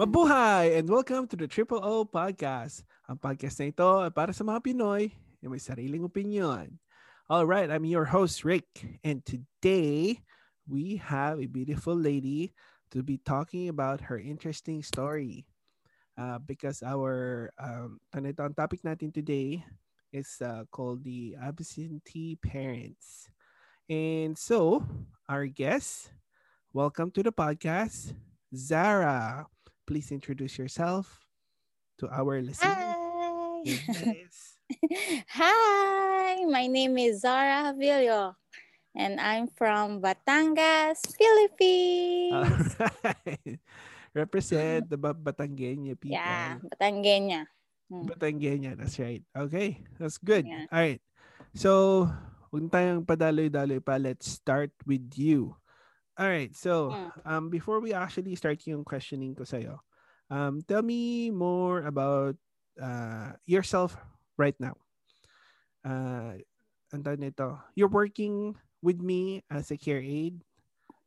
Mabuhay 0.00 0.80
and 0.80 0.88
welcome 0.88 1.28
to 1.28 1.36
the 1.36 1.44
Triple 1.44 1.84
O 1.84 2.08
Podcast. 2.08 2.88
Ang 3.04 3.20
podcast 3.20 3.60
na 3.60 3.68
ito 3.68 3.84
ay 4.00 4.08
para 4.08 4.32
sa 4.32 4.40
mga 4.40 4.64
Pinoy 4.64 5.12
na 5.44 5.52
may 5.52 5.60
sariling 5.60 6.08
opinion. 6.08 6.80
All 7.28 7.44
right, 7.44 7.68
I'm 7.68 7.84
your 7.84 8.08
host 8.08 8.40
Rick 8.40 8.96
and 9.04 9.20
today 9.28 10.24
we 10.64 10.96
have 11.04 11.36
a 11.36 11.44
beautiful 11.44 11.92
lady 11.92 12.56
to 12.96 13.04
be 13.04 13.20
talking 13.20 13.68
about 13.68 14.00
her 14.08 14.16
interesting 14.16 14.80
story. 14.80 15.44
Uh, 16.16 16.40
because 16.48 16.80
our 16.80 17.52
um, 17.60 18.00
topic 18.56 18.80
natin 18.80 19.12
today 19.12 19.60
is 20.16 20.40
uh, 20.40 20.64
called 20.72 21.04
the 21.04 21.36
absentee 21.36 22.40
parents. 22.40 23.28
And 23.92 24.32
so, 24.32 24.80
our 25.28 25.44
guest, 25.44 26.08
welcome 26.72 27.12
to 27.12 27.20
the 27.20 27.36
podcast, 27.36 28.16
Zara. 28.56 29.44
Please 29.90 30.14
introduce 30.14 30.54
yourself 30.54 31.26
to 31.98 32.06
our 32.14 32.38
listeners. 32.38 32.78
Hi. 32.78 33.58
Yes. 33.66 34.54
Hi, 35.34 36.46
my 36.46 36.70
name 36.70 36.94
is 36.94 37.26
Zara 37.26 37.66
Havillo 37.74 38.38
and 38.94 39.18
I'm 39.18 39.50
from 39.50 39.98
Batangas, 39.98 41.02
Philippines. 41.10 42.70
Alright. 42.78 43.58
Represent 44.14 44.86
the 44.86 44.94
Ba- 44.94 45.10
Batangueña 45.10 45.98
people. 45.98 46.14
yeah, 46.14 46.62
Batangueña. 46.62 47.50
Mm. 47.90 48.14
Batangueña, 48.14 48.78
that's 48.78 48.94
right. 49.02 49.26
Okay, 49.34 49.82
that's 49.98 50.22
good. 50.22 50.46
Yeah. 50.46 50.70
All 50.70 50.86
right. 50.86 51.02
So, 51.58 52.06
huwag 52.54 52.70
tayong 52.70 53.02
padaloy-daloy 53.02 53.82
pa. 53.82 53.98
Let's 53.98 54.38
start 54.38 54.70
with 54.86 55.10
you. 55.18 55.58
All 56.20 56.28
right. 56.28 56.52
So, 56.52 56.92
Mm. 56.92 57.10
um, 57.24 57.44
before 57.48 57.80
we 57.80 57.96
actually 57.96 58.36
start 58.36 58.60
yung 58.68 58.84
questioning 58.84 59.32
ko 59.32 59.48
sa'yo, 59.48 59.80
um, 60.28 60.60
tell 60.60 60.84
me 60.84 61.32
more 61.32 61.88
about 61.88 62.36
uh, 62.76 63.32
yourself 63.48 63.96
right 64.36 64.54
now. 64.60 64.76
Uh, 65.80 66.36
ang 66.92 67.00
nito, 67.16 67.56
you're 67.72 67.88
working 67.88 68.52
with 68.84 69.00
me 69.00 69.40
as 69.48 69.72
a 69.72 69.80
care 69.80 70.04
aide, 70.04 70.36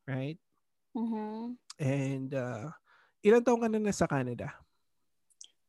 right? 0.09 0.41
Mhm. 0.97 1.61
And 1.77 2.33
uh, 2.33 2.73
ilan 3.21 3.45
taong 3.45 3.61
ka 3.61 3.69
na 3.69 3.77
nasa 3.77 4.09
Canada? 4.09 4.49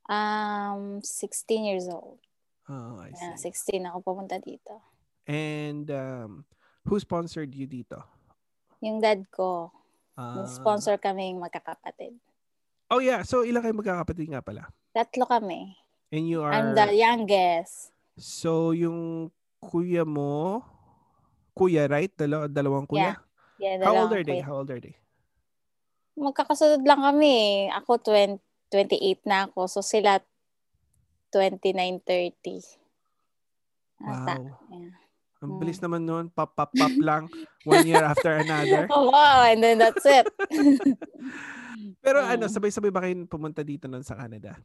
Um, 0.09 1.05
16 1.05 1.69
years 1.69 1.85
old. 1.85 2.17
Oh, 2.65 2.97
I 2.97 3.13
Yeah, 3.13 3.37
see. 3.37 3.53
16 3.53 3.93
ako 3.93 4.01
pumunta 4.01 4.41
dito. 4.41 4.81
And 5.29 5.85
um, 5.93 6.49
who 6.89 6.97
sponsored 6.97 7.53
you 7.53 7.69
dito? 7.69 8.14
Yung 8.85 9.01
dad 9.01 9.25
ko, 9.33 9.73
Ah, 10.15 10.47
sponsor 10.47 10.95
kaming 10.95 11.43
magkakapatid. 11.43 12.15
Oh 12.87 13.03
yeah, 13.03 13.27
so 13.27 13.43
ilang 13.43 13.65
kayo 13.67 13.75
magkakapatid 13.75 14.31
nga 14.31 14.45
pala? 14.45 14.71
Tatlo 14.95 15.27
kami. 15.27 15.75
And 16.15 16.31
you 16.31 16.45
are 16.45 16.55
I'm 16.55 16.77
the 16.79 16.95
youngest. 16.95 17.91
So 18.15 18.71
yung 18.71 19.33
kuya 19.59 20.07
mo, 20.07 20.63
kuya 21.51 21.91
right? 21.91 22.15
Dalaw 22.15 22.47
dalawang 22.47 22.87
kuya? 22.87 23.19
Yeah, 23.59 23.83
How 23.83 24.07
old 24.07 24.15
dalawang 24.15 24.15
are 24.15 24.23
they? 24.23 24.39
kuya. 24.39 24.47
How 24.47 24.57
old 24.63 24.71
are 24.71 24.79
they? 24.79 24.95
Magkakasunod 26.15 26.87
lang 26.87 27.03
kami. 27.03 27.67
eh. 27.67 27.75
Ako 27.75 27.99
20, 27.99 28.39
28 28.71 29.27
na 29.27 29.51
ako. 29.51 29.67
So 29.67 29.83
sila 29.83 30.23
29, 31.35 31.99
30. 32.07 32.63
Ata. 33.99 34.39
Wow. 34.39 34.63
Yeah. 34.71 34.95
Ang 35.45 35.55
Mm. 35.55 35.61
bilis 35.61 35.79
naman 35.79 36.03
noon, 36.09 36.25
pop 36.33 36.57
pop 36.57 36.73
pop 36.73 36.95
lang 36.99 37.29
one 37.69 37.85
year 37.85 38.01
after 38.03 38.33
another. 38.33 38.89
Oh, 38.97 39.13
wow, 39.13 39.45
and 39.45 39.61
then 39.61 39.77
that's 39.77 40.05
it. 40.09 40.25
Pero 42.05 42.25
Mm. 42.25 42.31
ano, 42.41 42.45
sabay-sabay 42.49 42.89
ba 42.89 43.05
kayo 43.05 43.15
pumunta 43.29 43.61
dito 43.61 43.85
nun 43.85 44.05
sa 44.05 44.17
Canada? 44.17 44.57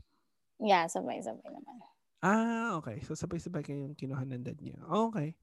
yeah, 0.60 0.88
sabay-sabay 0.88 1.52
naman. 1.52 1.76
Ah, 2.20 2.76
okay. 2.80 3.00
So 3.04 3.16
sabay-sabay 3.16 3.64
kayong 3.64 3.96
kinuha 3.96 4.28
ng 4.28 4.44
dad 4.44 4.60
niya. 4.60 4.80
Okay. 4.88 5.36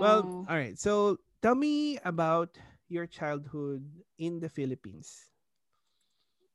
Well, 0.00 0.24
Mm. 0.24 0.48
all 0.48 0.56
right. 0.56 0.76
So 0.76 1.20
tell 1.40 1.56
me 1.56 2.00
about 2.04 2.56
your 2.88 3.04
childhood 3.04 3.84
in 4.16 4.40
the 4.40 4.48
Philippines. 4.48 5.28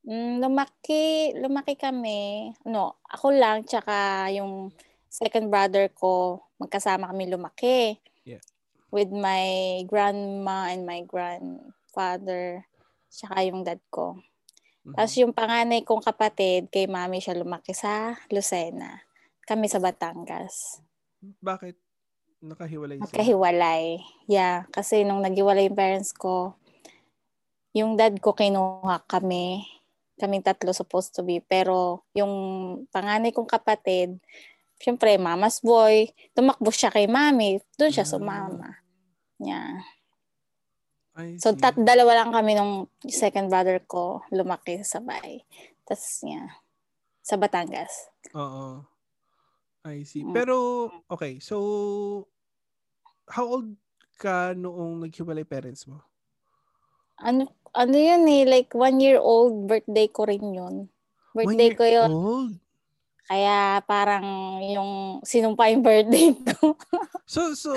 Mm, 0.01 0.41
lumaki, 0.41 1.29
lumaki 1.37 1.77
kami. 1.77 2.49
No, 2.65 2.97
ako 3.05 3.37
lang, 3.37 3.61
tsaka 3.61 4.27
yung 4.33 4.73
second 5.05 5.53
brother 5.53 5.93
ko, 5.93 6.41
magkasama 6.57 7.13
kami 7.13 7.29
lumaki. 7.29 8.01
With 8.91 9.07
my 9.09 9.81
grandma 9.87 10.67
and 10.67 10.83
my 10.83 10.99
grandfather, 11.07 12.67
tsaka 13.07 13.47
yung 13.47 13.63
dad 13.63 13.79
ko. 13.87 14.19
Mhm. 14.83 14.95
Tapos 14.99 15.13
yung 15.15 15.31
panganay 15.31 15.87
kong 15.87 16.03
kapatid, 16.03 16.67
kay 16.67 16.91
mami 16.91 17.23
siya 17.23 17.37
lumaki 17.37 17.71
sa 17.71 18.19
Lucena. 18.27 18.99
Kami 19.47 19.71
sa 19.71 19.79
Batangas. 19.79 20.83
Bakit 21.39 21.77
nakahiwalay 22.41 22.97
sila? 22.99 23.05
Magkahiwalay. 23.07 23.85
Yeah, 24.27 24.65
kasi 24.73 25.05
nung 25.05 25.21
naghiwalay 25.21 25.69
yung 25.69 25.77
parents 25.77 26.11
ko, 26.11 26.57
yung 27.71 27.95
dad 27.95 28.19
ko 28.19 28.35
kinuha 28.35 29.07
kami. 29.07 29.63
Kaming 30.19 30.43
tatlo 30.43 30.75
supposed 30.75 31.15
to 31.15 31.23
be. 31.23 31.39
Pero 31.39 32.03
yung 32.11 32.33
panganay 32.91 33.31
kong 33.31 33.47
kapatid, 33.47 34.19
syempre, 34.77 35.15
mama's 35.15 35.61
boy, 35.61 36.09
tumakbo 36.33 36.73
siya 36.73 36.89
kay 36.91 37.05
mami. 37.05 37.61
Doon 37.77 37.93
siya 37.93 38.03
Ah. 38.05 38.11
sumama. 38.17 38.80
I 41.17 41.35
So, 41.37 41.51
tat 41.57 41.75
dalawa 41.75 42.23
lang 42.23 42.31
kami 42.31 42.55
nung 42.55 42.87
second 43.09 43.51
brother 43.51 43.83
ko 43.83 44.23
lumaki 44.31 44.79
sa 44.81 44.99
sabay. 44.99 45.43
Tapos, 45.83 46.23
yeah. 46.23 46.47
Sa 47.21 47.35
Batangas. 47.35 48.09
Oo. 48.33 48.85
I 49.83 50.05
see. 50.07 50.23
Mm. 50.23 50.33
Pero, 50.33 50.55
okay. 51.11 51.41
So, 51.43 52.27
how 53.27 53.45
old 53.49 53.75
ka 54.21 54.53
noong 54.53 55.03
naghiwalay 55.03 55.43
parents 55.43 55.89
mo? 55.89 55.99
Ano, 57.21 57.49
ano 57.73 57.95
yun 57.97 58.25
eh, 58.29 58.45
like 58.45 58.73
one 58.73 58.97
year 59.01 59.17
old 59.21 59.67
birthday 59.67 60.07
ko 60.09 60.25
rin 60.25 60.45
yun. 60.53 60.75
One 61.31 61.45
Birthday 61.53 61.69
year 61.71 61.77
ko 61.79 61.85
yun. 61.85 62.11
old? 62.11 62.51
Kaya 63.31 63.79
parang 63.87 64.59
yung 64.59 65.23
sinumpa 65.23 65.71
yung 65.71 65.85
birthday 65.85 66.35
ko. 66.55 66.75
So, 67.23 67.55
so, 67.55 67.71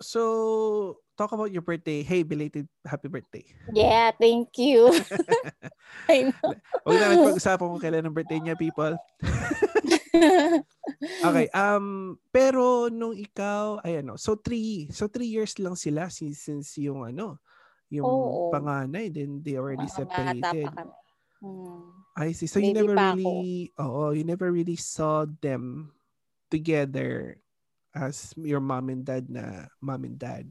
so, 0.00 0.98
talk 1.20 1.32
about 1.32 1.52
your 1.52 1.60
birthday. 1.62 2.02
Hey, 2.02 2.24
belated 2.24 2.66
happy 2.84 3.08
birthday. 3.08 3.44
yeah, 3.72 4.10
thank 4.16 4.56
you. 4.56 4.88
I 6.08 6.32
know. 6.32 6.56
Huwag 6.88 6.96
na 6.96 7.12
nagpag-usapan 7.12 7.66
kung 7.70 7.82
kailan 7.82 8.08
ang 8.08 8.16
birthday 8.16 8.40
niya, 8.40 8.56
people. 8.56 8.96
Okay, 11.24 11.46
um, 11.56 12.16
pero 12.32 12.88
nung 12.92 13.16
ikaw, 13.16 13.80
ay 13.84 14.00
ano, 14.04 14.16
so 14.20 14.36
three, 14.36 14.88
so 14.92 15.08
three 15.08 15.28
years 15.28 15.56
lang 15.60 15.76
sila 15.76 16.08
since, 16.12 16.44
since 16.44 16.76
yung 16.80 17.04
ano, 17.06 17.40
yung 17.88 18.06
Oo. 18.06 18.50
panganay, 18.52 19.08
then 19.12 19.40
they 19.44 19.56
already 19.56 19.86
Mga 19.86 19.92
bata 19.92 20.00
separated. 20.00 20.66
pa 20.66 20.70
kami. 20.76 20.94
Hmm. 21.40 21.88
I 22.20 22.32
see. 22.36 22.50
So 22.50 22.60
you 22.60 22.74
Baby 22.74 22.80
never 22.84 22.96
pa 22.96 23.06
ako. 23.12 23.16
really, 23.16 23.54
oh, 23.80 24.10
you 24.12 24.24
never 24.24 24.48
really 24.52 24.76
saw 24.76 25.24
them 25.40 25.94
together 26.52 27.38
as 27.94 28.32
your 28.38 28.60
mom 28.62 28.88
and 28.90 29.02
dad 29.04 29.26
na 29.28 29.66
mom 29.82 30.04
and 30.06 30.18
dad. 30.18 30.46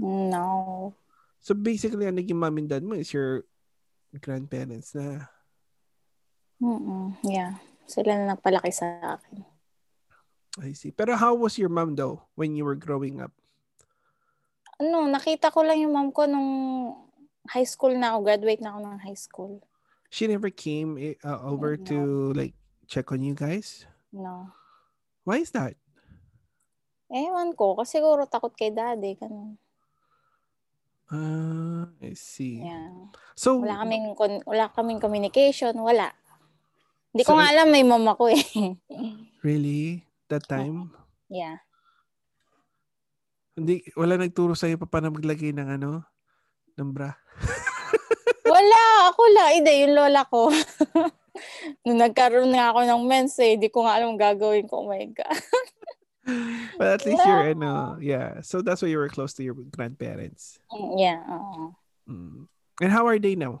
No. 0.00 0.94
So 1.40 1.52
basically, 1.52 2.08
ang 2.08 2.16
naging 2.16 2.40
mom 2.40 2.56
and 2.56 2.68
dad 2.68 2.84
mo 2.84 2.96
is 2.96 3.12
your 3.12 3.44
grandparents 4.20 4.96
na. 4.96 5.28
Mm-mm. 6.60 7.16
Yeah. 7.24 7.56
Sila 7.88 8.16
na 8.16 8.36
nagpalaki 8.36 8.72
sa 8.72 9.16
akin. 9.16 9.44
I 10.60 10.72
see. 10.76 10.92
Pero 10.92 11.16
how 11.16 11.32
was 11.34 11.56
your 11.56 11.72
mom 11.72 11.96
though 11.96 12.28
when 12.36 12.52
you 12.56 12.64
were 12.64 12.76
growing 12.76 13.20
up? 13.24 13.32
Ano, 14.80 15.08
nakita 15.08 15.52
ko 15.52 15.64
lang 15.64 15.80
yung 15.80 15.92
mom 15.92 16.08
ko 16.12 16.24
nung 16.28 16.50
high 17.48 17.64
school 17.68 17.92
na 17.96 18.12
ako. 18.12 18.18
Graduate 18.28 18.60
na 18.60 18.76
ako 18.76 18.80
ng 18.84 18.98
high 19.00 19.20
school. 19.20 19.52
She 20.10 20.26
never 20.26 20.50
came 20.50 20.98
eh, 20.98 21.14
uh, 21.22 21.38
over 21.46 21.78
No. 21.78 21.84
to 21.86 21.96
like 22.34 22.56
check 22.90 23.08
on 23.14 23.22
you 23.22 23.32
guys. 23.32 23.86
No. 24.10 24.50
Why 25.24 25.40
is 25.40 25.54
that? 25.54 25.79
Ewan 27.10 27.52
ko. 27.52 27.74
Kasi 27.74 27.98
siguro 27.98 28.24
takot 28.24 28.54
kay 28.54 28.70
daddy. 28.70 29.18
Ganun. 29.18 29.58
Ah, 31.10 31.90
I 31.98 32.14
see. 32.14 32.62
Yeah. 32.62 33.10
So, 33.34 33.58
Wala 33.58 33.82
kaming, 33.82 34.14
wala 34.46 34.70
kaming 34.70 35.02
communication. 35.02 35.74
Wala. 35.74 36.14
Hindi 37.10 37.26
So, 37.26 37.34
ko 37.34 37.42
nga 37.42 37.50
alam 37.50 37.66
may 37.68 37.82
mom 37.82 38.06
ako 38.06 38.30
eh. 38.30 38.46
really? 39.46 40.06
That 40.30 40.46
time? 40.46 40.94
yeah. 41.26 41.58
Hindi, 43.58 43.82
wala 43.98 44.14
nagturo 44.16 44.54
sa'yo 44.54 44.78
pa 44.78 44.86
paano 44.86 45.10
maglagay 45.10 45.50
ng 45.50 45.68
ano? 45.76 46.06
Ng 46.78 46.90
bra? 46.94 47.10
Wala. 48.46 48.82
Ako 49.10 49.22
lang. 49.34 49.50
Hindi, 49.58 49.84
yung 49.84 49.94
lola 49.98 50.22
ko. 50.24 50.48
Nung 51.84 51.98
nagkaroon 51.98 52.54
nga 52.54 52.70
ako 52.72 52.86
ng 52.86 53.02
mens 53.04 53.36
eh, 53.42 53.58
hindi 53.58 53.68
ko 53.68 53.84
nga 53.84 53.98
alam 53.98 54.14
gagawin 54.14 54.64
ko. 54.64 54.86
Oh 54.86 54.88
my 54.88 55.02
God. 55.12 55.42
But 56.78 57.00
at 57.00 57.06
least 57.06 57.24
you're, 57.24 57.56
ano, 57.56 57.96
yeah. 58.00 58.40
So 58.44 58.60
that's 58.60 58.82
why 58.82 58.88
you 58.88 58.98
were 58.98 59.08
close 59.08 59.32
to 59.36 59.42
your 59.42 59.56
grandparents. 59.56 60.60
yeah. 60.96 61.24
oo. 61.28 61.74
Mm. 62.08 62.48
And 62.80 62.90
how 62.92 63.06
are 63.06 63.18
they 63.18 63.36
now? 63.36 63.60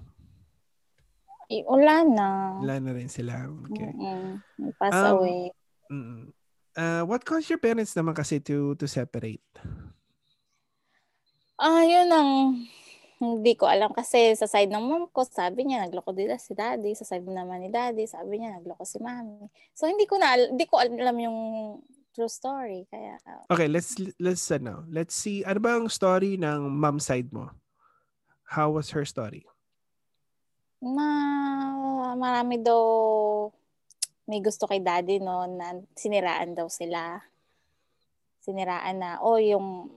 Eh, 1.50 1.66
wala 1.66 2.06
na. 2.06 2.28
Wala 2.62 2.78
na 2.78 2.90
rin 2.94 3.10
sila. 3.10 3.50
Okay. 3.68 3.90
Mm-mm. 3.90 4.38
Pass 4.78 4.94
Um, 4.94 5.18
away. 5.18 5.50
Mm. 5.90 6.30
Uh, 6.78 7.02
what 7.04 7.26
caused 7.26 7.50
your 7.50 7.58
parents 7.58 7.92
naman 7.98 8.14
kasi 8.14 8.38
to 8.38 8.78
to 8.78 8.86
separate? 8.86 9.42
Ah, 11.58 11.82
yun 11.84 12.08
ang 12.08 12.30
hindi 13.20 13.52
ko 13.52 13.68
alam 13.68 13.92
kasi 13.92 14.32
sa 14.32 14.48
side 14.48 14.72
ng 14.72 14.80
mom 14.80 15.04
ko, 15.12 15.28
sabi 15.28 15.68
niya 15.68 15.84
nagloko 15.84 16.14
din 16.16 16.32
si 16.40 16.56
daddy. 16.56 16.96
Sa 16.96 17.04
side 17.04 17.26
naman 17.26 17.60
ni 17.60 17.68
daddy, 17.68 18.08
sabi 18.08 18.40
niya 18.40 18.56
nagloko 18.56 18.86
si 18.86 18.96
mami. 18.96 19.44
So 19.76 19.84
hindi 19.84 20.08
ko 20.08 20.16
na 20.16 20.40
hindi 20.40 20.64
ko 20.64 20.80
alam 20.80 21.16
yung 21.20 21.38
true 22.20 22.28
story 22.28 22.84
kaya 22.92 23.16
Okay, 23.48 23.64
let's 23.64 23.96
let's 24.20 24.44
ano, 24.52 24.84
let's 24.92 25.16
see 25.16 25.40
ano 25.40 25.56
ba 25.56 25.80
ang 25.80 25.88
story 25.88 26.36
ng 26.36 26.68
mom 26.68 27.00
side 27.00 27.32
mo? 27.32 27.48
How 28.44 28.68
was 28.68 28.92
her 28.92 29.08
story? 29.08 29.48
ma 30.80 31.08
marami 32.16 32.56
daw 32.60 32.80
may 34.24 34.40
gusto 34.40 34.64
kay 34.64 34.80
daddy 34.80 35.16
no 35.16 35.48
na 35.48 35.80
siniraan 35.96 36.52
daw 36.52 36.68
sila. 36.68 37.20
Siniraan 38.44 39.00
na 39.00 39.10
oh 39.20 39.40
yung 39.40 39.88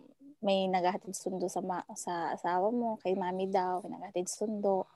may 0.44 0.68
naghahatid 0.68 1.16
sundo 1.16 1.48
sa 1.48 1.60
ma- 1.60 1.88
sa 1.96 2.36
asawa 2.36 2.68
mo 2.72 3.00
kay 3.00 3.16
mami 3.16 3.48
daw, 3.48 3.80
may 3.84 3.96
naghahatid 3.96 4.28
sundo. 4.28 4.88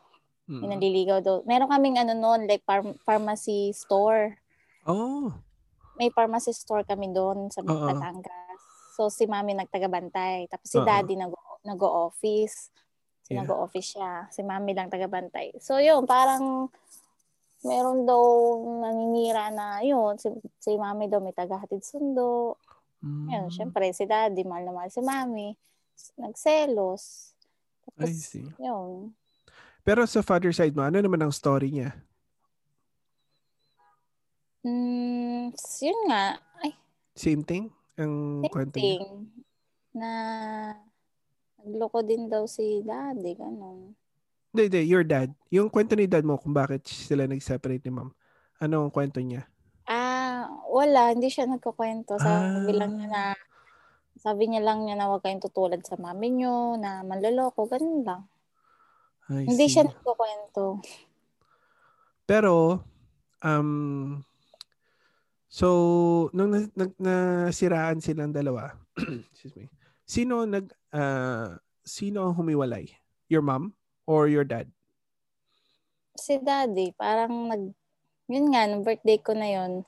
May 0.47 0.63
Mm. 0.67 0.71
nanliligaw 0.75 1.19
daw. 1.19 1.43
Meron 1.43 1.67
kaming 1.67 1.99
ano 1.99 2.15
noon 2.15 2.47
like 2.47 2.63
pharm- 2.63 2.95
pharmacy 3.03 3.75
store. 3.75 4.39
Oh. 4.87 5.35
May 5.97 6.13
pharmacy 6.13 6.53
store 6.53 6.85
kami 6.85 7.09
doon 7.11 7.49
sa. 7.49 7.65
Batangas. 7.65 8.61
So 8.97 9.09
si 9.13 9.25
mami 9.29 9.53
nagtagabantay. 9.53 10.49
Tapos 10.49 10.67
si 10.69 10.77
daddy 10.81 11.17
nag 11.17 11.33
nag-office. 11.65 12.71
So 13.27 13.35
Yeah. 13.35 13.43
nag-office 13.43 13.87
siya. 13.97 14.11
Si 14.31 14.39
mami 14.39 14.71
lang 14.71 14.87
tagabantay. 14.87 15.59
So 15.59 15.83
yun, 15.83 16.07
parang 16.07 16.71
meron 17.65 18.07
daw 18.07 18.23
naninira 18.87 19.51
na 19.51 19.83
yun. 19.83 20.15
Si, 20.15 20.31
si 20.63 20.79
mami 20.79 21.11
daw 21.11 21.19
may 21.19 21.35
tagahatid 21.35 21.83
sundo. 21.83 22.55
Mm. 23.03 23.27
Yun, 23.27 23.45
syempre 23.51 23.91
si 23.91 24.07
daddy, 24.07 24.47
mahal 24.47 24.63
na 24.63 24.71
mahal 24.71 24.89
si 24.89 25.03
mami. 25.03 25.53
Nagselos. 26.15 27.35
I 27.99 28.07
Tapos, 28.07 28.15
see. 28.31 28.47
yun. 28.61 29.11
Pero 29.83 30.07
sa 30.07 30.23
father 30.23 30.55
side 30.55 30.75
mo, 30.75 30.87
ano 30.87 30.99
naman 30.99 31.19
ang 31.19 31.33
story 31.35 31.71
niya? 31.71 31.95
Mm, 34.67 35.55
yun 35.79 35.99
nga. 36.11 36.35
Ay, 36.59 36.75
Same 37.15 37.41
thing? 37.41 37.71
Ang 37.95 38.43
same 38.43 38.51
kwento 38.51 38.75
niya? 38.75 38.99
thing. 38.99 39.05
Na 39.95 40.09
nagloko 41.57 42.03
din 42.03 42.27
daw 42.27 42.43
si 42.45 42.83
daddy, 42.83 43.31
ganun. 43.33 43.95
Hindi, 44.51 44.63
hindi. 44.67 44.81
Your 44.85 45.07
dad. 45.07 45.31
Yung 45.49 45.71
kwento 45.71 45.95
ni 45.95 46.03
dad 46.05 46.27
mo 46.27 46.35
kung 46.35 46.51
bakit 46.51 46.83
sila 46.83 47.23
nag-separate 47.25 47.83
ni 47.83 47.91
mom. 47.91 48.11
Ano 48.59 48.83
ang 48.83 48.91
kwento 48.91 49.23
niya? 49.23 49.47
Ah, 49.85 50.51
wala. 50.67 51.15
Hindi 51.15 51.31
siya 51.31 51.47
nagkukwento. 51.47 52.19
Sabi 52.19 52.75
Ah. 52.75 52.77
lang 52.77 52.91
niya 52.97 53.07
na, 53.07 53.23
sabi 54.19 54.51
niya 54.51 54.59
lang 54.59 54.83
niya 54.83 54.99
na 54.99 55.07
huwag 55.07 55.23
kayong 55.23 55.39
tutulad 55.41 55.79
sa 55.81 55.95
mami 55.95 56.27
niyo, 56.29 56.75
na 56.75 57.01
manloloko, 57.01 57.71
ganun 57.71 58.03
lang. 58.03 58.21
I 59.29 59.47
Hindi 59.47 59.67
see. 59.67 59.73
siya 59.73 59.83
nagkukwento. 59.87 60.83
Pero, 62.25 62.83
um, 63.41 64.19
so, 65.47 66.29
nung 66.31 66.51
na, 66.51 66.67
nag, 66.75 66.91
nasiraan 66.99 68.03
silang 68.03 68.35
dalawa, 68.35 68.75
excuse 69.33 69.55
me, 69.55 69.71
sino 70.07 70.47
nag, 70.47 70.71
ah, 70.91 71.57
sino 71.87 72.27
ang 72.27 72.35
humiwalay? 72.35 72.91
Your 73.27 73.43
mom 73.43 73.75
or 74.07 74.31
your 74.31 74.47
dad? 74.47 74.71
Si 76.15 76.39
daddy, 76.39 76.95
parang 76.95 77.51
nag, 77.51 77.63
yun 78.27 78.51
nga, 78.51 78.67
nung 78.67 78.83
birthday 78.83 79.19
ko 79.19 79.35
na 79.35 79.47
yun, 79.47 79.87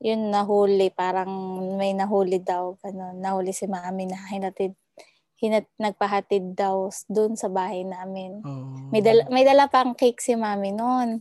yun 0.00 0.32
nahuli, 0.32 0.88
parang 0.90 1.30
may 1.76 1.92
nahuli 1.92 2.40
daw, 2.40 2.74
ano, 2.80 3.12
nahuli 3.14 3.52
si 3.52 3.68
mami 3.68 4.08
na 4.08 4.16
hinatid, 4.16 4.72
hinat, 5.36 5.68
nagpahatid 5.76 6.56
daw 6.56 6.88
doon 7.08 7.36
sa 7.36 7.52
bahay 7.52 7.84
namin. 7.84 8.40
Oh. 8.40 8.88
May 8.88 9.04
dala, 9.04 9.28
may 9.28 9.44
dala 9.44 9.68
pang 9.68 9.92
cake 9.92 10.20
si 10.20 10.32
mami 10.36 10.72
noon. 10.72 11.20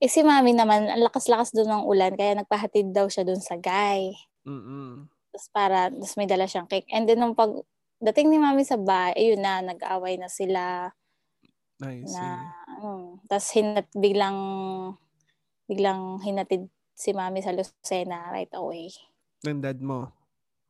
Eh 0.00 0.08
si 0.08 0.24
mami 0.24 0.56
naman, 0.56 0.88
ang 0.88 1.04
lakas-lakas 1.04 1.52
doon 1.52 1.68
ng 1.68 1.84
ulan, 1.84 2.12
kaya 2.16 2.40
nagpahatid 2.40 2.88
daw 2.96 3.04
siya 3.06 3.28
doon 3.28 3.40
sa 3.40 3.60
guy. 3.60 4.16
Mm-mm. 4.48 5.04
Tapos 5.28 5.46
para, 5.52 5.92
tapos 5.92 6.16
may 6.16 6.24
dala 6.24 6.48
siyang 6.48 6.64
cake. 6.64 6.88
And 6.88 7.04
then 7.04 7.20
nung 7.20 7.36
pag, 7.36 7.52
dating 8.00 8.32
ni 8.32 8.40
mami 8.40 8.64
sa 8.64 8.80
bahay, 8.80 9.12
ayun 9.12 9.44
na, 9.44 9.60
nag-away 9.60 10.16
na 10.16 10.32
sila. 10.32 10.88
I 11.84 12.00
see. 12.08 12.16
Na, 12.16 12.40
ano, 12.80 13.20
tapos 13.28 13.52
hinat, 13.52 13.86
biglang, 13.92 14.38
biglang 15.68 16.16
hinatid 16.24 16.72
si 16.96 17.12
mami 17.12 17.44
sa 17.44 17.52
Lucena 17.52 18.32
right 18.32 18.52
away. 18.56 18.88
Ng 19.44 19.60
dad 19.60 19.80
mo. 19.84 20.12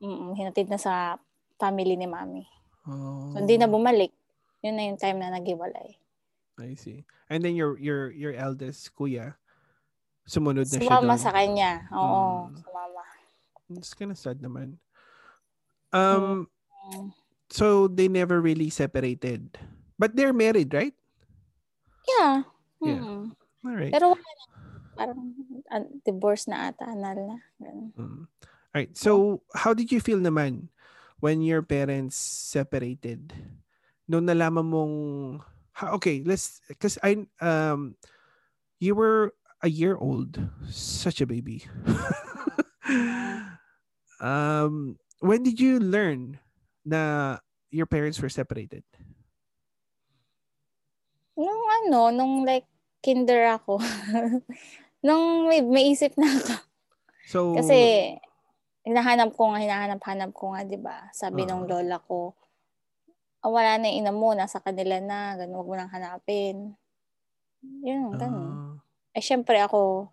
Mm 0.02 0.34
hinatid 0.34 0.66
na 0.70 0.78
sa 0.78 1.18
family 1.58 1.94
ni 1.94 2.10
mami. 2.10 2.46
Oh. 2.88 3.30
So, 3.30 3.42
hindi 3.44 3.60
na 3.60 3.70
bumalik. 3.70 4.10
Yun 4.64 4.74
na 4.74 4.86
yung 4.88 5.00
time 5.00 5.18
na 5.20 5.34
naghiwalay. 5.34 5.98
I 6.60 6.76
see. 6.76 7.04
And 7.28 7.40
then 7.42 7.56
your 7.56 7.76
your 7.80 8.10
your 8.12 8.34
eldest 8.36 8.92
kuya, 8.94 9.34
sumunod 10.28 10.68
na 10.70 10.78
siya 10.78 10.86
Sumama 10.86 11.14
sa 11.18 11.32
kanya. 11.32 11.88
Oo, 11.90 12.48
Mm. 12.48 12.60
sumama. 12.60 13.02
It's 13.78 13.94
kind 13.94 14.10
of 14.12 14.18
sad 14.18 14.38
naman. 14.42 14.76
Um, 15.90 16.46
Mm. 16.90 17.10
so 17.50 17.86
they 17.90 18.06
never 18.06 18.38
really 18.38 18.70
separated. 18.70 19.58
But 19.98 20.16
they're 20.16 20.34
married, 20.36 20.72
right? 20.72 20.96
Yeah. 22.08 22.48
Yeah. 22.80 23.02
Mm. 23.04 23.24
All 23.66 23.76
right. 23.76 23.92
Pero. 23.92 24.16
Parang 24.96 25.32
ah, 25.72 25.86
divorce 26.04 26.44
na 26.50 26.72
ata, 26.72 26.84
anal 26.88 27.18
na. 27.24 27.36
Mm. 27.96 28.26
All 28.28 28.76
right. 28.76 28.92
So, 28.96 29.40
how 29.54 29.72
did 29.72 29.88
you 29.92 30.00
feel 30.00 30.18
naman 30.20 30.68
when 31.22 31.40
your 31.40 31.62
parents 31.64 32.16
separated? 32.18 33.32
Noong 34.10 34.26
nalaman 34.28 34.66
mong 34.66 34.96
ha, 35.80 35.96
okay, 35.96 36.20
let's 36.24 36.60
cuz 36.76 37.00
I 37.00 37.24
um 37.40 37.96
you 38.76 38.94
were 38.94 39.32
a 39.64 39.70
year 39.72 39.96
old, 39.96 40.36
such 40.68 41.20
a 41.20 41.26
baby. 41.26 41.64
um 44.20 44.96
when 45.24 45.42
did 45.42 45.60
you 45.60 45.80
learn 45.80 46.38
na 46.84 47.38
your 47.72 47.88
parents 47.88 48.20
were 48.20 48.32
separated? 48.32 48.84
Nung 51.40 51.64
ano, 51.80 52.12
nung 52.12 52.44
like 52.44 52.68
kinder 53.00 53.56
ako. 53.56 53.80
nung 55.06 55.48
may, 55.48 55.64
may 55.64 55.88
isip 55.88 56.12
na 56.20 56.28
ako. 56.28 56.54
So 57.24 57.56
Kasi 57.56 57.76
hinahanap 58.84 59.32
ko 59.36 59.52
nga, 59.52 59.60
hinahanap-hanap 59.64 60.30
ko 60.36 60.52
nga, 60.52 60.60
di 60.64 60.76
ba? 60.76 61.08
Sabi 61.12 61.44
Oo. 61.44 61.48
nung 61.48 61.64
lola 61.68 62.00
ko, 62.04 62.36
ah, 63.40 63.50
wala 63.50 63.80
na 63.80 63.88
ina 63.88 64.12
mo, 64.12 64.32
nasa 64.36 64.60
kanila 64.60 65.00
na, 65.00 65.36
ganun, 65.36 65.56
huwag 65.60 65.68
mo 65.68 65.74
nang 65.76 65.92
hanapin. 65.92 66.76
Yun, 67.62 68.16
ganun. 68.16 68.52
ah, 68.56 68.76
eh 69.16 69.24
syempre 69.24 69.58
ako, 69.60 70.08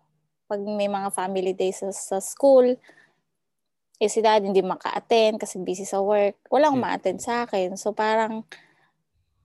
pag 0.48 0.60
may 0.64 0.88
mga 0.88 1.12
family 1.12 1.52
days 1.52 1.80
sa, 1.84 1.92
sa 1.92 2.18
school, 2.18 2.76
eh 3.98 4.06
si 4.06 4.22
dad 4.22 4.46
hindi 4.46 4.62
maka-attend 4.62 5.42
kasi 5.42 5.58
busy 5.58 5.82
sa 5.82 5.98
work. 5.98 6.38
Walang 6.48 6.78
Yeah. 6.78 6.82
ma-attend 6.86 7.18
sa 7.18 7.44
akin. 7.44 7.74
So 7.74 7.90
parang 7.90 8.46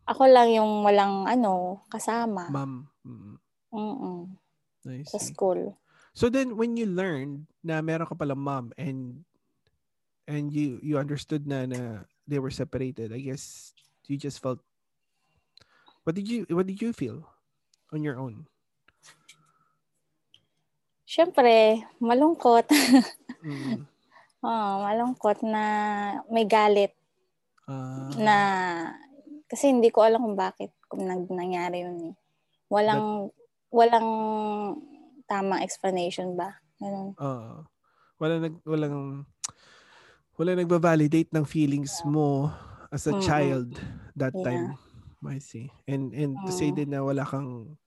ako 0.06 0.24
lang 0.30 0.54
yung 0.54 0.86
walang 0.86 1.26
ano, 1.26 1.84
kasama 1.90 2.54
mom. 2.54 2.88
Mm, 3.04 3.36
Mm-mm, 3.74 4.20
I 4.86 5.02
sa 5.04 5.18
school. 5.18 5.74
So 6.14 6.30
then 6.30 6.54
when 6.54 6.78
you 6.78 6.86
learned 6.86 7.50
na 7.66 7.82
meron 7.82 8.06
ka 8.06 8.14
pala 8.14 8.38
mom 8.38 8.70
and 8.78 9.26
and 10.30 10.54
you 10.54 10.78
you 10.86 11.02
understood 11.02 11.50
na 11.50 11.66
na 11.66 12.06
they 12.28 12.40
were 12.40 12.52
separated, 12.52 13.12
I 13.12 13.20
guess 13.20 13.74
you 14.08 14.18
just 14.18 14.42
felt 14.42 14.60
What 16.04 16.20
did 16.20 16.28
you 16.28 16.44
what 16.52 16.68
did 16.68 16.84
you 16.84 16.92
feel 16.92 17.24
on 17.96 18.04
your 18.04 18.20
own? 18.20 18.44
Syempre, 21.08 21.84
malungkot. 22.00 22.68
Mm, 23.44 23.84
oh, 24.40 24.74
malungkot 24.88 25.44
na 25.44 25.64
may 26.32 26.48
galit 26.48 26.96
ah, 27.68 28.08
na 28.16 28.38
kasi 29.52 29.68
hindi 29.68 29.92
ko 29.92 30.00
alam 30.00 30.24
kung 30.24 30.40
bakit 30.40 30.72
kung 30.88 31.04
nag 31.04 31.28
nangyari 31.28 31.84
yun 31.84 32.08
eh. 32.08 32.16
Walang 32.72 33.36
walang 33.68 34.10
tamang 35.28 35.60
explanation 35.60 36.40
ba? 36.40 36.56
Ganun. 36.80 37.20
ah, 37.20 37.68
wala 38.16 38.48
nag 38.48 38.64
walang 38.64 39.28
wala 40.38 40.58
nagba-validate 40.58 41.30
ng 41.34 41.46
feelings 41.46 42.02
mo 42.06 42.50
as 42.90 43.06
a 43.06 43.14
Mm-mm. 43.14 43.26
child 43.26 43.70
that 44.18 44.34
Yeah. 44.34 44.46
time. 44.46 44.66
I 45.24 45.40
see. 45.40 45.72
And 45.88 46.12
and 46.12 46.36
to 46.44 46.52
say 46.52 46.70
Mm. 46.72 46.76
din 46.76 46.90
na 46.92 47.00
wala 47.00 47.24
kang 47.24 47.80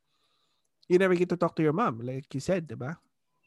you 0.88 0.96
never 0.96 1.12
get 1.18 1.28
to 1.34 1.36
talk 1.36 1.52
to 1.58 1.64
your 1.66 1.76
mom 1.76 2.00
like 2.00 2.30
you 2.32 2.40
said, 2.40 2.64
'di 2.64 2.78
ba? 2.78 2.96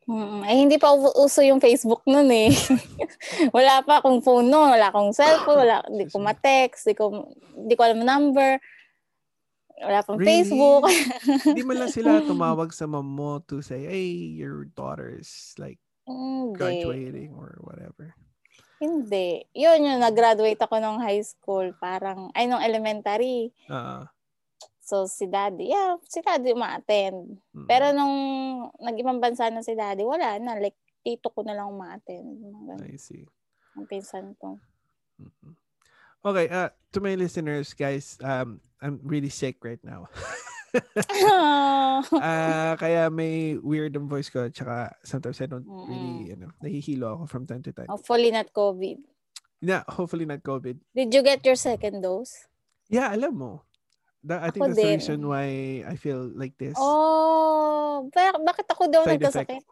Mm, 0.10 0.42
eh, 0.42 0.58
hindi 0.58 0.78
pa 0.82 0.90
uso 0.94 1.46
yung 1.46 1.62
Facebook 1.62 2.02
nun 2.10 2.30
eh. 2.34 2.50
wala 3.56 3.86
pa 3.86 4.02
akong 4.02 4.26
phone 4.26 4.50
nun, 4.50 4.74
wala 4.74 4.90
akong 4.90 5.14
cellphone, 5.14 5.62
wala, 5.70 5.86
di 5.86 6.10
ko 6.10 6.18
ma-text, 6.18 6.90
di 6.90 6.98
ko, 6.98 7.30
di 7.54 7.78
ko 7.78 7.82
alam 7.86 8.02
number. 8.02 8.58
Wala 9.86 10.02
pang 10.02 10.18
Really? 10.18 10.34
Facebook. 10.50 10.90
Hindi 11.46 11.62
man 11.62 11.78
lang 11.78 11.94
sila 11.94 12.20
tumawag 12.26 12.74
sa 12.74 12.90
mom 12.90 13.06
mo 13.06 13.38
to 13.46 13.62
say, 13.62 13.86
hey, 13.86 14.10
your 14.34 14.66
daughter's 14.74 15.54
like 15.62 15.78
Hindi. 16.10 16.58
graduating 16.58 17.38
or 17.38 17.62
whatever. 17.62 18.18
Hindi. 18.80 19.44
Yun 19.54 19.86
yung 19.86 20.00
nag-graduate 20.00 20.60
ako 20.60 20.80
nung 20.80 21.04
high 21.04 21.22
school. 21.22 21.76
Parang, 21.78 22.32
ay, 22.32 22.48
nung 22.48 22.64
elementary. 22.64 23.52
Uh, 23.68 24.08
So, 24.90 25.06
si 25.06 25.30
daddy, 25.30 25.70
yeah, 25.70 26.02
si 26.10 26.18
daddy 26.18 26.58
ma-attend. 26.58 27.38
mm. 27.54 27.70
Pero 27.70 27.94
nung 27.94 28.16
nag-ibang 28.82 29.22
bansa 29.22 29.46
na 29.54 29.62
si 29.62 29.78
daddy, 29.78 30.02
wala 30.02 30.42
na. 30.42 30.58
Like, 30.58 30.74
tito 31.06 31.30
ko 31.30 31.46
na 31.46 31.54
lang 31.54 31.70
ma-attend. 31.78 32.26
I 32.82 32.98
see. 32.98 33.22
Ang 33.78 33.86
pinsan 33.86 34.34
ko. 34.42 34.58
Mhm. 35.22 35.54
Okay, 36.26 36.50
uh, 36.50 36.74
to 36.90 37.00
my 37.00 37.14
listeners, 37.14 37.78
guys, 37.78 38.18
um, 38.26 38.58
I'm 38.82 38.98
really 39.06 39.30
sick 39.30 39.62
right 39.62 39.80
now. 39.86 40.10
Ah, 42.16 42.74
kaya 42.76 43.10
may 43.10 43.58
weird 43.58 43.96
ang 43.96 44.08
voice 44.08 44.30
ko, 44.30 44.48
tsaka 44.48 44.96
sometimes 45.04 45.42
I 45.42 45.48
don't 45.48 45.68
really, 45.86 46.32
you 46.32 46.38
know, 46.38 46.52
nahihilo 46.60 47.16
ako 47.16 47.24
from 47.28 47.44
time 47.44 47.64
to 47.64 47.72
time. 47.72 47.90
Hopefully 47.90 48.32
not 48.32 48.52
COVID. 48.52 49.04
Na, 49.60 49.84
hopefully 49.86 50.24
not 50.24 50.40
COVID. 50.40 50.80
Did 50.96 51.12
you 51.12 51.22
get 51.22 51.44
your 51.44 51.56
second 51.56 52.00
dose? 52.00 52.48
Yeah, 52.88 53.12
alam 53.12 53.36
mo. 53.36 53.52
That, 54.20 54.44
I 54.44 54.52
think 54.52 54.64
Ako 54.64 54.68
that's 54.72 54.80
the 54.80 54.88
din. 54.88 55.00
reason 55.00 55.20
why 55.24 55.46
I 55.84 55.96
feel 55.96 56.28
like 56.36 56.56
this. 56.56 56.76
Oh, 56.76 58.08
bak- 58.12 58.44
bakit 58.44 58.68
ako 58.68 58.88
daw 58.88 59.04
Side 59.04 59.20
effect. 59.20 59.48
nagkasakit? 59.52 59.64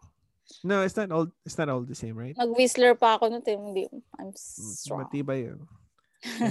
No, 0.63 0.79
it's 0.79 0.95
not 0.95 1.11
all 1.11 1.27
it's 1.43 1.59
not 1.59 1.67
all 1.67 1.83
the 1.83 1.95
same, 1.95 2.15
right? 2.15 2.31
Nag-whistler 2.31 2.95
pa 2.95 3.19
ako 3.19 3.27
nun. 3.27 3.43
Hindi, 3.43 3.91
I'm 4.15 4.31
Mm, 4.31 4.39
strong. 4.73 5.03
Matibay 5.03 5.51
yun. 5.51 5.59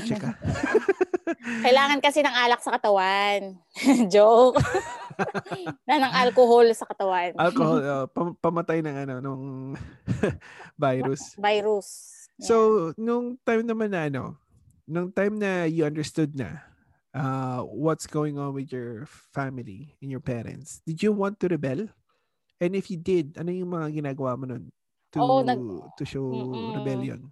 Chika. 0.07 0.35
Kailangan 1.67 1.99
kasi 1.99 2.23
ng 2.23 2.37
alak 2.37 2.63
sa 2.63 2.75
katawan. 2.79 3.59
Joke. 4.15 4.63
na 5.89 5.99
ng 5.99 6.13
alcohol 6.15 6.67
sa 6.71 6.87
katawan. 6.87 7.35
Alcohol, 7.35 7.81
uh, 7.83 8.07
pam- 8.07 8.39
pamatay 8.39 8.79
ng 8.85 8.97
ano, 9.07 9.15
nung 9.19 9.45
virus. 10.79 11.35
Virus. 11.35 11.89
Yeah. 12.39 12.47
So, 12.47 12.55
nung 12.95 13.41
time 13.43 13.67
naman 13.67 13.91
na 13.91 14.07
ano, 14.07 14.39
nung 14.87 15.11
time 15.11 15.41
na 15.41 15.67
you 15.67 15.83
understood 15.83 16.37
na 16.39 16.63
uh, 17.17 17.67
what's 17.67 18.07
going 18.07 18.39
on 18.39 18.55
with 18.55 18.71
your 18.71 19.09
family 19.35 19.99
and 19.99 20.13
your 20.13 20.23
parents, 20.23 20.79
did 20.87 21.03
you 21.03 21.11
want 21.11 21.43
to 21.43 21.51
rebel? 21.51 21.91
And 22.63 22.73
if 22.73 22.89
you 22.89 22.97
did, 22.97 23.37
ano 23.37 23.51
yung 23.53 23.73
mga 23.73 24.01
ginagawa 24.01 24.39
mo 24.39 24.47
nun 24.49 24.73
to, 25.13 25.19
Oo, 25.21 25.43
nag- 25.45 25.93
to 25.99 26.05
show 26.07 26.25
Mm-mm. 26.25 26.81
rebellion? 26.81 27.29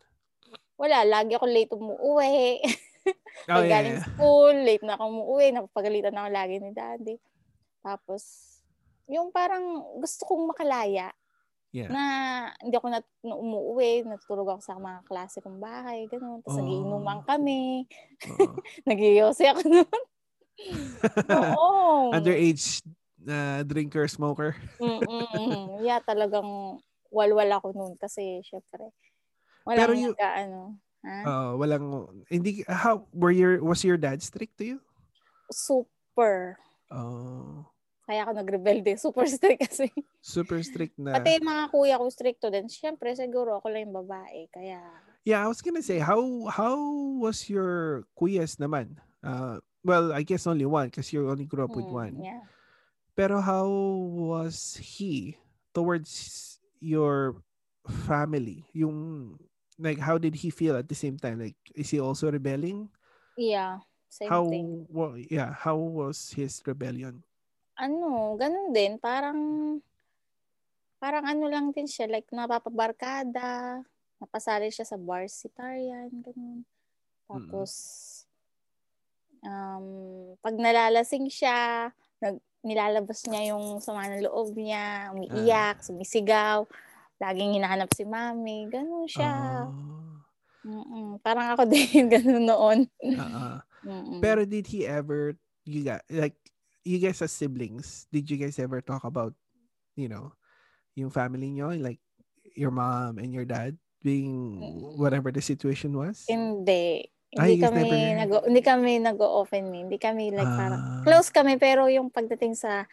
Wala, 0.74 1.04
lagi 1.04 1.32
ako 1.34 1.46
late 1.46 1.72
umuwi. 1.74 2.60
Oh, 3.52 3.60
yeah, 3.60 3.68
galing 3.68 4.00
yeah. 4.00 4.06
school, 4.08 4.54
late 4.64 4.80
na 4.80 4.96
ako 4.96 5.04
umuwi. 5.12 5.52
Napapagalitan 5.52 6.16
ako 6.16 6.28
lagi 6.32 6.56
ni 6.56 6.72
daddy. 6.72 7.20
Tapos, 7.84 8.22
yung 9.04 9.28
parang 9.28 9.60
gusto 10.00 10.24
kong 10.24 10.48
makalaya 10.48 11.12
Yeah. 11.68 11.90
na 11.90 12.02
hindi 12.62 12.78
ako 12.78 12.86
nat 12.86 13.02
na 13.26 13.34
umuwi, 13.34 14.06
natutulog 14.06 14.46
ako 14.46 14.60
sa 14.62 14.78
mga 14.78 15.02
klase 15.10 15.42
kong 15.42 15.58
bahay, 15.58 16.06
ganun. 16.06 16.38
Tapos 16.46 16.54
Oh. 16.54 16.62
nagiinuman 16.62 17.20
kami. 17.26 17.90
Oo. 18.30 18.54
Nagiyose 18.88 19.42
ako 19.50 19.60
nun. 19.66 19.90
Oo. 21.34 22.14
Underage 22.14 22.78
uh, 23.26 23.66
drinker, 23.66 24.06
smoker. 24.06 24.54
Mm-mm. 24.78 25.82
Yeah, 25.82 25.98
talagang 25.98 26.78
walwal 27.10 27.50
ako 27.50 27.74
nun 27.74 27.98
kasi 27.98 28.38
syempre. 28.46 28.94
Walang 29.64 29.80
Pero 29.80 29.92
you- 29.96 30.14
nagka, 30.16 30.30
ano. 30.44 30.60
Ha? 31.04 31.16
Uh, 31.24 31.52
walang, 31.60 31.84
hindi, 32.32 32.64
how, 32.64 33.04
were 33.12 33.32
your, 33.32 33.60
was 33.60 33.84
your 33.84 34.00
dad 34.00 34.22
strict 34.24 34.56
to 34.56 34.64
you? 34.64 34.78
Super. 35.52 36.56
Oh, 36.88 37.68
Kaya 38.04 38.24
ako 38.28 38.32
nagrebelde. 38.36 38.92
Super 39.00 39.24
strict 39.24 39.64
kasi. 39.68 39.88
super 40.20 40.60
strict 40.60 40.96
na. 41.00 41.16
Pati 41.16 41.40
mga 41.40 41.72
kuya 41.72 41.96
ko 41.96 42.08
stricto 42.12 42.52
din. 42.52 42.68
Siyempre, 42.68 43.16
siguro 43.16 43.56
ako 43.60 43.72
lang 43.72 43.88
yung 43.88 43.96
babae. 44.04 44.48
Kaya, 44.52 44.80
Yeah, 45.24 45.40
I 45.40 45.48
was 45.48 45.64
gonna 45.64 45.80
say 45.80 46.04
how 46.04 46.20
how 46.52 46.76
was 47.16 47.48
your 47.48 48.04
kuyas 48.12 48.60
naman? 48.60 49.00
Uh, 49.24 49.56
well, 49.80 50.12
I 50.12 50.20
guess 50.20 50.44
only 50.44 50.68
one 50.68 50.92
because 50.92 51.16
you 51.16 51.24
only 51.32 51.48
grew 51.48 51.64
up 51.64 51.72
with 51.72 51.88
mm, 51.88 51.96
one. 51.96 52.14
Yeah. 52.20 52.44
Pero 53.16 53.40
how 53.40 53.64
was 54.04 54.76
he 54.76 55.40
towards 55.72 56.60
your 56.76 57.40
family? 58.04 58.68
Yung 58.76 59.40
like 59.78 59.98
how 59.98 60.18
did 60.18 60.34
he 60.34 60.50
feel 60.50 60.76
at 60.76 60.88
the 60.88 60.98
same 60.98 61.18
time? 61.18 61.40
Like 61.40 61.58
is 61.74 61.90
he 61.90 61.98
also 61.98 62.30
rebelling? 62.30 62.88
Yeah. 63.34 63.82
Same 64.14 64.30
how 64.30 64.46
thing. 64.46 64.86
wa- 64.94 65.18
yeah, 65.26 65.50
how 65.50 65.74
was 65.74 66.30
his 66.30 66.62
rebellion? 66.62 67.18
Ano, 67.74 68.38
ganun 68.38 68.70
din. 68.70 68.94
Parang, 69.02 69.34
parang 71.02 71.26
ano 71.26 71.50
lang 71.50 71.74
din 71.74 71.90
siya. 71.90 72.06
Like, 72.06 72.30
napapabarkada. 72.30 73.82
Napasali 74.22 74.70
siya 74.70 74.86
sa 74.86 74.94
varsitarian. 74.94 76.14
Ganun. 76.14 76.62
Tapos, 77.26 77.72
um, 79.42 80.38
pag 80.38 80.54
nalalasing 80.54 81.26
siya, 81.26 81.90
nag, 82.22 82.38
nilalabas 82.62 83.26
niya 83.26 83.50
yung 83.50 83.82
sama 83.82 84.06
ng 84.06 84.30
loob 84.30 84.54
niya, 84.54 85.10
umiiyak, 85.10 85.82
sumisigaw, 85.82 86.62
laging 87.18 87.56
hinahanap 87.56 87.90
si 87.92 88.02
mami, 88.02 88.66
ganun 88.68 89.06
siya. 89.06 89.66
Mm-mm. 90.64 91.20
Parang 91.20 91.52
ako 91.52 91.68
din, 91.72 92.08
ganun 92.08 92.44
noon. 92.44 92.78
Mm-mm. 93.84 94.18
Pero 94.18 94.44
did 94.44 94.64
he 94.66 94.84
ever 94.84 95.36
you 95.64 95.84
got 95.84 96.00
like 96.08 96.36
you 96.82 96.96
guys 96.98 97.20
as 97.20 97.32
siblings, 97.32 98.08
did 98.08 98.28
you 98.28 98.36
guys 98.36 98.56
ever 98.58 98.80
talk 98.80 99.04
about, 99.04 99.32
you 99.94 100.08
know, 100.08 100.32
yung 100.94 101.08
family 101.08 101.48
nyo, 101.50 101.72
like 101.74 102.00
your 102.54 102.70
mom 102.70 103.16
and 103.16 103.32
your 103.32 103.44
dad 103.44 103.74
being 104.00 104.60
whatever 104.96 105.32
the 105.32 105.40
situation 105.40 105.92
was? 105.92 106.24
Hindi. 106.28 107.08
Ah, 107.34 107.50
Hindi 107.50 107.60
kami 107.60 107.80
never- 107.82 108.14
nag 108.14 108.30
hindi 108.46 108.62
kami 108.62 108.90
nag-open 109.00 109.64
eh. 109.68 109.80
Hindi 109.84 109.98
kami 109.98 110.24
like 110.30 110.46
parang 110.46 110.80
Ah. 110.80 111.02
close 111.02 111.28
kami 111.28 111.58
pero 111.58 111.90
yung 111.90 112.06
pagdating 112.08 112.54
sa 112.54 112.86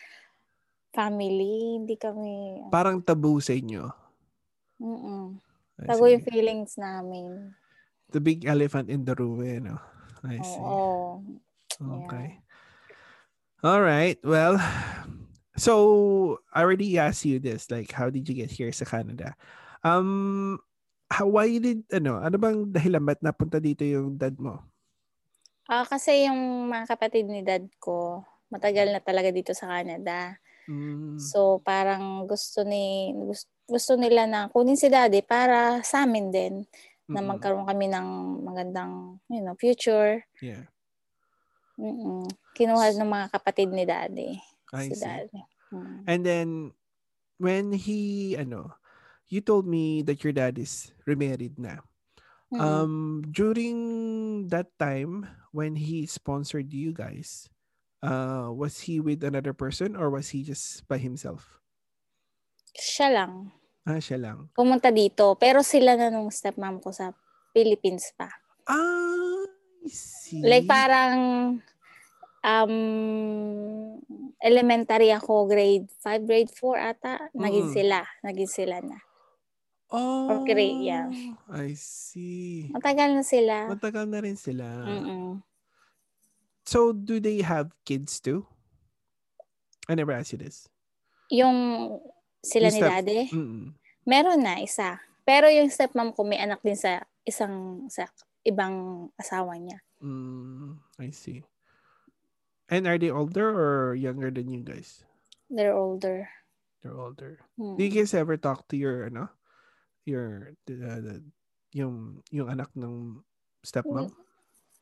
family, 0.92 1.78
hindi 1.78 1.96
kami 1.96 2.68
Parang 2.68 3.00
taboo 3.00 3.38
sa 3.38 3.54
inyo. 3.54 3.86
Mm 4.82 5.38
I 5.82 5.86
Tago 5.90 6.06
yung 6.06 6.22
feelings 6.22 6.78
namin. 6.78 7.58
The 8.14 8.22
big 8.22 8.46
elephant 8.46 8.90
in 8.90 9.02
the 9.02 9.18
room, 9.18 9.42
eh, 9.42 9.58
no? 9.58 9.82
I 10.22 10.38
see. 10.46 10.62
Oo. 10.62 11.22
Okay. 11.82 12.38
All 13.66 13.82
right. 13.82 14.18
Well, 14.22 14.62
so 15.58 16.38
I 16.54 16.62
already 16.62 17.02
asked 17.02 17.26
you 17.26 17.42
this, 17.42 17.70
like, 17.74 17.90
how 17.90 18.14
did 18.14 18.30
you 18.30 18.36
get 18.38 18.54
here 18.54 18.70
sa 18.70 18.86
Canada? 18.86 19.34
Um, 19.82 20.62
how, 21.10 21.26
why 21.34 21.50
did, 21.58 21.82
ano, 21.90 22.22
ano 22.22 22.38
bang 22.38 22.70
dahilan 22.70 23.02
ba't 23.02 23.22
napunta 23.26 23.58
dito 23.58 23.82
yung 23.82 24.18
dad 24.18 24.38
mo? 24.38 24.62
Ah, 25.66 25.88
kasi 25.88 26.30
yung 26.30 26.70
mga 26.70 26.94
kapatid 26.94 27.26
ni 27.26 27.42
dad 27.42 27.66
ko, 27.82 28.22
matagal 28.54 28.92
na 28.92 29.02
talaga 29.02 29.34
dito 29.34 29.56
sa 29.58 29.66
Canada. 29.66 30.38
Mm, 30.70 31.18
So, 31.18 31.62
parang 31.64 32.28
gusto 32.30 32.62
ni 32.66 33.14
gusto, 33.16 33.50
gusto 33.72 33.96
nila 33.96 34.28
na 34.28 34.52
kunin 34.52 34.76
si 34.76 34.92
daddy 34.92 35.24
para 35.24 35.80
sa 35.88 36.04
amin 36.04 36.28
din 36.28 36.56
na 37.08 37.24
mm-mm. 37.24 37.32
magkaroon 37.32 37.64
kami 37.64 37.88
ng 37.88 38.08
magandang 38.44 39.16
you 39.32 39.40
know, 39.40 39.56
future. 39.56 40.28
Yeah, 40.44 40.68
Mm-mm. 41.82 42.30
Kinuha 42.54 42.94
ng 42.94 43.10
mga 43.10 43.28
kapatid 43.34 43.74
ni 43.74 43.84
daddy. 43.90 44.38
I 44.70 44.86
si 44.86 44.94
see. 44.94 45.02
daddy. 45.02 45.42
Mm. 45.74 45.98
And 46.06 46.22
then, 46.22 46.48
when 47.42 47.74
he, 47.74 48.36
ano, 48.38 48.78
you 49.26 49.42
told 49.42 49.66
me 49.66 50.06
that 50.06 50.22
your 50.22 50.36
dad 50.36 50.62
is 50.62 50.94
remarried 51.10 51.58
na. 51.58 51.82
Mm. 52.54 52.60
Um, 52.62 52.96
during 53.32 53.78
that 54.54 54.70
time 54.78 55.26
when 55.56 55.74
he 55.74 56.06
sponsored 56.06 56.70
you 56.70 56.94
guys, 56.94 57.50
uh, 58.04 58.52
was 58.52 58.86
he 58.86 59.00
with 59.00 59.24
another 59.24 59.56
person 59.56 59.96
or 59.96 60.12
was 60.12 60.30
he 60.36 60.44
just 60.44 60.86
by 60.86 61.00
himself? 61.00 61.58
Siya 62.76 63.10
lang. 63.10 63.56
Ah, 63.82 63.98
siya 63.98 64.22
lang. 64.22 64.50
Pumunta 64.54 64.94
dito. 64.94 65.34
Pero 65.42 65.66
sila 65.66 65.98
na 65.98 66.14
nung 66.14 66.30
stepmom 66.30 66.78
ko 66.78 66.94
sa 66.94 67.12
Philippines 67.50 68.14
pa. 68.14 68.30
Ah, 68.70 69.42
I 69.82 69.90
see. 69.90 70.42
Like 70.46 70.70
parang 70.70 71.16
um 72.42 72.74
elementary 74.42 75.14
ako 75.14 75.46
grade 75.46 75.90
5, 76.02 76.26
grade 76.30 76.52
4 76.54 76.78
ata. 76.94 77.14
Naging 77.34 77.70
Mm. 77.70 77.74
sila. 77.74 78.00
Naging 78.22 78.52
sila 78.52 78.78
na. 78.82 78.98
oh, 79.92 80.40
okay, 80.40 80.88
yeah. 80.88 81.12
I 81.52 81.76
see. 81.76 82.72
Matagal 82.72 83.12
na 83.12 83.26
sila. 83.28 83.68
Matagal 83.68 84.08
na 84.08 84.24
rin 84.24 84.40
sila. 84.40 84.64
Mm-mm. 84.88 85.44
So, 86.64 86.94
do 86.96 87.20
they 87.20 87.42
have 87.44 87.74
kids 87.84 88.22
too? 88.24 88.46
I 89.90 89.98
never 90.00 90.14
asked 90.16 90.32
you 90.32 90.40
this. 90.40 90.70
Yung 91.28 92.00
sila 92.42 92.68
Yung 92.70 92.76
ni 92.76 92.82
step- 92.82 92.92
daddy, 92.92 93.22
Mm-mm. 93.30 93.66
meron 94.04 94.42
na 94.42 94.60
isa. 94.60 94.98
Pero 95.22 95.48
yung 95.48 95.70
stepmom 95.70 96.12
ko 96.18 96.26
may 96.26 96.42
anak 96.42 96.60
din 96.66 96.76
sa 96.76 97.06
isang 97.24 97.86
sa 97.88 98.10
ibang 98.42 99.08
asawa 99.16 99.54
niya. 99.62 99.78
Mm, 100.02 100.82
I 100.98 101.14
see. 101.14 101.46
And 102.72 102.90
are 102.90 102.98
they 102.98 103.14
older 103.14 103.46
or 103.46 103.94
younger 103.94 104.34
than 104.34 104.50
you 104.50 104.66
guys? 104.66 105.06
They're 105.52 105.76
older. 105.76 106.32
They're 106.82 106.98
older. 106.98 107.46
Hmm. 107.60 107.78
Do 107.78 107.86
you 107.86 107.94
guys 107.94 108.18
ever 108.18 108.40
talk 108.40 108.66
to 108.74 108.76
your 108.80 109.12
ano? 109.12 109.30
Your 110.08 110.58
the, 110.66 110.74
the, 110.74 111.16
yung 111.78 112.26
yung 112.34 112.50
anak 112.50 112.74
ng 112.74 113.22
stepmom? 113.62 114.10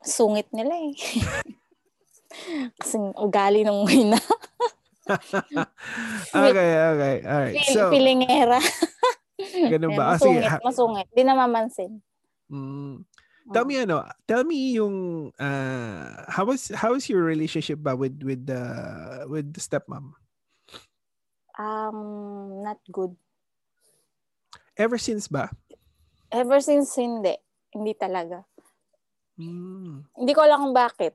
Sungit 0.00 0.48
nila 0.56 0.72
eh. 0.72 0.96
Kasing 2.80 3.12
ugali 3.20 3.66
ng 3.66 3.84
ina. 3.90 4.16
okay, 6.50 6.70
okay. 6.94 7.14
All 7.26 7.40
right. 7.44 7.56
Feel, 7.56 7.74
So, 7.74 7.82
Pilingera. 7.90 8.58
ganun 9.72 9.96
ba? 9.96 10.04
Ah, 10.04 10.16
masungit, 10.16 10.42
sige. 10.42 10.50
ha- 10.52 10.62
masungit. 10.62 11.06
Di 11.12 11.22
na 11.24 11.34
mamansin. 11.34 11.92
Mm, 12.50 13.06
tell 13.54 13.64
me 13.64 13.74
ano, 13.78 14.04
tell 14.26 14.42
me 14.44 14.74
yung 14.74 15.30
uh, 15.38 16.26
how 16.28 16.44
was 16.44 16.70
how 16.74 16.92
was 16.94 17.06
your 17.06 17.22
relationship 17.22 17.78
ba 17.78 17.94
with 17.94 18.18
with 18.26 18.42
the 18.46 18.62
with 19.30 19.54
the 19.54 19.62
stepmom? 19.62 20.14
Um, 21.60 21.98
not 22.64 22.80
good. 22.90 23.14
Ever 24.76 24.96
since 24.96 25.28
ba? 25.28 25.52
Ever 26.32 26.58
since 26.62 26.94
hindi. 26.96 27.36
Hindi 27.70 27.92
talaga. 27.94 28.42
Mm. 29.38 30.04
Hindi 30.16 30.32
ko 30.34 30.40
alam 30.42 30.68
kung 30.68 30.76
bakit. 30.76 31.14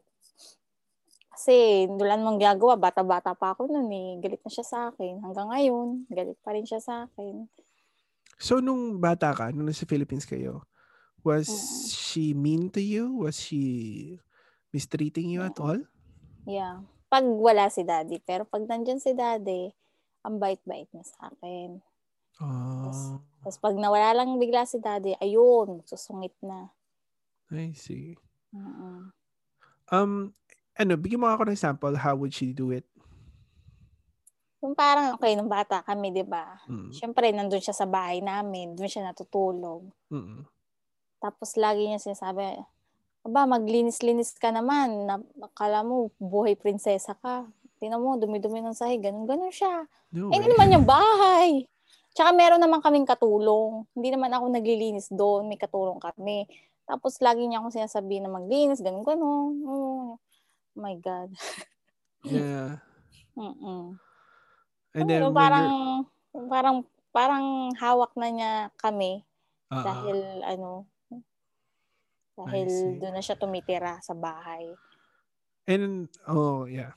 Kasi 1.45 1.85
dulan 1.85 2.25
mong 2.25 2.41
gagawa, 2.41 2.73
bata-bata 2.73 3.37
pa 3.37 3.53
ako 3.53 3.69
noon 3.69 3.85
eh. 3.93 4.17
Galit 4.17 4.41
na 4.41 4.49
siya 4.49 4.65
sa 4.65 4.79
akin. 4.89 5.21
Hanggang 5.21 5.53
ngayon, 5.53 6.09
galit 6.09 6.41
pa 6.41 6.57
rin 6.57 6.65
siya 6.65 6.81
sa 6.81 7.05
akin. 7.05 7.45
So 8.41 8.57
nung 8.65 8.97
bata 8.97 9.29
ka, 9.29 9.53
nung 9.53 9.69
nasa 9.69 9.85
Philippines 9.85 10.25
kayo, 10.25 10.65
was 11.21 11.45
Mm. 11.45 11.69
she 11.93 12.33
mean 12.33 12.73
to 12.73 12.81
you? 12.81 13.13
Was 13.21 13.37
she 13.37 13.61
mistreating 14.73 15.29
you 15.29 15.45
at 15.45 15.53
all? 15.61 15.85
Yeah. 16.49 16.81
Pag 17.13 17.29
wala 17.29 17.69
si 17.69 17.85
daddy. 17.85 18.17
Pero 18.25 18.49
pag 18.49 18.65
nandyan 18.65 18.97
si 18.97 19.13
daddy, 19.13 19.69
ang 20.25 20.41
bait-bait 20.41 20.89
niya 20.97 21.05
sa 21.05 21.29
akin. 21.29 21.77
Oh, 22.41 23.21
Tapos 23.45 23.61
pag 23.61 23.77
nawala 23.77 24.17
lang 24.17 24.41
bigla 24.41 24.65
si 24.65 24.81
daddy, 24.81 25.13
ayun, 25.21 25.85
susungit 25.85 26.33
na. 26.41 26.73
I 27.53 27.77
see. 27.77 28.17
Mm-mm. 28.49 29.13
Um, 29.93 30.33
ano, 30.75 30.93
bigyan 30.99 31.23
mo 31.23 31.27
ako 31.31 31.47
ng 31.47 31.55
example, 31.55 31.95
how 31.95 32.13
would 32.15 32.35
she 32.35 32.51
do 32.51 32.75
it? 32.75 32.83
Yung 34.59 34.75
parang, 34.75 35.15
okay, 35.15 35.37
nung 35.37 35.47
bata 35.47 35.85
kami, 35.85 36.11
di 36.11 36.25
ba? 36.25 36.57
Mm. 36.67 36.91
Siyempre, 36.91 37.29
nandun 37.31 37.61
siya 37.61 37.75
sa 37.75 37.85
bahay 37.87 38.19
namin. 38.19 38.73
Doon 38.73 38.89
siya 38.89 39.07
natutulog. 39.07 39.87
Mm. 40.09 40.43
Tapos 41.21 41.53
lagi 41.55 41.85
niya 41.85 42.01
sinasabi, 42.01 42.59
Aba, 43.25 43.49
maglinis-linis 43.49 44.37
ka 44.37 44.53
naman. 44.53 45.09
Na, 45.09 45.17
akala 45.41 45.81
mo, 45.81 46.13
buhay 46.21 46.53
prinsesa 46.53 47.17
ka. 47.17 47.49
Tingnan 47.81 48.01
mo, 48.01 48.17
dumi-dumi 48.21 48.61
ng 48.61 48.77
sahig. 48.77 49.01
Ganun-ganun 49.01 49.49
siya. 49.49 49.89
No 50.13 50.29
Eh, 50.29 50.41
naman 50.41 50.69
yung 50.73 50.85
bahay. 50.85 51.65
Tsaka 52.13 52.31
meron 52.31 52.61
naman 52.61 52.85
kaming 52.85 53.09
katulong. 53.09 53.85
Hindi 53.97 54.13
naman 54.13 54.29
ako 54.29 54.45
naglilinis 54.53 55.09
doon. 55.09 55.49
May 55.49 55.57
katulong 55.57 55.97
kami. 55.97 56.45
Tapos 56.85 57.17
lagi 57.17 57.49
niya 57.49 57.59
akong 57.59 57.73
sinasabi 57.73 58.21
na 58.21 58.29
maglinis, 58.29 58.79
ganun 58.79 59.01
ganun. 59.01 59.53
My 60.75 60.95
God. 60.99 61.31
Yeah. 62.21 62.79
Mm-mm. 63.39 63.99
And 64.95 65.05
then 65.05 65.19
Ano, 65.23 65.31
parang, 65.31 65.67
you're- 66.31 66.47
parang, 66.47 66.77
parang 67.11 67.45
hawak 67.75 68.15
na 68.15 68.27
niya 68.27 68.53
kami 68.75 69.23
ah. 69.67 69.83
dahil 69.83 70.19
ano, 70.41 70.87
dahil 72.35 72.67
doon 72.99 73.13
na 73.15 73.23
siya 73.23 73.35
tumitira 73.35 73.99
sa 73.99 74.15
bahay. 74.15 74.71
And 75.67 76.07
oh 76.27 76.63
yeah. 76.63 76.95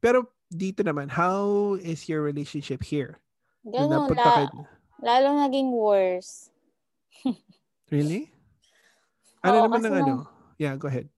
Pero 0.00 0.28
dito 0.48 0.80
naman, 0.80 1.08
how 1.08 1.74
is 1.76 2.08
your 2.08 2.20
relationship 2.24 2.80
here? 2.84 3.20
Ganun, 3.64 4.08
la, 4.12 4.24
kayo- 4.48 4.68
lalo 5.00 5.28
naging 5.40 5.72
worse. 5.72 6.48
Really? 7.92 8.32
Ano 9.44 9.60
Oo, 9.60 9.64
naman 9.68 9.80
ng 9.84 9.92
ano? 9.94 10.06
nung- 10.08 10.28
Yeah, 10.56 10.74
go 10.74 10.88
ahead. 10.88 11.12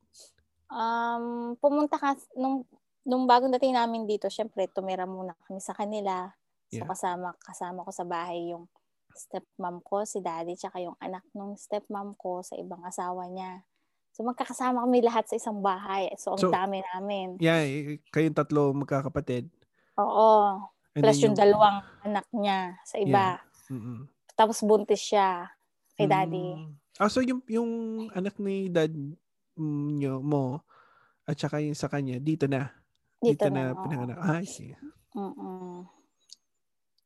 Um, 0.67 1.55
pumunta 1.63 1.97
ka, 1.99 2.19
nung, 2.35 2.67
nung 3.07 3.25
bagong 3.31 3.55
dating 3.55 3.79
namin 3.79 4.07
dito, 4.07 4.27
syempre, 4.27 4.67
tumira 4.67 5.07
muna 5.07 5.35
kami 5.47 5.63
sa 5.63 5.75
kanila. 5.75 6.31
So, 6.71 6.83
Yeah. 6.83 6.91
kasama, 6.91 7.31
kasama 7.39 7.87
ko 7.87 7.91
sa 7.95 8.03
bahay 8.03 8.51
yung 8.51 8.67
stepmom 9.15 9.81
ko, 9.87 10.03
si 10.03 10.19
daddy, 10.19 10.59
tsaka 10.59 10.83
yung 10.83 10.99
anak 10.99 11.23
ng 11.31 11.55
stepmom 11.55 12.19
ko 12.19 12.43
sa 12.43 12.59
ibang 12.59 12.83
asawa 12.83 13.31
niya. 13.31 13.63
So, 14.11 14.27
magkakasama 14.27 14.83
kami 14.83 15.07
lahat 15.07 15.31
sa 15.31 15.39
isang 15.39 15.63
bahay. 15.63 16.11
So, 16.19 16.35
ang 16.35 16.43
So, 16.43 16.51
dami 16.51 16.83
namin. 16.95 17.39
Yeah, 17.39 17.63
kayong 18.11 18.35
tatlo 18.35 18.75
magkakapatid. 18.75 19.47
Oo. 20.01 20.59
And 20.97 21.05
Plus 21.05 21.21
then 21.21 21.25
yung 21.31 21.37
dalawang 21.37 21.85
anak 22.03 22.27
niya 22.33 22.81
sa 22.83 22.97
iba. 22.99 23.27
Mm-mm. 23.69 24.09
Tapos 24.37 24.65
buntis 24.65 25.01
siya 25.01 25.49
kay 25.97 26.09
daddy. 26.09 26.57
Mm. 26.57 26.73
Ah, 26.97 27.13
so 27.13 27.21
yung, 27.21 27.45
yung 27.49 27.71
anak 28.17 28.41
ni 28.41 28.73
dad 28.73 28.93
nyo, 29.61 30.21
mo, 30.21 30.63
at 31.27 31.35
saka 31.35 31.59
yung 31.59 31.75
sa 31.75 31.91
kanya, 31.91 32.23
dito 32.23 32.47
na. 32.47 32.71
Dito, 33.19 33.49
na, 33.51 33.73
na. 33.73 33.75
oo. 33.75 33.83
pinanganak. 33.83 34.19
Ah, 34.21 34.39
I 34.39 34.47
see. 34.47 34.77
Mm-mm. 35.17 35.89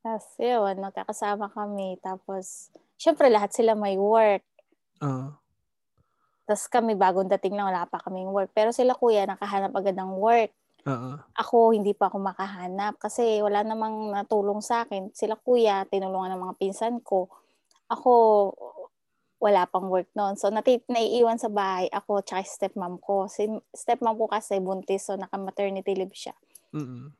Tapos 0.01 0.27
yun, 0.41 0.77
magkakasama 0.81 1.53
kami. 1.53 2.01
Tapos, 2.01 2.73
syempre 2.97 3.29
lahat 3.29 3.53
sila 3.53 3.77
may 3.77 3.97
work. 4.01 4.45
Ah, 5.01 5.37
Tapos 6.45 6.67
kami, 6.67 6.99
bagong 6.99 7.31
dating 7.31 7.55
lang, 7.55 7.71
wala 7.71 7.87
pa 7.87 8.03
kaming 8.03 8.29
work. 8.29 8.51
Pero 8.53 8.75
sila 8.75 8.97
kuya, 8.99 9.25
nakahanap 9.25 9.71
agad 9.77 9.95
ng 9.95 10.13
work. 10.19 10.51
ah. 10.89 11.23
Ako, 11.39 11.71
hindi 11.77 11.95
pa 11.95 12.11
ako 12.11 12.19
makahanap 12.19 12.99
kasi 12.99 13.39
wala 13.45 13.63
namang 13.63 14.11
natulong 14.11 14.59
sa 14.65 14.83
akin. 14.85 15.13
Sila 15.15 15.39
kuya, 15.39 15.87
tinulungan 15.87 16.35
ng 16.35 16.43
mga 16.43 16.55
pinsan 16.59 16.99
ko. 17.05 17.31
Ako, 17.87 18.13
wala 19.40 19.64
pang 19.64 19.88
work 19.88 20.12
noon. 20.12 20.37
So, 20.37 20.53
nati- 20.53 20.85
naiiwan 20.85 21.40
sa 21.40 21.48
bahay 21.48 21.88
ako 21.88 22.20
tsaka 22.20 22.44
stepmom 22.44 23.00
ko. 23.00 23.24
Si 23.26 23.48
stepmom 23.72 24.14
ko 24.20 24.29
kasi 24.29 24.61
buntis, 24.61 25.09
so 25.09 25.16
naka-maternity 25.16 25.96
leave 25.96 26.12
siya. 26.12 26.37
Mm-mm. 26.76 27.16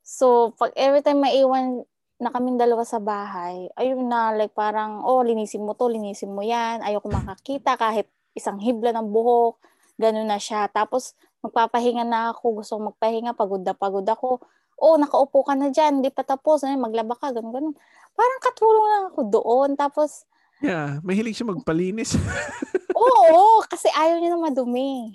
So, 0.00 0.56
pag 0.56 0.72
every 0.72 1.04
time 1.04 1.20
maiwan 1.20 1.84
na 2.16 2.32
kaming 2.32 2.56
dalawa 2.56 2.82
sa 2.88 2.96
bahay, 2.96 3.68
ayun 3.76 4.08
na, 4.08 4.32
like 4.32 4.56
parang, 4.56 5.04
oh, 5.04 5.20
linisin 5.20 5.62
mo 5.62 5.76
to, 5.76 5.92
linisin 5.92 6.32
mo 6.32 6.40
yan. 6.40 6.80
Ayoko 6.80 7.12
makakita 7.12 7.76
kahit 7.76 8.08
isang 8.32 8.56
hibla 8.56 8.90
ng 8.96 9.12
buhok. 9.12 9.60
Ganun 10.00 10.24
na 10.24 10.40
siya. 10.40 10.66
Tapos, 10.72 11.12
magpapahinga 11.44 12.08
na 12.08 12.32
ako. 12.32 12.64
Gusto 12.64 12.80
kong 12.80 12.96
magpahinga. 12.96 13.36
Pagod 13.36 13.62
na 13.62 13.76
pagod 13.76 14.08
ako. 14.08 14.40
Oh, 14.80 14.96
nakaupo 14.96 15.44
ka 15.44 15.54
na 15.54 15.68
dyan. 15.68 16.00
Hindi 16.00 16.08
pa 16.08 16.24
tapos. 16.24 16.64
Ay, 16.64 16.80
maglaba 16.80 17.14
ka. 17.14 17.30
Ganun, 17.30 17.52
ganun. 17.52 17.74
Parang 18.16 18.40
katulong 18.40 18.86
lang 18.88 19.04
ako 19.12 19.20
doon. 19.28 19.70
Tapos, 19.76 20.24
Yeah, 20.58 20.98
mahilig 21.06 21.38
siya 21.38 21.46
magpalinis. 21.54 22.18
oo, 22.98 23.62
kasi 23.70 23.86
ayaw 23.94 24.18
niya 24.18 24.34
na 24.34 24.42
madumi. 24.42 25.14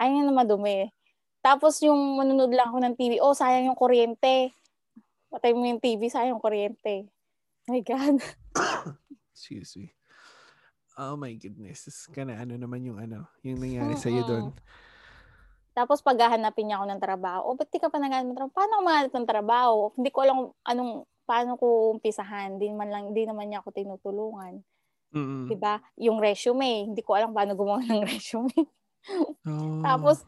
Ayaw 0.00 0.12
niya 0.12 0.24
na 0.24 0.34
madumi. 0.34 0.88
Tapos 1.44 1.76
yung 1.84 2.16
manunod 2.16 2.50
lang 2.50 2.72
ako 2.72 2.78
ng 2.82 2.94
TV, 2.96 3.12
oh, 3.20 3.36
sayang 3.36 3.68
yung 3.68 3.78
kuryente. 3.78 4.52
Patay 5.28 5.52
mo 5.52 5.68
yung 5.68 5.80
TV, 5.80 6.08
sayang 6.08 6.36
yung 6.36 6.42
kuryente. 6.42 7.08
Oh 7.68 7.76
my 7.76 7.82
God. 7.84 8.16
Excuse 9.36 9.76
me. 9.76 9.92
Oh 10.98 11.14
my 11.14 11.30
goodness. 11.36 11.86
This 11.86 12.08
kana 12.10 12.40
ano 12.40 12.58
naman 12.58 12.82
yung 12.82 12.98
ano, 12.98 13.28
yung 13.44 13.60
nangyari 13.60 13.94
sa 13.94 14.10
iyo 14.10 14.24
doon. 14.26 14.50
Tapos 15.78 16.02
paghahanapin 16.02 16.66
niya 16.66 16.82
ako 16.82 16.86
ng 16.90 17.02
trabaho, 17.04 17.40
oh, 17.46 17.54
ba't 17.54 17.70
di 17.70 17.78
ka 17.78 17.86
pa 17.86 18.02
naghahanap 18.02 18.34
ng 18.34 18.38
trabaho? 18.40 18.56
Paano 18.56 18.72
ako 18.74 18.82
maghanap 18.82 19.12
ng 19.14 19.28
trabaho? 19.30 19.76
Hindi 19.94 20.10
ko 20.10 20.18
alam 20.26 20.34
kung 20.34 20.50
anong, 20.66 20.92
paano 21.22 21.50
ko 21.54 21.66
umpisahan. 21.94 22.58
Di, 22.58 22.66
man 22.74 22.90
lang, 22.90 23.04
di 23.14 23.22
naman 23.22 23.46
niya 23.46 23.62
ako 23.62 23.70
tinutulungan. 23.70 24.58
Mm-mm. 25.10 25.48
Diba? 25.48 25.80
Yung 25.96 26.18
resume, 26.18 26.84
hindi 26.86 27.00
ko 27.00 27.16
alam 27.16 27.32
paano 27.32 27.54
gumawa 27.54 27.80
ng 27.80 28.04
resume. 28.10 28.52
Oh. 29.48 29.80
Tapos, 29.80 30.20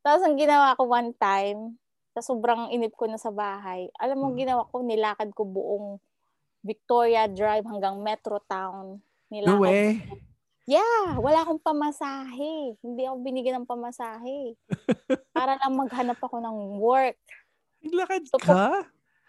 tapos 0.00 0.22
ang 0.22 0.36
ginawa 0.36 0.76
ko 0.76 0.84
one 0.86 1.12
time, 1.16 1.76
sa 2.10 2.20
sobrang 2.20 2.68
inip 2.68 2.92
ko 2.92 3.06
na 3.06 3.16
sa 3.16 3.30
bahay, 3.30 3.88
alam 3.96 4.18
mo, 4.18 4.28
Mm. 4.28 4.36
ginawa 4.36 4.62
ko, 4.68 4.82
nilakad 4.82 5.30
ko 5.32 5.46
buong 5.46 5.86
Victoria 6.60 7.24
Drive 7.24 7.64
hanggang 7.64 7.96
Metro 7.98 8.36
Town. 8.44 9.00
Nilakad. 9.28 9.56
no 9.56 9.62
way. 9.62 10.02
Yeah, 10.68 11.16
wala 11.16 11.42
akong 11.42 11.58
pamasahe. 11.58 12.76
Hindi 12.78 13.02
ako 13.02 13.16
binigyan 13.24 13.62
ng 13.62 13.70
pamasahe. 13.70 14.54
Para 15.36 15.56
lang 15.56 15.74
maghanap 15.74 16.20
ako 16.20 16.38
ng 16.38 16.56
work. 16.78 17.16
Naglakad 17.80 18.22
So, 18.28 18.36
ka? 18.38 18.84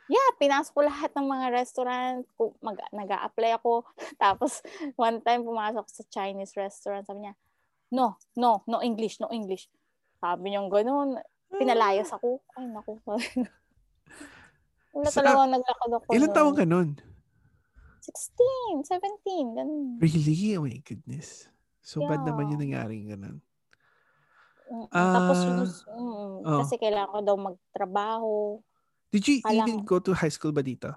Yeah, 0.09 0.29
pinasok 0.37 0.73
ko 0.73 0.81
lahat 0.81 1.11
ng 1.13 1.27
mga 1.27 1.45
restaurant. 1.53 2.25
Mag, 2.59 2.77
nag-a-apply 2.89 3.61
ako. 3.61 3.85
Tapos, 4.23 4.65
one 4.97 5.21
time, 5.21 5.45
pumasok 5.45 5.85
sa 5.87 6.03
Chinese 6.09 6.57
restaurant. 6.57 7.05
Sabi 7.05 7.27
niya, 7.27 7.33
no, 7.93 8.17
no, 8.33 8.65
no 8.65 8.81
English, 8.81 9.21
no 9.21 9.29
English. 9.29 9.69
Sabi 10.17 10.51
niya 10.51 10.65
ganun. 10.67 11.21
Pinalayas 11.51 12.15
ako. 12.15 12.39
Ay, 12.55 12.65
naku. 12.71 12.95
Wala 13.03 15.09
Sa- 15.11 15.19
talaga 15.19 15.51
naglakad 15.51 15.91
ako. 15.99 16.07
Ilan 16.15 16.29
nun. 16.31 16.35
taon 16.35 16.53
ka 16.55 16.65
nun? 16.65 16.89
16, 18.01 18.87
17, 18.87 19.59
ganun. 19.59 19.99
Really? 20.01 20.57
Oh 20.57 20.65
my 20.65 20.79
goodness. 20.81 21.45
So 21.85 22.01
bad 22.01 22.23
Yeah. 22.23 22.33
naman 22.33 22.49
yung 22.55 22.61
nangyaring 22.61 23.05
ganun. 23.13 23.37
Ah, 24.95 25.19
Tapos 25.19 25.37
yung, 25.43 25.59
mm, 25.67 26.47
oh. 26.47 26.59
kasi 26.63 26.79
kailangan 26.79 27.11
ko 27.11 27.19
daw 27.21 27.35
magtrabaho. 27.35 28.33
Did 29.11 29.27
you 29.27 29.37
Alam- 29.43 29.67
even 29.67 29.77
go 29.83 29.99
to 29.99 30.15
high 30.15 30.31
school 30.31 30.55
ba 30.55 30.63
dito? 30.63 30.95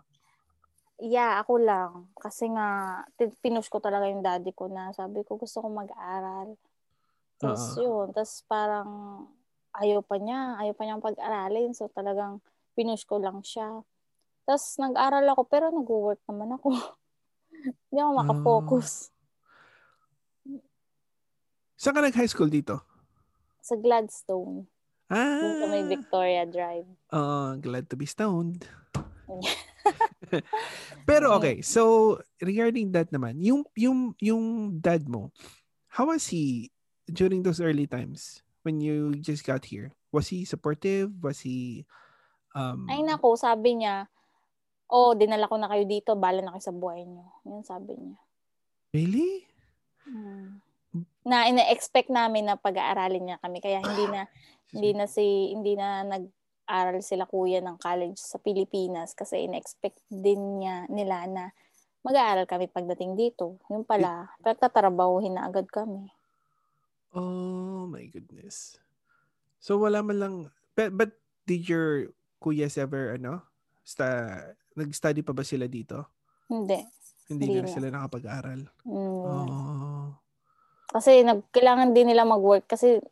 Yeah, 1.03 1.43
ako 1.43 1.59
lang. 1.59 2.15
Kasi 2.15 2.47
nga, 2.55 3.03
pinush 3.43 3.67
ko 3.67 3.83
talaga 3.83 4.07
yung 4.07 4.23
daddy 4.23 4.55
ko 4.55 4.71
na 4.71 4.95
sabi 4.95 5.27
ko 5.27 5.35
gusto 5.35 5.59
ko 5.59 5.67
mag-aral. 5.67 6.55
Tapos 7.43 7.75
Oo. 7.75 7.83
yun, 7.83 8.07
tapos 8.15 8.47
parang 8.47 8.91
ayaw 9.75 10.07
pa 10.07 10.23
niya, 10.23 10.55
ayaw 10.63 10.75
pa 10.79 10.83
niyang 10.87 11.03
pag-aralin. 11.03 11.75
So 11.75 11.91
talagang 11.91 12.39
pinush 12.79 13.03
ko 13.03 13.19
lang 13.19 13.43
siya. 13.43 13.83
Tapos 14.47 14.79
nag-aral 14.79 15.27
ako 15.35 15.43
pero 15.51 15.75
nag-work 15.75 16.23
naman 16.31 16.55
ako. 16.55 16.71
Hindi 17.91 17.99
ako 17.99 18.13
makafocus. 18.23 19.11
Saan 21.75 21.95
ka 21.99 22.07
nag-high 22.07 22.31
school 22.31 22.49
dito? 22.49 22.79
Sa 23.59 23.75
Gladstone, 23.75 24.71
Ah, 25.13 25.41
dun 25.41 25.53
sa 25.61 25.67
may 25.69 25.85
Victoria 25.85 26.45
Drive. 26.49 26.89
uh, 27.13 27.55
glad 27.61 27.87
to 27.93 27.97
be 27.97 28.09
stoned. 28.09 28.65
Pero 31.09 31.37
okay, 31.37 31.61
so 31.61 32.17
regarding 32.41 32.93
that 32.97 33.13
naman, 33.13 33.37
yung 33.41 33.69
yung 33.77 34.17
yung 34.17 34.45
dad 34.81 35.05
mo, 35.05 35.29
how 35.93 36.09
was 36.09 36.25
he 36.33 36.73
during 37.09 37.45
those 37.45 37.61
early 37.61 37.85
times 37.85 38.41
when 38.65 38.81
you 38.81 39.13
just 39.21 39.45
got 39.45 39.69
here? 39.69 39.93
Was 40.09 40.33
he 40.33 40.49
supportive? 40.49 41.13
Was 41.21 41.45
he 41.45 41.85
um 42.57 42.89
Ay 42.89 43.05
nako, 43.05 43.37
sabi 43.37 43.85
niya, 43.85 44.09
oh, 44.89 45.13
dinala 45.13 45.53
ko 45.53 45.61
na 45.61 45.69
kayo 45.69 45.85
dito, 45.85 46.17
bala 46.17 46.41
na 46.41 46.57
kayo 46.57 46.65
sa 46.65 46.75
buhay 46.75 47.05
niyo. 47.05 47.29
Yun 47.45 47.61
sabi 47.61 47.93
niya. 47.93 48.17
Really? 48.97 49.45
Mm. 50.09 50.64
Na 51.27 51.49
ina-expect 51.49 52.13
namin 52.13 52.47
na 52.47 52.55
pag-aaralin 52.55 53.25
niya 53.25 53.39
kami 53.43 53.59
kaya 53.59 53.83
hindi 53.83 54.05
na 54.09 54.29
hindi 54.75 54.91
na 54.95 55.07
si 55.07 55.55
hindi 55.55 55.79
na 55.79 56.03
nag-aral 56.03 57.01
sila 57.01 57.27
kuya 57.27 57.63
ng 57.63 57.79
college 57.79 58.19
sa 58.19 58.39
Pilipinas 58.43 59.15
kasi 59.15 59.47
ina-expect 59.47 59.99
din 60.11 60.63
niya 60.63 60.87
nila 60.91 61.27
na 61.31 61.45
mag-aaral 62.05 62.45
kami 62.45 62.69
pagdating 62.69 63.17
dito. 63.17 63.57
Yung 63.73 63.87
pala, 63.87 64.29
pero 64.45 64.59
tatrabahuhin 64.61 65.41
na 65.41 65.49
agad 65.49 65.65
kami. 65.71 66.13
Oh 67.15 67.87
my 67.87 68.05
goodness. 68.11 68.77
So 69.63 69.81
wala 69.81 70.03
man 70.05 70.19
lang 70.21 70.35
but, 70.77 70.93
but 70.93 71.11
did 71.47 71.65
your 71.65 72.13
kuyas 72.43 72.77
ever 72.77 73.17
ano? 73.17 73.41
Sta, 73.85 74.37
nag-study 74.75 75.23
pa 75.23 75.33
ba 75.33 75.45
sila 75.47 75.69
dito? 75.71 76.09
Hindi. 76.51 76.81
Hindi, 77.29 77.45
Hindi 77.49 77.61
na, 77.61 77.65
na. 77.65 77.73
sila 77.73 77.89
nakapag-aral. 77.89 78.61
Mm. 78.85 79.25
Oh. 79.25 80.24
Kasi 80.95 81.27
nag, 81.27 81.43
kailangan 81.51 81.91
din 81.91 82.07
nila 82.07 82.23
mag-work 82.23 82.71
kasi 82.71 83.03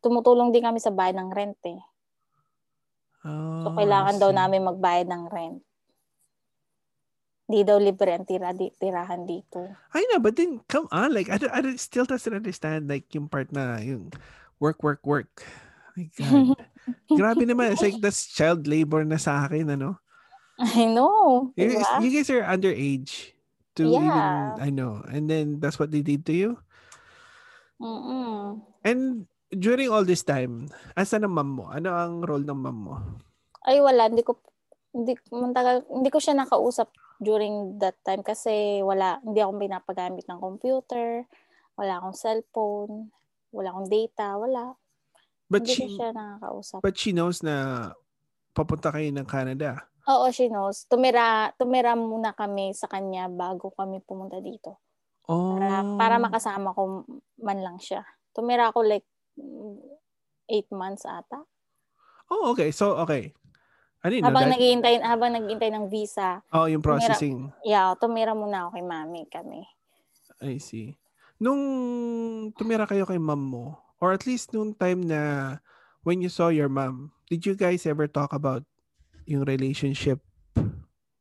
tumutulong 0.00 0.56
din 0.56 0.64
kami 0.64 0.80
sa 0.80 0.88
bayad 0.88 1.20
ng 1.20 1.28
rent 1.28 1.60
eh. 1.68 1.80
Oh, 3.24 3.68
So, 3.68 3.68
kailangan 3.76 4.16
daw 4.16 4.32
namin 4.32 4.64
magbayad 4.64 5.08
ng 5.08 5.24
rent. 5.28 5.60
Di 7.44 7.60
daw 7.60 7.76
libre 7.76 8.16
ang 8.16 8.24
tira, 8.24 8.56
di, 8.56 8.72
tirahan 8.80 9.28
dito. 9.28 9.68
I 9.92 10.00
know, 10.08 10.16
but 10.16 10.32
then 10.32 10.64
come 10.64 10.88
on, 10.88 11.12
like 11.12 11.28
I, 11.28 11.36
don't, 11.36 11.52
I 11.52 11.60
don't- 11.60 11.76
still 11.80 12.08
doesn't 12.08 12.32
understand 12.32 12.88
like 12.88 13.12
yung 13.12 13.28
part 13.28 13.52
na 13.52 13.76
yung 13.84 14.08
work, 14.56 14.80
work, 14.80 15.04
work. 15.04 15.44
My 15.92 16.08
God. 16.16 16.56
Grabe 17.20 17.44
naman. 17.44 17.76
It's 17.76 17.84
like 17.84 18.00
that's 18.00 18.32
child 18.32 18.64
labor 18.64 19.04
na 19.04 19.20
sa 19.20 19.44
akin, 19.44 19.76
ano? 19.76 20.00
I 20.56 20.88
know. 20.88 21.52
You, 21.56 21.76
Diba? 21.76 22.00
you 22.00 22.10
guys 22.16 22.32
are 22.32 22.44
underage 22.48 23.36
to 23.76 23.92
Yeah. 23.92 24.00
even, 24.00 24.32
I 24.64 24.68
know. 24.72 25.04
And 25.04 25.28
then 25.28 25.60
that's 25.60 25.76
what 25.76 25.92
they 25.92 26.00
did 26.00 26.24
to 26.28 26.32
you? 26.32 26.63
Mm-mm. 27.80 28.62
And 28.84 29.26
during 29.50 29.90
all 29.90 30.06
this 30.06 30.22
time, 30.26 30.70
asan 30.94 31.26
ang 31.26 31.34
mom 31.34 31.50
mo? 31.54 31.64
Ano 31.70 31.94
ang 31.94 32.22
role 32.22 32.46
ng 32.46 32.60
mom 32.60 32.78
mo? 32.78 32.94
Ay, 33.64 33.80
wala. 33.80 34.10
Hindi 34.10 34.22
ko, 34.22 34.38
hindi, 34.92 35.16
mantagal, 35.30 35.86
hindi 35.90 36.10
ko 36.10 36.18
siya 36.20 36.38
nakausap 36.38 36.90
during 37.22 37.78
that 37.78 37.96
time 38.02 38.20
kasi 38.20 38.82
wala, 38.82 39.22
hindi 39.22 39.40
ako 39.40 39.52
pinapagamit 39.56 40.24
ng 40.26 40.40
computer, 40.42 41.24
wala 41.78 42.02
akong 42.02 42.16
cellphone, 42.18 43.14
wala 43.54 43.70
akong 43.70 43.88
data, 43.90 44.36
wala. 44.36 44.74
But 45.48 45.64
hindi 45.64 45.74
ko 45.74 45.86
she, 45.88 45.96
siya 45.96 46.10
nakakausap. 46.10 46.78
but 46.82 46.94
she 46.98 47.10
knows 47.14 47.40
na 47.40 47.90
papunta 48.52 48.90
kayo 48.90 49.08
ng 49.10 49.28
Canada. 49.28 49.86
Oo, 50.04 50.28
she 50.28 50.52
knows. 50.52 50.84
Tumira, 50.84 51.54
tumira 51.56 51.96
muna 51.96 52.36
kami 52.36 52.76
sa 52.76 52.84
kanya 52.90 53.30
bago 53.32 53.72
kami 53.72 54.04
pumunta 54.04 54.36
dito. 54.42 54.83
Oh. 55.24 55.56
Para, 55.56 55.80
para 55.96 56.16
makasama 56.20 56.76
ko 56.76 57.08
man 57.40 57.58
lang 57.64 57.80
siya. 57.80 58.04
Tumira 58.36 58.68
ako 58.68 58.84
like 58.84 59.06
mm, 59.40 59.80
eight 60.50 60.68
months 60.68 61.08
ata. 61.08 61.40
Oh, 62.28 62.52
okay. 62.52 62.72
So, 62.72 62.96
okay. 63.04 63.32
I 64.04 64.12
didn't 64.12 64.28
know 64.28 64.36
Habang 64.36 64.52
that. 64.52 64.54
naghihintay, 64.60 64.94
habang 65.00 65.32
naghihintay 65.32 65.70
ng 65.72 65.86
visa, 65.88 66.44
Oh, 66.52 66.68
yung 66.68 66.84
tumira- 66.84 67.00
processing. 67.00 67.48
yeah, 67.64 67.96
tumira 67.96 68.36
muna 68.36 68.68
ako 68.68 68.76
kay 68.76 68.84
mami 68.84 69.22
kami. 69.32 69.64
I 70.44 70.60
see. 70.60 71.00
Nung 71.40 71.60
tumira 72.52 72.84
kayo 72.84 73.08
kay 73.08 73.16
mom 73.16 73.40
mo, 73.40 73.80
or 74.00 74.12
at 74.12 74.28
least 74.28 74.52
nung 74.52 74.76
time 74.76 75.08
na 75.08 75.56
when 76.04 76.20
you 76.20 76.28
saw 76.28 76.52
your 76.52 76.68
mom, 76.68 77.16
did 77.32 77.48
you 77.48 77.56
guys 77.56 77.88
ever 77.88 78.04
talk 78.04 78.36
about 78.36 78.60
yung 79.24 79.48
relationship 79.48 80.20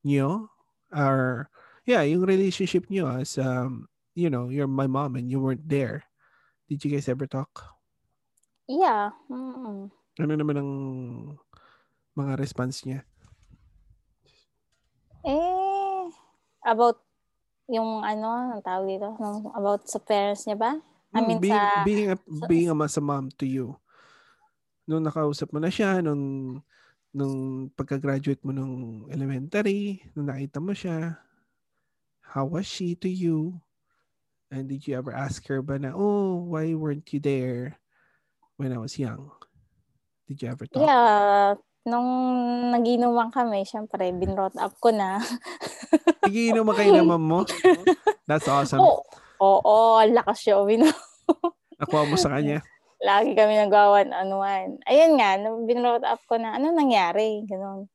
niyo? 0.04 0.52
Or, 0.92 1.48
yeah, 1.88 2.04
yung 2.04 2.28
relationship 2.28 2.92
niyo 2.92 3.08
as, 3.08 3.39
um, 3.39 3.88
you 4.13 4.30
know, 4.30 4.49
you're 4.49 4.69
my 4.69 4.88
mom 4.88 5.15
and 5.17 5.30
you 5.30 5.39
weren't 5.41 5.67
there. 5.67 6.06
Did 6.69 6.86
you 6.86 6.91
guys 6.91 7.10
ever 7.10 7.28
talk? 7.28 7.49
Yeah. 8.69 9.12
Mm-mm. 9.30 9.91
Ano 10.21 10.34
naman 10.38 10.56
ang 10.58 10.71
mga 12.13 12.38
response 12.38 12.86
niya? 12.86 13.02
Eh, 15.26 16.04
about 16.67 17.02
yung 17.71 18.04
ano, 18.04 18.54
ang 18.54 18.62
tawag 18.62 18.88
dito, 18.88 19.10
about 19.56 19.88
sa 19.89 19.97
parents 19.97 20.45
niya 20.45 20.58
ba? 20.60 20.71
I 21.13 21.19
Hmm, 21.21 21.28
mean, 21.30 21.39
being, 21.41 21.58
sa- 21.58 21.84
being, 21.86 22.10
a, 22.12 22.17
being 22.47 22.69
a, 22.69 22.76
mas 22.76 22.97
a 22.97 23.02
mom 23.02 23.30
to 23.38 23.45
you. 23.45 23.78
Nung 24.86 25.06
nakausap 25.06 25.49
mo 25.54 25.62
na 25.63 25.71
siya, 25.71 26.04
nung, 26.04 26.60
nung 27.13 27.69
pagka-graduate 27.71 28.41
mo 28.43 28.52
nung 28.52 29.08
elementary, 29.10 30.04
nung 30.13 30.28
nakita 30.28 30.60
mo 30.60 30.76
siya, 30.76 31.17
how 32.34 32.43
was 32.49 32.65
she 32.67 32.97
to 32.97 33.08
you? 33.08 33.62
And 34.54 34.70
did 34.70 34.86
you 34.86 34.94
ever 34.94 35.10
ask 35.10 35.42
her 35.50 35.66
ba 35.66 35.82
na, 35.82 35.98
oh, 35.98 36.38
why 36.46 36.78
weren't 36.78 37.10
you 37.10 37.18
there 37.18 37.82
when 38.62 38.70
I 38.70 38.78
was 38.78 39.02
young? 39.02 39.34
Did 40.30 40.46
you 40.46 40.54
ever 40.54 40.70
talk? 40.70 40.86
Yeah, 40.86 41.58
nung 41.89 42.06
naginuman 42.70 43.34
kami, 43.34 43.66
syempre, 43.66 44.13
binrot 44.13 44.54
up 44.62 44.78
ko 44.78 44.94
na. 44.94 45.18
Nagiinom 46.22 46.70
mo 46.70 46.78
kayo 46.78 47.02
mom 47.02 47.26
mo? 47.26 47.42
That's 48.30 48.46
awesome. 48.46 48.86
Oo, 48.86 49.02
oo, 49.42 49.98
ang 49.98 50.13
lakas 50.13 50.46
siya 50.46 50.62
uminom. 50.62 50.94
Nakuha 51.82 52.06
mo 52.06 52.13
sa 52.22 52.38
kanya. 52.38 52.62
Lagi 53.10 53.34
kami 53.34 53.58
nagawan 53.58 54.13
anuan. 54.13 54.78
Ayun 54.86 55.18
nga, 55.18 55.34
binrot 55.66 56.06
up 56.06 56.22
ko 56.30 56.38
na, 56.38 56.62
ano 56.62 56.70
nangyari? 56.70 57.42
Ganon. 57.50 57.89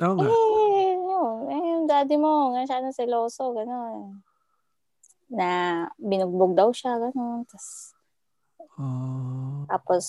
Oo 0.00 0.14
nga. 0.16 0.32
Eh, 0.32 0.96
yun, 0.96 1.36
eh, 1.52 1.60
yung 1.76 1.84
daddy 1.84 2.16
mo, 2.16 2.56
nga 2.56 2.64
siya 2.64 2.80
na 2.80 2.88
seloso, 2.88 3.52
gano'n. 3.52 4.29
Na 5.30 5.48
binugbog 5.96 6.52
daw 6.52 6.68
siya, 6.70 6.98
gano'n. 6.98 7.46
Tapos, 7.46 7.66
Oh. 8.74 9.62
tapos 9.66 10.04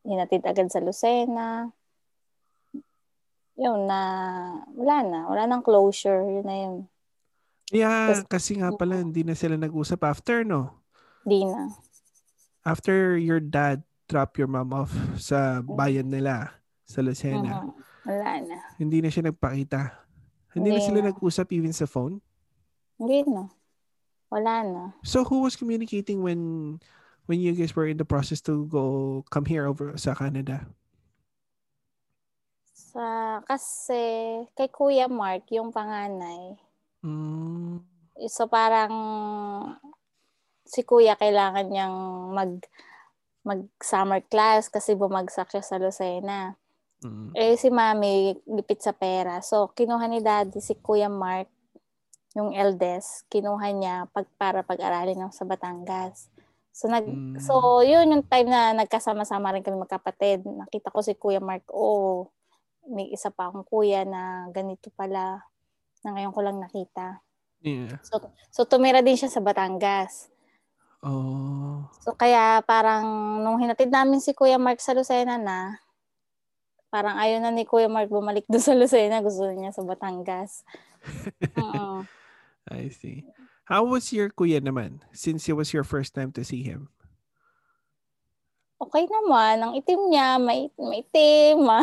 hinatid 0.00 0.42
agad 0.42 0.68
sa 0.68 0.78
Lucena. 0.78 1.68
Yun 3.54 3.80
na, 3.84 4.00
wala 4.70 4.96
na. 5.02 5.20
Wala 5.26 5.42
nang 5.44 5.60
closure. 5.60 6.22
Yun 6.22 6.46
na 6.46 6.56
yun. 6.56 6.76
Yeah, 7.68 8.14
Tas- 8.14 8.24
kasi 8.30 8.56
nga 8.56 8.70
pala, 8.72 8.96
hindi 8.96 9.20
na 9.20 9.34
sila 9.34 9.54
nag-usap 9.54 10.00
after, 10.02 10.40
no? 10.40 10.72
Di 11.22 11.44
na. 11.44 11.68
after 12.62 13.16
your 13.16 13.40
dad 13.40 13.80
drop 14.06 14.36
your 14.36 14.44
mom 14.46 14.70
off 14.70 14.92
sa 15.16 15.60
bayan 15.62 16.04
nila 16.06 16.52
sa 16.84 17.00
Lucena, 17.00 17.64
Mhm. 17.64 17.72
Wala 18.04 18.28
na. 18.40 18.56
hindi 18.76 19.00
na 19.00 19.08
siya 19.08 19.24
nagpakita. 19.26 19.88
Hindi, 20.52 20.68
na 20.68 20.74
Hindi 20.74 20.84
sila 20.84 21.00
na. 21.00 21.06
nag-usap 21.10 21.48
even 21.50 21.72
sa 21.72 21.84
phone. 21.84 22.20
Hindi 22.96 23.24
na. 23.26 23.48
Wala 24.28 24.64
na. 24.64 24.84
So 25.04 25.24
who 25.24 25.42
was 25.42 25.56
communicating 25.56 26.22
when 26.22 26.40
when 27.28 27.40
you 27.40 27.52
guys 27.52 27.76
were 27.76 27.88
in 27.88 27.96
the 27.96 28.08
process 28.08 28.40
to 28.48 28.68
go 28.68 29.24
come 29.28 29.44
here 29.44 29.68
over 29.68 29.96
sa 29.96 30.12
Canada? 30.16 30.68
Sa, 32.72 33.40
kasi, 33.44 34.44
kay 34.56 34.72
Kuya 34.72 35.12
Mark, 35.12 35.44
yung 35.52 35.68
panganay, 35.68 36.56
Mm, 37.04 37.78
So 38.26 38.50
parang 38.50 38.90
si 40.66 40.82
kuya 40.82 41.14
kailangan 41.14 41.70
niyang 41.70 41.96
mag 42.34 42.52
mag 43.46 43.62
summer 43.78 44.18
class 44.26 44.66
kasi 44.66 44.98
bumagsak 44.98 45.48
siya 45.54 45.62
sa 45.62 45.78
Lucena. 45.78 46.58
mm. 47.06 47.30
Eh 47.38 47.54
si 47.54 47.70
mami 47.70 48.34
gipit 48.42 48.82
sa 48.82 48.90
pera. 48.90 49.38
So 49.40 49.70
kinuha 49.70 50.10
ni 50.10 50.18
daddy 50.18 50.58
si 50.58 50.74
Kuya 50.74 51.06
Mark 51.06 51.46
yung 52.38 52.54
eldest, 52.54 53.26
kinuha 53.26 53.74
niya 53.74 54.06
pag 54.14 54.30
para 54.38 54.62
pag-aralin 54.62 55.18
ng 55.18 55.34
sa 55.34 55.42
Batangas. 55.42 56.30
So 56.70 56.86
nag 56.86 57.02
Mm. 57.10 57.42
so 57.42 57.82
yun 57.82 58.06
yung 58.14 58.24
time 58.30 58.46
na 58.46 58.70
nagkasama-sama 58.70 59.50
rin 59.50 59.66
kami 59.66 59.82
magkapatid. 59.82 60.46
Nakita 60.46 60.94
ko 60.94 61.02
si 61.02 61.18
Kuya 61.18 61.42
Mark, 61.42 61.66
oh, 61.74 62.30
may 62.86 63.10
isa 63.10 63.28
pa 63.34 63.50
akong 63.50 63.66
kuya 63.66 64.06
na 64.06 64.48
ganito 64.54 64.88
pala 64.94 65.42
na 66.06 66.08
ngayon 66.14 66.32
ko 66.32 66.40
lang 66.40 66.62
nakita. 66.62 67.20
Yeah. 67.60 67.98
So 68.06 68.30
so 68.54 68.62
tumira 68.64 69.02
din 69.02 69.18
siya 69.18 69.28
sa 69.28 69.42
Batangas. 69.42 70.30
Oh. 71.02 71.86
So 72.02 72.14
kaya 72.14 72.62
parang 72.62 73.06
nung 73.42 73.58
hinatid 73.58 73.90
namin 73.90 74.22
si 74.22 74.34
Kuya 74.34 74.58
Mark 74.58 74.78
sa 74.78 74.94
Lucena 74.94 75.38
na, 75.38 75.78
parang 76.90 77.18
ayaw 77.18 77.38
na 77.42 77.50
ni 77.54 77.66
Kuya 77.66 77.86
Mark 77.90 78.10
bumalik 78.10 78.46
doon 78.50 78.62
sa 78.62 78.74
Lucena, 78.78 79.18
gusto 79.22 79.46
niya 79.50 79.74
sa 79.74 79.82
Batangas. 79.82 80.62
Oo. 81.62 82.02
I 82.68 82.88
see. 82.92 83.24
How 83.68 83.84
was 83.84 84.12
your 84.12 84.32
kuya 84.32 84.64
naman 84.64 85.04
since 85.12 85.48
it 85.48 85.56
was 85.56 85.72
your 85.76 85.84
first 85.84 86.16
time 86.16 86.32
to 86.36 86.44
see 86.44 86.64
him? 86.64 86.88
Okay 88.78 89.10
naman, 89.10 89.58
ang 89.58 89.72
itim 89.74 90.06
niya, 90.06 90.38
may 90.38 90.70
maitim, 90.78 91.60
ma, 91.68 91.82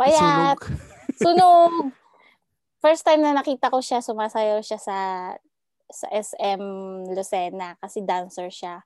payat, 0.00 0.56
Sunog. 0.56 0.60
sunog. 1.22 1.72
First 2.82 3.04
time 3.04 3.20
na 3.22 3.36
nakita 3.36 3.68
ko 3.68 3.78
siya, 3.84 4.00
sumasayaw 4.02 4.58
siya 4.64 4.80
sa 4.80 4.98
sa 5.92 6.08
SM 6.08 6.62
Lucena 7.12 7.76
kasi 7.78 8.00
dancer 8.00 8.48
siya. 8.48 8.80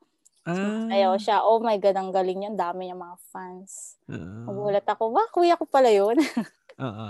Ah. 0.47 0.87
Ayaw 0.91 1.19
siya. 1.19 1.43
Oh 1.43 1.59
my 1.59 1.79
God, 1.79 1.97
ang 1.99 2.11
galing 2.15 2.43
niya. 2.43 2.55
Ang 2.55 2.61
dami 2.61 2.87
niya 2.87 2.99
mga 2.99 3.19
fans. 3.35 3.99
Ah. 4.11 4.47
Magulat 4.47 4.87
ako, 4.87 5.11
ba, 5.15 5.27
kuya 5.31 5.59
ko 5.59 5.65
pala 5.67 5.91
yun. 5.91 6.19
Oo. 6.87 7.09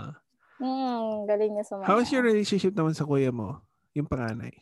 Hmm, 0.56 1.28
galing 1.28 1.52
niya 1.52 1.64
sumayaw. 1.68 1.88
How 1.88 1.98
is 2.00 2.08
your 2.12 2.24
relationship 2.24 2.72
naman 2.72 2.96
sa 2.96 3.04
kuya 3.04 3.28
mo? 3.28 3.60
Yung 3.96 4.04
panganay. 4.06 4.52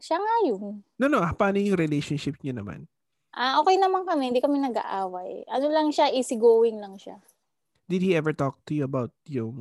Siya 0.00 0.16
nga 0.16 0.36
yun. 0.48 0.80
No, 0.96 1.06
no. 1.06 1.20
Paano 1.36 1.60
yung 1.60 1.76
relationship 1.76 2.40
niyo 2.40 2.56
naman? 2.56 2.88
Ah, 3.30 3.60
okay 3.60 3.76
naman 3.76 4.02
kami. 4.02 4.32
Hindi 4.32 4.40
kami 4.40 4.56
nag-aaway. 4.58 5.44
Ano 5.46 5.68
lang 5.68 5.92
siya, 5.92 6.08
easygoing 6.08 6.80
lang 6.80 6.96
siya. 6.96 7.20
Did 7.84 8.00
he 8.00 8.16
ever 8.16 8.32
talk 8.32 8.56
to 8.64 8.72
you 8.72 8.82
about 8.82 9.12
yung 9.28 9.52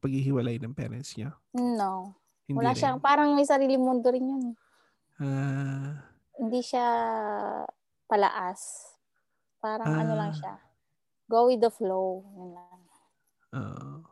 paghihiwalay 0.00 0.58
ng 0.58 0.74
parents 0.74 1.14
niya? 1.14 1.30
No. 1.54 2.18
Hindi 2.44 2.58
Wala 2.58 2.72
rin. 2.72 2.76
siyang, 2.76 2.98
parang 2.98 3.32
may 3.32 3.46
sarili 3.46 3.78
mundo 3.78 4.10
rin 4.10 4.26
yun. 4.26 4.44
Ah, 5.16 6.10
Hindi 6.34 6.58
siya 6.60 6.84
palaas. 8.04 8.90
Parang 9.62 9.86
ano 9.86 10.12
lang 10.12 10.34
Ah. 10.34 10.36
siya. 10.36 10.54
Go 11.24 11.46
with 11.46 11.62
the 11.62 11.70
flow. 11.70 12.26
Yun 12.34 12.50
lang. 12.52 12.80
uh, 13.54 14.02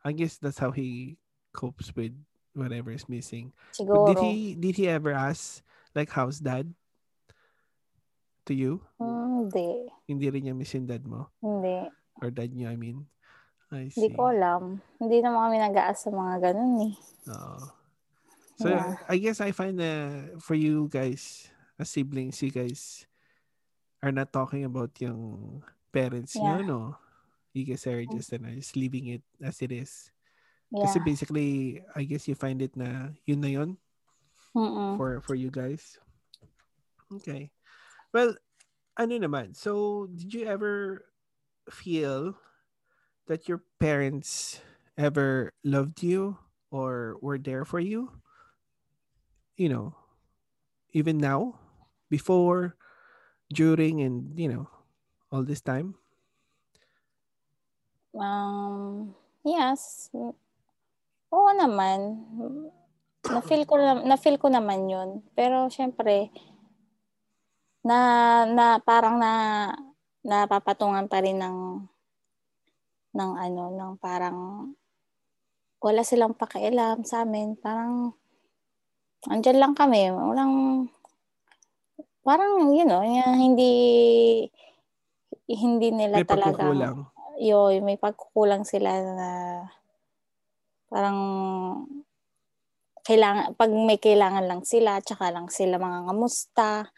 I 0.00 0.14
guess 0.14 0.38
that's 0.38 0.56
how 0.56 0.70
he 0.70 1.18
copes 1.50 1.90
with 1.92 2.14
whatever 2.52 2.92
is 2.92 3.08
missing. 3.08 3.52
Siguro. 3.72 4.12
did 4.12 4.18
he 4.20 4.54
did 4.54 4.74
he 4.76 4.86
ever 4.88 5.12
ask 5.12 5.64
like 5.96 6.12
how's 6.12 6.40
dad 6.40 6.72
to 8.46 8.52
you? 8.52 8.80
Hindi. 9.00 9.88
Hindi 10.06 10.26
rin 10.30 10.42
niya 10.46 10.54
miss 10.56 10.74
yung 10.74 10.86
dad 10.86 11.02
mo 11.06 11.30
Hindi. 11.40 11.88
or 12.20 12.28
dad 12.30 12.52
niyo 12.52 12.70
I 12.70 12.78
mean. 12.78 13.08
I 13.72 13.88
see. 13.88 14.04
Hindi 14.04 14.20
ko 14.20 14.28
alam. 14.28 14.84
Hindi 15.00 15.24
naman 15.24 15.48
kami 15.48 15.56
nag-aas 15.64 16.04
sa 16.04 16.12
mga 16.12 16.34
ganun 16.44 16.92
eh. 16.92 16.94
Oo. 17.32 17.64
So 18.60 18.68
Yeah. 18.68 19.00
I 19.08 19.16
guess 19.16 19.40
I 19.40 19.50
find 19.56 19.80
uh, 19.80 20.36
for 20.44 20.52
you 20.52 20.92
guys 20.92 21.48
as 21.80 21.88
siblings, 21.88 22.36
you 22.44 22.52
guys 22.52 23.08
are 24.04 24.12
not 24.12 24.28
talking 24.28 24.68
about 24.68 24.92
yung 25.00 25.64
parents 25.88 26.36
niyo, 26.36 26.60
Yeah. 26.60 26.68
no? 26.68 26.80
You 27.56 27.64
guys 27.64 27.88
are 27.88 28.04
just, 28.12 28.32
ano, 28.36 28.52
just 28.52 28.76
leaving 28.76 29.08
it 29.08 29.24
as 29.40 29.64
it 29.64 29.72
is. 29.72 30.11
Yeah. 30.72 30.88
Kasi 30.88 30.98
basically, 31.04 31.82
I 31.94 32.04
guess 32.04 32.26
you 32.26 32.34
find 32.34 32.60
it 32.62 32.74
na 32.76 33.12
yun 33.28 33.40
na 33.40 33.50
yun 33.52 33.70
Mm-mm. 34.56 34.96
for 34.96 35.20
for 35.20 35.34
you 35.36 35.50
guys. 35.52 36.00
Okay. 37.20 37.52
Well, 38.12 38.36
ano 38.96 39.14
naman? 39.20 39.56
So, 39.56 40.06
did 40.08 40.32
you 40.32 40.44
ever 40.48 41.04
feel 41.70 42.36
that 43.28 43.48
your 43.48 43.62
parents 43.80 44.60
ever 44.96 45.52
loved 45.64 46.02
you 46.02 46.38
or 46.70 47.16
were 47.20 47.38
there 47.38 47.64
for 47.64 47.80
you? 47.80 48.12
You 49.56 49.68
know, 49.68 49.94
even 50.92 51.18
now, 51.18 51.60
before, 52.10 52.76
during, 53.52 54.00
and 54.00 54.38
you 54.38 54.48
know, 54.48 54.68
all 55.30 55.44
this 55.44 55.60
time. 55.60 55.94
Um, 58.18 59.14
yes. 59.44 60.10
Oo 61.32 61.50
naman. 61.56 62.20
Na-feel 63.24 63.64
ko, 63.64 63.80
na, 63.80 64.04
na-feel 64.04 64.36
ko 64.36 64.52
naman 64.52 64.84
yun. 64.84 65.24
Pero 65.32 65.72
syempre, 65.72 66.28
na, 67.80 67.98
na 68.44 68.76
parang 68.84 69.16
na, 69.16 69.32
napapatungan 70.20 71.08
pa 71.08 71.24
rin 71.24 71.40
ng, 71.40 71.58
ng 73.16 73.32
ano, 73.32 73.62
ng 73.72 73.92
parang, 73.96 74.70
wala 75.82 76.04
silang 76.04 76.36
pakialam 76.36 77.02
sa 77.08 77.24
amin. 77.24 77.56
Parang, 77.56 78.12
andyan 79.32 79.58
lang 79.58 79.74
kami. 79.74 80.12
Walang, 80.12 80.86
parang, 82.20 82.76
you 82.76 82.84
know, 82.84 83.00
hindi, 83.34 83.72
hindi 85.48 85.88
nila 85.90 86.20
May 86.20 86.28
talaga 86.28 86.60
pagkukulang. 86.60 86.96
yo, 87.40 87.72
may 87.80 87.96
pagkukulang 87.96 88.62
sila 88.68 88.90
na 89.00 89.28
parang 90.92 91.18
kailangan 93.02 93.56
pag 93.56 93.72
may 93.72 93.96
kailangan 93.98 94.44
lang 94.46 94.62
sila, 94.62 95.00
tsaka 95.00 95.32
lang 95.32 95.48
sila 95.48 95.80
mga 95.80 96.06
ngamusta, 96.06 96.92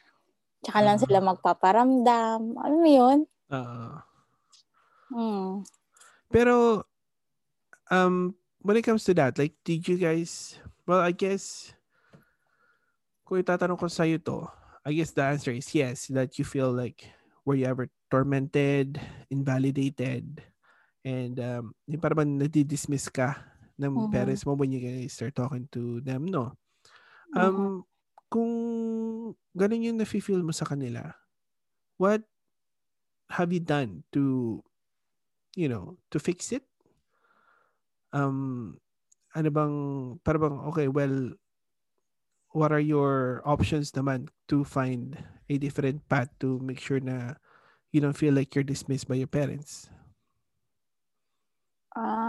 tsaka 0.60 0.78
lang 0.82 0.98
Ah. 0.98 1.02
sila 1.06 1.18
magpaparamdam. 1.22 2.40
Ano 2.58 2.74
mo 2.74 2.88
'yun? 2.90 3.18
Oo. 3.54 3.88
Hmm. 5.14 5.50
Pero, 6.28 6.82
um, 7.88 8.34
when 8.60 8.76
it 8.76 8.82
comes 8.82 9.06
to 9.06 9.14
that, 9.14 9.38
like, 9.38 9.54
did 9.62 9.86
you 9.86 9.94
guys, 9.94 10.58
well, 10.84 10.98
I 10.98 11.14
guess, 11.14 11.70
kung 13.22 13.38
itatanong 13.38 13.78
ko 13.78 13.86
sa'yo 13.86 14.18
to, 14.18 14.50
I 14.82 14.92
guess 14.92 15.14
the 15.14 15.22
answer 15.22 15.54
is 15.54 15.70
yes, 15.72 16.10
that 16.10 16.34
you 16.36 16.44
feel 16.44 16.74
like, 16.74 17.06
were 17.46 17.54
you 17.54 17.64
ever 17.64 17.86
tormented, 18.10 18.98
invalidated, 19.30 20.42
and 21.06 21.38
um, 21.38 21.72
yung 21.86 22.02
parang 22.02 22.40
nadidismiss 22.40 23.06
ka 23.08 23.53
ng 23.80 23.94
Mhm. 23.94 24.04
parents 24.10 24.46
mo 24.46 24.54
when 24.54 24.72
you 24.72 24.80
start 25.10 25.34
talking 25.34 25.66
to 25.74 26.00
them, 26.02 26.26
no? 26.26 26.54
Um, 27.34 27.84
kung 28.32 28.52
ganun 29.56 29.86
yung 29.86 29.98
nafe-feel 30.00 30.42
mo 30.42 30.52
sa 30.54 30.66
kanila, 30.68 31.14
what 31.98 32.24
have 33.30 33.52
you 33.52 33.60
done 33.60 34.04
to, 34.12 34.62
you 35.56 35.68
know, 35.68 35.98
to 36.10 36.20
fix 36.20 36.52
it? 36.52 36.64
Um, 38.14 38.78
ano 39.34 39.48
bang, 39.50 39.74
para 40.24 40.38
bang, 40.38 40.56
okay, 40.70 40.88
well, 40.88 41.34
what 42.52 42.72
are 42.72 42.80
your 42.80 43.42
options 43.44 43.92
naman 43.92 44.28
to 44.48 44.64
find 44.64 45.18
a 45.50 45.58
different 45.58 46.06
path 46.08 46.30
to 46.40 46.58
make 46.60 46.80
sure 46.80 47.00
na 47.00 47.34
you 47.92 48.00
don't 48.00 48.16
feel 48.18 48.34
like 48.34 48.54
you're 48.54 48.66
dismissed 48.66 49.08
by 49.08 49.16
your 49.16 49.30
parents? 49.30 49.90
Um, 51.96 52.23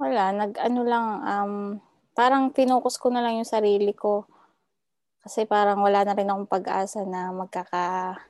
wala, 0.00 0.32
nag-ano 0.32 0.80
lang, 0.80 1.06
um, 1.20 1.76
parang 2.16 2.48
pinokus 2.48 2.96
ko 2.96 3.12
na 3.12 3.20
lang 3.20 3.36
yung 3.36 3.44
sarili 3.44 3.92
ko. 3.92 4.24
Kasi 5.20 5.44
parang 5.44 5.84
wala 5.84 6.00
na 6.08 6.16
rin 6.16 6.24
akong 6.32 6.48
pag-asa 6.48 7.04
na 7.04 7.28
magkaka-ayos, 7.36 8.24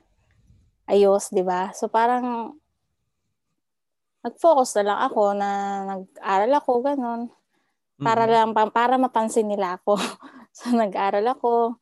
di 1.31 1.39
ba? 1.47 1.71
So 1.71 1.87
parang 1.87 2.59
nag-focus 4.21 4.75
na 4.83 4.91
lang 4.91 4.99
ako 5.07 5.21
na 5.33 5.49
nag-aral 5.87 6.51
ako, 6.59 6.83
ganun. 6.83 7.31
Para 8.03 8.27
Mm. 8.27 8.31
lang, 8.35 8.51
pa- 8.51 8.67
para 8.73 8.99
mapansin 8.99 9.47
nila 9.47 9.79
ako. 9.79 9.95
so 10.57 10.75
nag-aral 10.75 11.23
ako, 11.31 11.79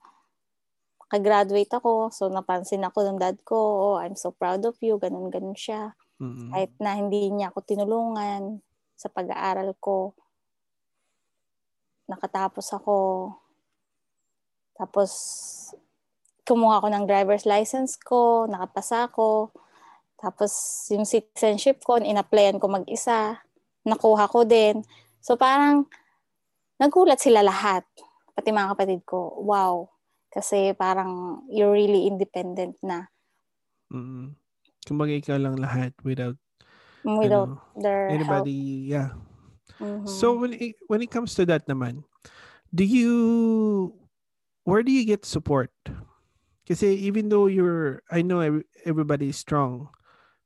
nakagraduate 1.09 1.73
ako, 1.73 2.13
so 2.13 2.29
napansin 2.29 2.85
ako 2.85 3.01
ng 3.09 3.17
dad 3.17 3.41
ko, 3.41 3.57
oh, 3.57 3.95
I'm 3.97 4.13
so 4.13 4.29
proud 4.29 4.61
of 4.69 4.77
you, 4.85 5.01
ganun-ganun 5.01 5.57
siya. 5.57 5.97
Mm-mm. 6.21 6.53
Kahit 6.53 6.77
na 6.77 6.93
hindi 6.93 7.33
niya 7.33 7.49
ako 7.49 7.65
tinulungan 7.65 8.61
sa 8.99 9.07
pag-aaral 9.07 9.71
ko. 9.79 10.11
Nakatapos 12.11 12.67
ako. 12.75 13.31
Tapos, 14.75 15.11
kumuha 16.43 16.83
ako 16.83 16.87
ng 16.91 17.07
driver's 17.07 17.47
license 17.47 17.95
ko, 17.95 18.43
nakapasa 18.51 19.07
ako. 19.07 19.55
Tapos, 20.19 20.51
yung 20.91 21.07
citizenship 21.07 21.79
ko, 21.79 21.95
in-applyan 21.95 22.59
ko 22.59 22.67
mag-isa. 22.67 23.39
Nakuha 23.87 24.27
ko 24.27 24.43
din. 24.43 24.83
So, 25.23 25.39
parang, 25.39 25.87
nagulat 26.75 27.23
sila 27.23 27.39
lahat. 27.39 27.87
Pati 28.35 28.51
mga 28.51 28.75
kapatid 28.75 29.07
ko, 29.07 29.39
wow. 29.47 29.87
Kasi 30.27 30.75
parang, 30.75 31.43
you're 31.47 31.71
really 31.71 32.03
independent 32.03 32.75
na. 32.83 33.07
Mm-mm. 33.95 34.35
Kumbaga 34.83 35.15
ikaw 35.15 35.39
lang 35.39 35.55
lahat 35.55 35.95
without 36.03 36.35
Without 37.03 37.49
ano, 37.49 37.61
their 37.75 38.09
help. 38.19 38.49
anybody, 38.49 38.89
yeah. 38.91 39.09
Mhm. 39.79 40.07
So 40.07 40.35
when 40.37 40.53
it, 40.53 40.75
when 40.87 41.01
it 41.01 41.11
comes 41.11 41.35
to 41.35 41.45
that 41.47 41.67
naman, 41.67 42.03
do 42.73 42.83
you 42.83 43.95
where 44.63 44.83
do 44.83 44.91
you 44.91 45.05
get 45.05 45.25
support? 45.25 45.71
Kasi 46.67 46.93
even 47.09 47.29
though 47.29 47.47
you're 47.47 48.03
I 48.11 48.21
know 48.21 48.61
everybody 48.85 49.29
is 49.29 49.37
strong, 49.37 49.89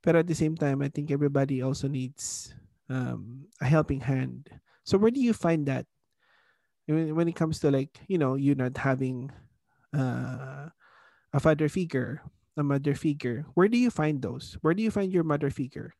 but 0.03 0.15
at 0.15 0.27
the 0.27 0.35
same 0.37 0.55
time 0.55 0.81
I 0.81 0.89
think 0.89 1.11
everybody 1.11 1.61
also 1.61 1.87
needs 1.87 2.53
um, 2.89 3.47
a 3.61 3.65
helping 3.65 4.01
hand. 4.01 4.49
So 4.83 4.97
where 4.97 5.11
do 5.11 5.19
you 5.19 5.33
find 5.33 5.65
that? 5.67 5.85
When 6.87 7.27
it 7.27 7.35
comes 7.35 7.59
to 7.61 7.71
like, 7.71 7.99
you 8.07 8.17
know, 8.17 8.35
you 8.35 8.55
not 8.55 8.77
having 8.77 9.31
uh, 9.95 10.67
a 11.33 11.39
father 11.39 11.69
figure, 11.69 12.21
a 12.57 12.63
mother 12.63 12.95
figure, 12.95 13.45
where 13.55 13.69
do 13.69 13.77
you 13.77 13.89
find 13.89 14.21
those? 14.21 14.57
Where 14.61 14.73
do 14.73 14.83
you 14.83 14.91
find 14.91 15.11
your 15.11 15.23
mother 15.23 15.49
figure? 15.49 15.95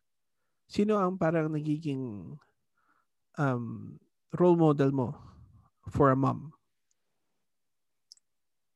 Sino 0.68 0.96
ang 0.96 1.16
parang 1.20 1.52
nagiging 1.52 2.34
um, 3.38 3.64
role 4.34 4.58
model 4.58 4.90
mo 4.90 5.08
for 5.88 6.10
a 6.10 6.16
mom? 6.16 6.52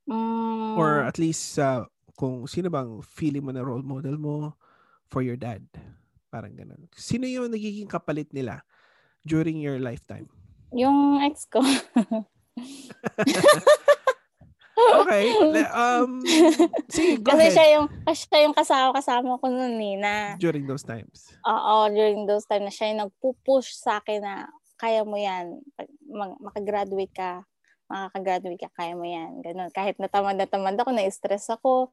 Mm. 0.09 0.77
Or 0.77 1.05
at 1.05 1.21
least 1.21 1.59
uh, 1.61 1.85
kung 2.17 2.49
sino 2.49 2.73
bang 2.73 3.01
feeling 3.05 3.45
mo 3.45 3.53
na 3.53 3.65
role 3.65 3.85
model 3.85 4.17
mo 4.17 4.57
for 5.09 5.21
your 5.21 5.37
dad? 5.37 5.65
Parang 6.29 6.57
ganun. 6.57 6.89
Sino 6.97 7.25
yung 7.25 7.53
nagiging 7.53 7.89
kapalit 7.89 8.33
nila 8.33 8.65
during 9.25 9.61
your 9.61 9.81
lifetime? 9.81 10.29
Yung 10.73 11.21
ex 11.25 11.49
ko. 11.49 11.61
okay. 15.03 15.25
Um, 15.79 16.23
sige, 16.89 17.21
go 17.21 17.33
kasi 17.33 17.51
ahead. 17.51 17.55
siya 17.55 17.67
yung, 17.79 17.87
kasi 18.05 18.21
siya 18.27 18.41
yung 18.47 18.57
kasama, 18.57 18.89
kasama 18.95 19.39
ko 19.39 19.47
noon 19.47 19.77
eh, 19.79 19.97
na, 19.99 20.15
During 20.39 20.65
those 20.67 20.83
times. 20.83 21.35
oo, 21.43 21.75
during 21.91 22.25
those 22.25 22.47
time 22.47 22.65
na 22.65 22.73
siya 22.73 22.91
yung 22.95 23.07
nagpupush 23.07 23.75
sa 23.75 23.99
akin 24.01 24.23
na 24.23 24.35
kaya 24.79 25.03
mo 25.03 25.19
yan, 25.19 25.59
Pag 25.75 25.89
mag, 26.07 26.39
makagraduate 26.39 27.11
ka, 27.11 27.43
makakagraduate 27.91 28.63
ka, 28.63 28.71
kaya 28.79 28.95
mo 28.95 29.03
yan. 29.03 29.43
Ganun. 29.43 29.71
Kahit 29.75 29.99
natamad 29.99 30.39
na 30.39 30.47
tamad 30.47 30.79
ako, 30.79 30.95
na-stress 30.95 31.51
ako. 31.51 31.91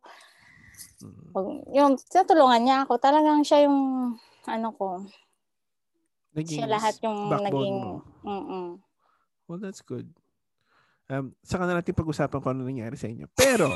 Mm. 1.01 1.29
Pag, 1.33 1.45
yung, 1.73 1.91
tinutulungan 1.97 2.61
niya 2.61 2.77
ako. 2.85 3.01
Talagang 3.01 3.41
siya 3.41 3.65
yung, 3.65 3.79
ano 4.45 4.69
ko, 4.77 5.01
Naging 6.35 6.61
siya 6.61 6.67
lahat 6.67 6.99
yung 7.01 7.31
naging, 7.31 7.75
mo. 7.79 8.03
mm 8.21 8.83
Well, 9.47 9.57
that's 9.61 9.81
good. 9.81 10.09
Um, 11.05 11.37
saka 11.45 11.69
na 11.69 11.77
natin 11.77 11.93
pag-usapan 11.93 12.41
kung 12.41 12.51
ano 12.57 12.65
nangyari 12.65 12.97
sa 12.97 13.05
inyo. 13.05 13.29
Pero, 13.37 13.69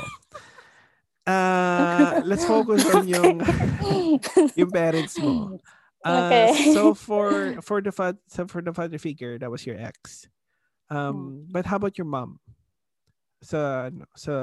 uh, 1.26 2.12
let's 2.28 2.42
focus 2.42 2.82
on 2.90 3.06
yung 3.14 3.38
yung 4.58 4.70
parents 4.70 5.14
mo. 5.20 5.58
Uh, 6.00 6.26
Okay. 6.26 6.72
so 6.72 6.96
for 6.96 7.60
for 7.60 7.84
the 7.84 7.92
fa- 7.92 8.16
so 8.24 8.48
for 8.48 8.64
the 8.64 8.72
father 8.72 8.96
figure, 8.96 9.36
that 9.36 9.52
was 9.52 9.68
your 9.68 9.76
ex. 9.76 10.26
Um, 10.88 11.46
but 11.52 11.68
how 11.68 11.76
about 11.76 12.00
your 12.00 12.08
mom? 12.08 12.40
Sa 13.44 13.92
ano, 13.92 14.08
sa 14.16 14.34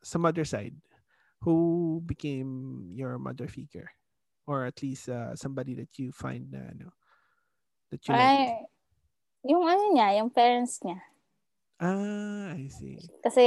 sa 0.00 0.16
mother 0.22 0.46
side, 0.46 0.78
who 1.42 1.98
became 2.06 2.88
your 2.94 3.18
mother 3.18 3.50
figure, 3.50 3.90
or 4.46 4.64
at 4.64 4.80
least 4.80 5.10
uh, 5.10 5.34
somebody 5.34 5.74
that 5.76 5.90
you 5.98 6.14
find 6.14 6.48
na 6.54 6.72
ano 6.72 6.94
that 7.90 8.00
you 8.06 8.14
like? 8.14 8.22
Ay, 8.22 8.64
yung 9.44 9.66
ano 9.66 9.82
niya, 9.92 10.22
yung 10.22 10.30
parents 10.30 10.78
niya. 10.86 11.02
Ah, 11.82 12.54
I 12.54 12.70
see. 12.70 12.94
Kasi, 13.26 13.42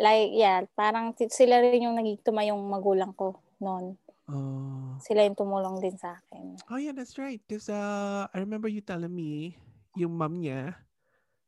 like, 0.00 0.32
yeah, 0.32 0.64
parang 0.72 1.12
sila 1.28 1.60
rin 1.60 1.84
yung 1.84 1.96
naging 2.00 2.24
tumayong 2.24 2.56
magulang 2.56 3.12
ko 3.12 3.36
noon. 3.60 4.00
Oh. 4.26 4.96
Sila 5.04 5.22
yung 5.22 5.36
tumulong 5.36 5.78
din 5.78 5.94
sa 5.94 6.18
akin. 6.18 6.58
Oh 6.66 6.80
yeah, 6.80 6.90
that's 6.90 7.14
right. 7.20 7.38
Because 7.44 7.70
uh, 7.70 8.26
I 8.32 8.42
remember 8.42 8.66
you 8.66 8.82
telling 8.82 9.12
me 9.12 9.54
yung 9.94 10.18
mom 10.18 10.40
niya, 10.42 10.74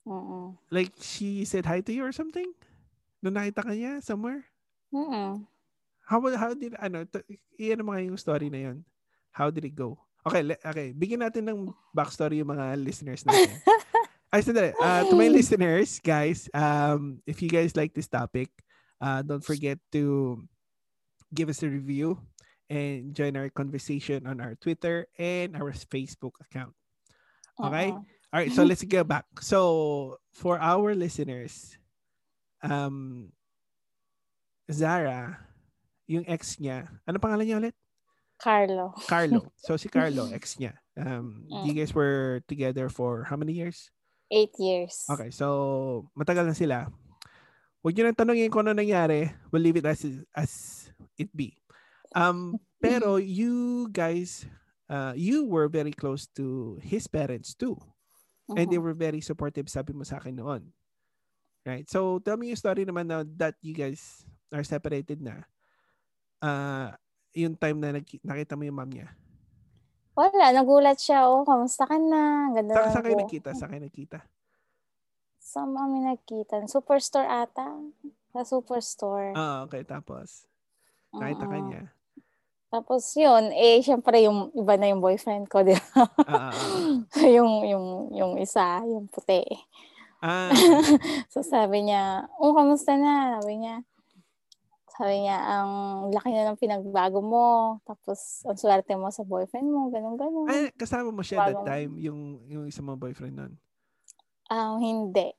Mm-mm. 0.06 0.54
like 0.70 0.94
she 1.02 1.42
said 1.42 1.66
hi 1.66 1.82
to 1.82 1.90
you 1.90 2.06
or 2.06 2.14
something? 2.14 2.46
Nung 3.18 3.34
nakita 3.34 3.66
ka 3.66 3.72
niya 3.74 3.98
somewhere? 3.98 4.46
Mm-mm. 4.94 5.42
How 6.06 6.22
how 6.38 6.54
did 6.54 6.78
ano, 6.78 7.02
t- 7.04 7.40
iyan 7.58 7.82
mo 7.82 7.92
nga 7.92 8.04
yung 8.04 8.16
story 8.16 8.46
na 8.46 8.70
yun. 8.70 8.86
How 9.34 9.50
did 9.50 9.66
it 9.66 9.74
go? 9.74 9.98
Okay, 10.22 10.46
le- 10.46 10.62
okay. 10.62 10.94
Bigyan 10.94 11.26
natin 11.26 11.50
ng 11.50 11.74
backstory 11.90 12.38
yung 12.40 12.54
mga 12.54 12.78
listeners 12.78 13.26
natin. 13.26 13.58
Ay, 14.28 14.44
sandali. 14.44 14.76
Uh, 14.76 15.08
to 15.08 15.16
my 15.16 15.32
listeners, 15.32 15.96
guys, 16.04 16.52
um, 16.52 17.24
if 17.24 17.40
you 17.40 17.48
guys 17.48 17.72
like 17.72 17.96
this 17.96 18.12
topic, 18.12 18.52
uh, 19.00 19.24
don't 19.24 19.44
forget 19.44 19.80
to 19.92 20.36
give 21.32 21.48
us 21.48 21.64
a 21.64 21.68
review 21.68 22.20
and 22.68 23.16
join 23.16 23.36
our 23.40 23.48
conversation 23.48 24.28
on 24.28 24.40
our 24.44 24.52
Twitter 24.60 25.08
and 25.16 25.56
our 25.56 25.72
Facebook 25.72 26.36
account. 26.44 26.76
Okay? 27.56 27.88
Oo. 27.96 28.04
All 28.28 28.36
right, 28.44 28.52
so 28.52 28.60
let's 28.68 28.84
go 28.84 29.00
back. 29.00 29.24
So, 29.40 30.20
for 30.36 30.60
our 30.60 30.92
listeners, 30.92 31.80
um, 32.60 33.32
Zara, 34.68 35.40
yung 36.04 36.28
ex 36.28 36.60
niya, 36.60 36.92
ano 37.08 37.16
pangalan 37.16 37.48
niya 37.48 37.56
ulit? 37.56 37.76
Carlo. 38.36 38.92
Carlo. 39.08 39.48
So, 39.56 39.80
si 39.80 39.88
Carlo, 39.88 40.28
ex 40.36 40.60
niya. 40.60 40.76
Um, 41.00 41.48
you 41.64 41.72
guys 41.72 41.96
were 41.96 42.44
together 42.44 42.92
for 42.92 43.24
how 43.24 43.40
many 43.40 43.56
years? 43.56 43.88
Eight 44.28 44.52
years. 44.60 45.08
Okay, 45.08 45.32
so 45.32 46.04
matagal 46.12 46.44
na 46.44 46.56
sila. 46.56 46.92
Huwag 47.80 47.94
nyo 47.96 48.04
nang 48.10 48.18
tanongin 48.18 48.52
kung 48.52 48.66
ano 48.66 48.76
nangyari. 48.76 49.32
We'll 49.48 49.64
leave 49.64 49.80
it 49.80 49.88
as, 49.88 50.04
as 50.36 50.52
it 51.16 51.32
be. 51.32 51.56
Um, 52.12 52.60
pero 52.84 53.16
you 53.16 53.86
guys, 53.88 54.44
uh, 54.90 55.14
you 55.16 55.48
were 55.48 55.70
very 55.70 55.94
close 55.94 56.28
to 56.36 56.76
his 56.84 57.06
parents 57.08 57.54
too. 57.56 57.78
And 58.56 58.68
they 58.68 58.80
Mhm. 58.80 58.84
were 58.88 58.96
very 58.96 59.20
supportive, 59.20 59.68
sabi 59.68 59.92
mo 59.92 60.08
sa 60.08 60.16
akin 60.20 60.36
noon. 60.40 60.72
Right? 61.68 61.84
So, 61.84 62.16
tell 62.24 62.40
me 62.40 62.48
yung 62.48 62.60
story 62.60 62.88
naman 62.88 63.08
now 63.12 63.20
that 63.36 63.60
you 63.60 63.76
guys 63.76 64.24
are 64.48 64.64
separated 64.64 65.20
na. 65.20 65.44
Uh, 66.40 66.96
yung 67.36 67.52
time 67.60 67.76
na 67.76 68.00
nakita 68.00 68.56
mo 68.56 68.64
yung 68.64 68.78
mom 68.80 68.88
niya. 68.88 69.12
Wala, 70.18 70.50
nagulat 70.50 70.98
siya. 70.98 71.30
Oh, 71.30 71.46
kamusta 71.46 71.86
ka 71.86 71.94
na? 71.94 72.50
Ganda 72.50 72.74
Sa, 72.74 72.98
sa 72.98 73.02
kayo 73.06 73.14
nakita? 73.14 73.54
Sa 73.54 73.70
kayo 73.70 73.78
nakita? 73.86 74.18
Sa 75.38 75.62
mami 75.62 76.02
nakita. 76.02 76.58
Superstore 76.66 77.30
ata. 77.30 77.78
Sa 78.34 78.42
superstore. 78.42 79.38
Ah, 79.38 79.62
okay. 79.62 79.86
Tapos, 79.86 80.50
nakita 81.14 81.46
ka 81.46 81.54
Oo. 81.54 81.66
niya. 81.70 81.82
Tapos 82.68 83.16
yun, 83.16 83.48
eh, 83.56 83.80
syempre 83.80 84.20
yung 84.26 84.52
iba 84.52 84.76
na 84.76 84.92
yung 84.92 85.00
boyfriend 85.00 85.48
ko, 85.48 85.64
di 85.64 85.72
ba? 85.72 86.04
Ah. 86.28 86.52
yung, 87.38 87.64
yung, 87.64 87.86
yung 88.12 88.32
isa, 88.36 88.84
yung 88.84 89.08
puti. 89.08 89.40
Ah, 90.20 90.52
So 91.32 91.40
sabi 91.40 91.88
niya, 91.88 92.28
oh, 92.36 92.52
kamusta 92.52 92.98
na? 93.00 93.40
Sabi 93.40 93.64
niya, 93.64 93.86
sabi 94.98 95.22
niya, 95.22 95.38
ang 95.38 95.70
laki 96.10 96.34
na 96.34 96.50
ng 96.50 96.58
pinagbago 96.58 97.22
mo. 97.22 97.78
Tapos, 97.86 98.42
ang 98.42 98.58
swerte 98.58 98.98
mo 98.98 99.14
sa 99.14 99.22
boyfriend 99.22 99.70
mo, 99.70 99.94
ganun, 99.94 100.18
ganun. 100.18 100.50
ay, 100.50 100.74
kasama 100.74 101.14
mo 101.14 101.22
siya 101.22 101.54
that 101.54 101.62
time, 101.62 101.94
yung, 102.02 102.42
yung 102.50 102.66
isa 102.66 102.82
mong 102.82 102.98
boyfriend 102.98 103.38
nun. 103.38 103.54
Ang 104.50 104.82
hindi. 104.82 105.30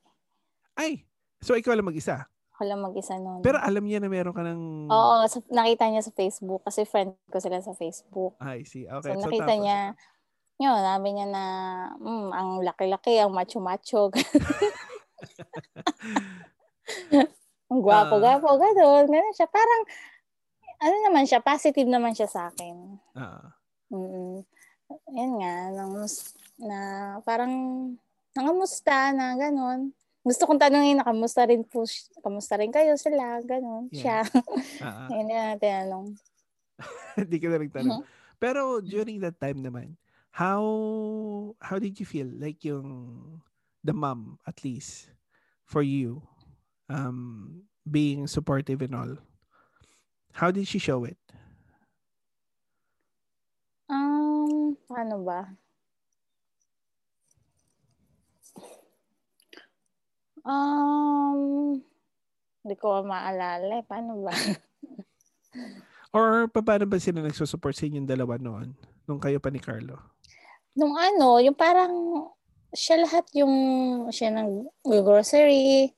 Ay, 0.80 1.04
so 1.44 1.52
ikaw 1.52 1.76
lang 1.76 1.84
mag-isa. 1.84 2.24
Ako 2.56 2.64
lang 2.64 2.80
mag-isa 2.80 3.20
noon. 3.20 3.44
Pero 3.44 3.60
alam 3.60 3.84
niya 3.84 4.00
na 4.00 4.08
meron 4.08 4.32
ka 4.32 4.40
ng... 4.40 4.88
Oo, 4.88 5.28
sa, 5.28 5.44
nakita 5.52 5.92
niya 5.92 6.08
sa 6.08 6.16
Facebook 6.16 6.64
kasi 6.64 6.88
friend 6.88 7.12
ko 7.28 7.36
sila 7.36 7.60
sa 7.60 7.76
Facebook. 7.76 8.40
I 8.40 8.64
see. 8.64 8.88
Okay. 8.88 9.12
so, 9.12 9.20
So, 9.20 9.28
nakita 9.28 9.44
tapos, 9.44 9.60
niya, 9.60 9.78
yun, 10.56 10.78
sabi 10.80 11.08
niya 11.12 11.26
na, 11.28 11.44
mm, 12.00 12.28
ang 12.32 12.48
laki-laki, 12.64 13.20
ang 13.20 13.36
macho-macho. 13.36 14.08
ang 17.70 17.80
gwapo-gwapo, 17.80 18.58
gano'n. 18.58 19.06
Ganun 19.06 19.34
siya. 19.34 19.46
Parang, 19.46 19.82
ano 20.80 20.96
naman 21.06 21.24
siya, 21.24 21.38
positive 21.38 21.86
naman 21.86 22.12
siya 22.12 22.26
sa 22.26 22.50
akin. 22.50 22.98
Ah, 23.14 23.54
Mm. 23.90 24.46
Yan 25.18 25.32
nga, 25.42 25.54
nang, 25.74 25.94
na 26.62 26.78
parang 27.26 27.54
nangamusta 28.34 29.10
na 29.10 29.34
gano'n. 29.34 29.90
Gusto 30.22 30.46
kong 30.46 30.62
tanungin 30.62 31.02
na 31.02 31.06
kamusta 31.06 31.42
rin 31.42 31.66
po, 31.66 31.82
kamusta 32.22 32.54
rin 32.54 32.70
kayo 32.70 32.94
sila, 32.94 33.42
gano'n. 33.42 33.90
Yeah. 33.90 33.98
Siya. 33.98 34.18
ah, 34.86 34.86
ah. 34.86 35.08
Hindi 35.10 35.34
na 35.34 35.58
tinanong. 35.58 36.06
Hindi 37.18 37.36
ka 37.42 37.46
na 37.46 37.50
Mm-hmm. 37.50 37.64
nagtanong. 37.66 38.00
Pero 38.38 38.60
during 38.78 39.18
that 39.26 39.36
time 39.42 39.58
naman, 39.58 39.98
how 40.30 40.62
how 41.58 41.76
did 41.82 41.98
you 41.98 42.06
feel? 42.06 42.30
Like 42.30 42.62
yung 42.62 42.86
the 43.82 43.90
mom, 43.92 44.38
at 44.46 44.62
least, 44.62 45.10
for 45.66 45.82
you, 45.82 46.22
um, 46.90 47.62
being 47.86 48.26
supportive 48.26 48.82
and 48.82 48.94
all. 48.94 49.14
How 50.34 50.50
did 50.50 50.66
she 50.66 50.82
show 50.82 51.06
it? 51.06 51.18
Um, 53.86 54.74
paano 54.90 55.22
ba? 55.22 55.54
Um, 60.44 61.78
hindi 62.64 62.74
ko 62.78 63.04
maalala. 63.04 63.80
eh. 63.80 63.84
Paano 63.86 64.24
ba? 64.24 64.32
Or 66.16 66.50
pa- 66.50 66.64
paano 66.64 66.90
ba 66.90 66.98
sila 66.98 67.22
nagsusupport 67.22 67.74
sa 67.74 67.86
inyong 67.86 68.08
dalawa 68.08 68.34
noon? 68.40 68.74
Nung 69.06 69.22
kayo 69.22 69.38
pa 69.38 69.50
ni 69.50 69.62
Carlo? 69.62 69.98
Nung 70.74 70.94
ano, 70.98 71.38
yung 71.38 71.54
parang 71.54 71.92
siya 72.70 73.02
lahat 73.02 73.26
yung 73.34 73.54
siya 74.10 74.30
nang 74.34 74.66
grocery. 74.82 75.94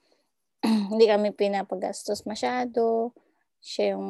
Hindi 0.93 1.05
kami 1.07 1.35
pinapagastos 1.35 2.23
masyado. 2.25 3.11
Siya 3.63 3.95
yung 3.99 4.09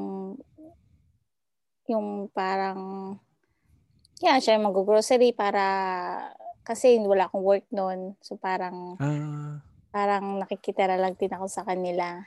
yung 1.90 2.30
parang 2.30 3.14
yeah, 4.22 4.38
siya 4.38 4.56
yung 4.56 4.70
mag-grocery 4.70 5.34
para 5.34 5.64
kasi 6.62 6.96
wala 7.02 7.26
akong 7.26 7.42
work 7.42 7.66
noon. 7.74 8.14
So 8.22 8.38
parang 8.38 8.94
Ah, 9.02 9.58
parang 9.90 10.38
nakikitira 10.38 10.94
lang 10.96 11.18
din 11.18 11.32
ako 11.34 11.46
sa 11.50 11.66
kanila. 11.66 12.22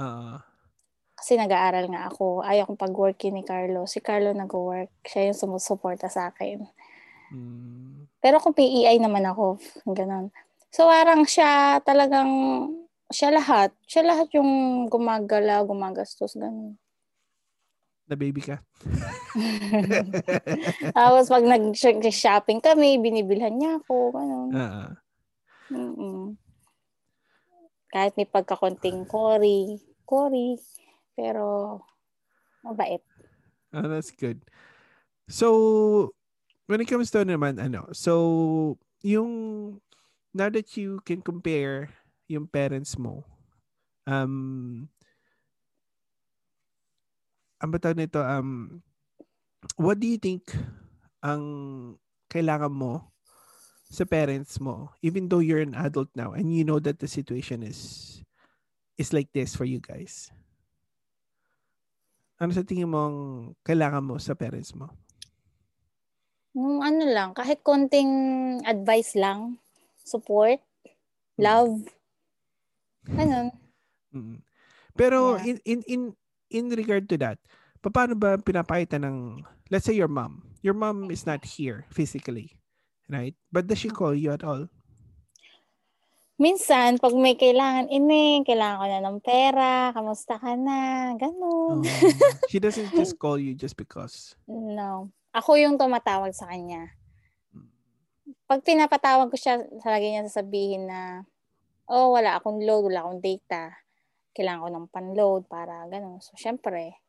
uh, 0.00 0.40
Kasi 1.18 1.34
nag-aaral 1.36 1.90
nga 1.90 2.08
ako. 2.08 2.46
Ayaw 2.46 2.64
kong 2.70 2.80
pag-work 2.80 3.18
ni 3.28 3.42
Carlo. 3.42 3.84
Si 3.84 3.98
Carlo 3.98 4.30
nag-work. 4.32 4.88
Siya 5.04 5.30
yung 5.30 5.38
sumusuporta 5.38 6.06
sa 6.06 6.30
akin. 6.30 6.62
mm, 7.34 8.06
Pero 8.22 8.38
kung 8.38 8.54
PEI 8.54 8.98
naman 8.98 9.26
ako, 9.26 9.58
ganun. 9.98 10.30
So 10.70 10.86
parang 10.86 11.26
siya 11.26 11.82
talagang, 11.82 12.30
siya 13.08 13.32
lahat. 13.32 13.72
Siya 13.88 14.04
lahat 14.04 14.28
yung 14.36 14.84
gumagala, 14.92 15.64
gumagastos, 15.64 16.36
ganun. 16.36 16.76
na 18.08 18.16
baby 18.16 18.40
ka. 18.40 18.56
Tapos 20.96 21.28
pag 21.28 21.44
nag-shopping 21.44 22.64
kami, 22.64 22.96
binibilhan 22.96 23.60
niya 23.60 23.84
ako, 23.84 24.16
ganun. 24.16 24.48
Mm-mm. 25.68 26.32
Kahit 27.92 28.16
may 28.16 28.24
pagkakonting 28.24 29.04
Cory, 29.04 29.76
Cory, 30.08 30.56
pero 31.12 31.76
mabait. 32.64 33.04
ah, 33.76 33.84
that's 33.84 34.08
good. 34.08 34.40
So, 35.28 36.16
when 36.64 36.80
it 36.80 36.88
comes 36.88 37.12
to 37.12 37.28
naman, 37.28 37.60
ano, 37.60 37.92
so, 37.92 38.80
yung, 39.04 39.28
now 40.32 40.48
that 40.48 40.80
you 40.80 41.04
can 41.04 41.20
compare 41.20 41.92
yung 42.28 42.46
parents 42.46 42.94
mo, 43.00 43.24
um, 44.04 44.84
ang 47.58 47.70
ba 47.74 47.78
tawag 47.82 47.98
nito, 47.98 48.22
um, 48.22 48.78
what 49.80 49.98
do 49.98 50.06
you 50.06 50.20
think 50.20 50.54
ang 51.24 51.42
kailangan 52.30 52.70
mo 52.70 53.10
sa 53.88 54.04
parents 54.04 54.60
mo, 54.60 54.92
even 55.00 55.26
though 55.26 55.40
you're 55.40 55.64
an 55.64 55.74
adult 55.74 56.12
now 56.12 56.36
and 56.36 56.52
you 56.52 56.62
know 56.62 56.78
that 56.78 57.00
the 57.00 57.08
situation 57.08 57.64
is 57.64 58.20
is 59.00 59.16
like 59.16 59.32
this 59.32 59.56
for 59.56 59.64
you 59.64 59.80
guys? 59.80 60.30
Ano 62.38 62.54
sa 62.54 62.62
tingin 62.62 62.92
mo 62.92 62.98
ang 63.02 63.18
kailangan 63.66 64.04
mo 64.04 64.14
sa 64.22 64.38
parents 64.38 64.70
mo? 64.76 64.92
Nung 66.54 66.84
ano 66.84 67.02
lang, 67.08 67.34
kahit 67.34 67.64
konting 67.66 68.10
advice 68.62 69.18
lang, 69.18 69.58
support, 70.06 70.62
love, 71.34 71.82
ganun. 73.12 73.48
Mm. 74.12 74.38
Pero 74.98 75.38
Yeah. 75.38 75.54
in 75.54 75.56
in 75.64 75.80
in 75.86 76.00
in 76.48 76.64
regard 76.72 77.06
to 77.08 77.16
that, 77.20 77.38
paano 77.80 78.18
ba 78.18 78.36
pinapakita 78.40 78.98
ng 79.00 79.44
let's 79.70 79.86
say 79.86 79.94
your 79.94 80.10
mom. 80.10 80.44
Your 80.60 80.74
mom 80.74 81.08
is 81.14 81.22
not 81.22 81.44
here 81.46 81.86
physically, 81.92 82.58
right? 83.06 83.36
But 83.54 83.70
does 83.70 83.78
she 83.78 83.92
call 83.92 84.12
you 84.12 84.34
at 84.34 84.42
all? 84.42 84.66
Minsan, 86.38 87.02
pag 87.02 87.18
may 87.18 87.34
kailangan, 87.34 87.90
ini, 87.90 88.46
kailangan 88.46 88.78
ko 88.78 88.86
na 88.86 89.00
ng 89.10 89.18
pera, 89.18 89.90
kamusta 89.90 90.38
ka 90.38 90.54
na, 90.54 91.10
ganun. 91.18 91.82
Oh, 91.82 91.82
she 92.50 92.62
doesn't 92.62 92.94
just 92.94 93.18
call 93.18 93.42
you 93.42 93.58
just 93.58 93.74
because. 93.74 94.38
No. 94.46 95.10
Ako 95.34 95.58
yung 95.58 95.74
tumatawag 95.74 96.30
sa 96.30 96.46
kanya. 96.46 96.94
Pag 98.46 98.62
pinapatawag 98.62 99.34
ko 99.34 99.36
siya, 99.36 99.66
lagi 99.82 100.14
niya 100.14 100.30
sasabihin 100.30 100.86
na, 100.86 101.26
oh, 101.88 102.14
wala 102.14 102.36
akong 102.36 102.60
load, 102.62 102.92
wala 102.92 103.04
akong 103.04 103.20
data. 103.24 103.72
Kailangan 104.36 104.62
ko 104.62 104.68
ng 104.70 104.86
pan-load 104.92 105.42
para 105.50 105.88
ganun. 105.90 106.20
So, 106.22 106.36
syempre. 106.38 107.00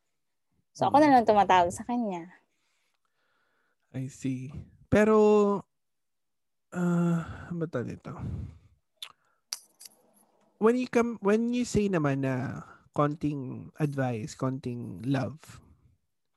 So, 0.73 0.87
ako 0.87 0.97
na 1.03 1.11
lang 1.13 1.27
tumatawag 1.27 1.69
sa 1.69 1.85
kanya. 1.85 2.25
I 3.93 4.07
see. 4.07 4.53
Pero 4.89 5.17
uh, 6.73 7.19
ano 7.49 7.55
ba 7.57 7.65
tawag 7.69 7.97
dito? 7.97 8.13
When 10.59 10.75
you 10.75 10.91
come 10.91 11.15
when 11.23 11.55
you 11.55 11.63
say 11.63 11.87
naman 11.87 12.27
na 12.27 12.65
konting 12.91 13.71
advice, 13.79 14.35
konting 14.35 15.03
love, 15.07 15.39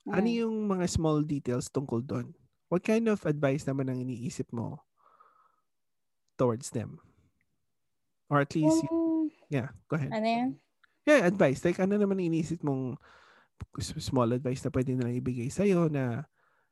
Ano 0.03 0.27
Mm. 0.27 0.39
yung 0.43 0.57
mga 0.67 0.91
small 0.91 1.23
details 1.23 1.71
tungkol 1.71 2.03
doon? 2.03 2.35
What 2.67 2.83
kind 2.83 3.07
of 3.07 3.23
advice 3.23 3.63
naman 3.71 3.87
ang 3.87 4.03
iniisip 4.03 4.51
mo 4.51 4.83
towards 6.35 6.75
them? 6.75 6.99
Or 8.33 8.41
at 8.41 8.57
least, 8.57 8.89
Yung, 8.89 9.29
yeah, 9.53 9.69
go 9.93 10.01
ahead. 10.01 10.17
ano 10.17 10.25
yun? 10.25 10.51
Yeah, 11.05 11.29
advice. 11.29 11.61
Like, 11.61 11.77
ano 11.77 12.01
naman 12.01 12.17
iniisip 12.17 12.65
mong 12.65 12.97
small 14.01 14.33
advice 14.33 14.65
na 14.65 14.73
pwede 14.73 14.97
nilang 14.97 15.21
ibigay 15.21 15.53
sa'yo 15.53 15.93
na, 15.93 16.25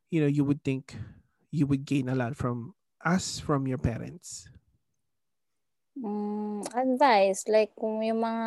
you 0.08 0.24
know, 0.24 0.30
you 0.30 0.42
would 0.42 0.64
think 0.64 0.96
you 1.52 1.68
would 1.68 1.84
gain 1.84 2.08
a 2.08 2.16
lot 2.16 2.32
from 2.32 2.72
us, 3.04 3.38
from 3.44 3.68
your 3.68 3.78
parents? 3.78 4.48
Mm, 6.00 6.64
advice, 6.72 7.44
like 7.50 7.74
kung 7.76 8.00
yung 8.00 8.22
mga 8.24 8.46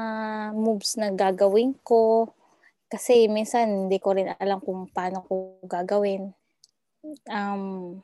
moves 0.58 0.98
na 0.98 1.14
gagawin 1.14 1.76
ko, 1.86 2.34
kasi 2.90 3.30
minsan 3.30 3.88
hindi 3.88 4.00
ko 4.02 4.16
rin 4.16 4.32
alam 4.40 4.58
kung 4.64 4.90
paano 4.90 5.22
ko 5.28 5.62
gagawin. 5.68 6.32
Um, 7.28 8.00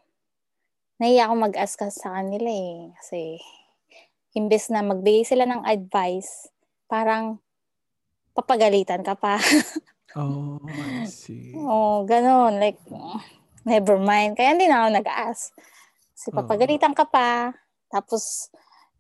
nahiya 1.00 1.32
ako 1.32 1.34
mag-ask 1.50 1.80
sa 1.90 2.20
kanila 2.20 2.52
eh. 2.52 2.92
Kasi, 3.00 3.40
imbes 4.40 4.72
na 4.72 4.80
magbigay 4.80 5.28
sila 5.28 5.44
ng 5.44 5.68
advice, 5.68 6.48
parang 6.88 7.36
papagalitan 8.32 9.04
ka 9.04 9.20
pa. 9.20 9.36
Oh, 10.18 10.58
I 10.66 11.06
see. 11.06 11.54
Oo, 11.54 12.02
ganun. 12.02 12.58
Like, 12.58 12.82
never 13.62 14.02
mind. 14.02 14.34
Kaya 14.34 14.58
hindi 14.58 14.66
na 14.66 14.82
ako 14.82 14.90
nag-ask. 14.98 15.54
Kasi 16.18 16.28
papagalitan 16.34 16.98
ka 16.98 17.06
pa, 17.06 17.54
tapos 17.94 18.50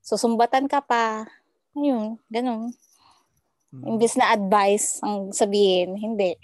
susumbatan 0.05 0.69
ka 0.69 0.85
pa. 0.85 1.25
Ayun, 1.73 2.21
ganun. 2.29 2.77
Mm, 3.73 3.97
Imbis 3.97 4.21
na 4.21 4.29
advice 4.29 5.01
ang 5.01 5.33
sabihin, 5.33 5.97
hindi. 5.97 6.37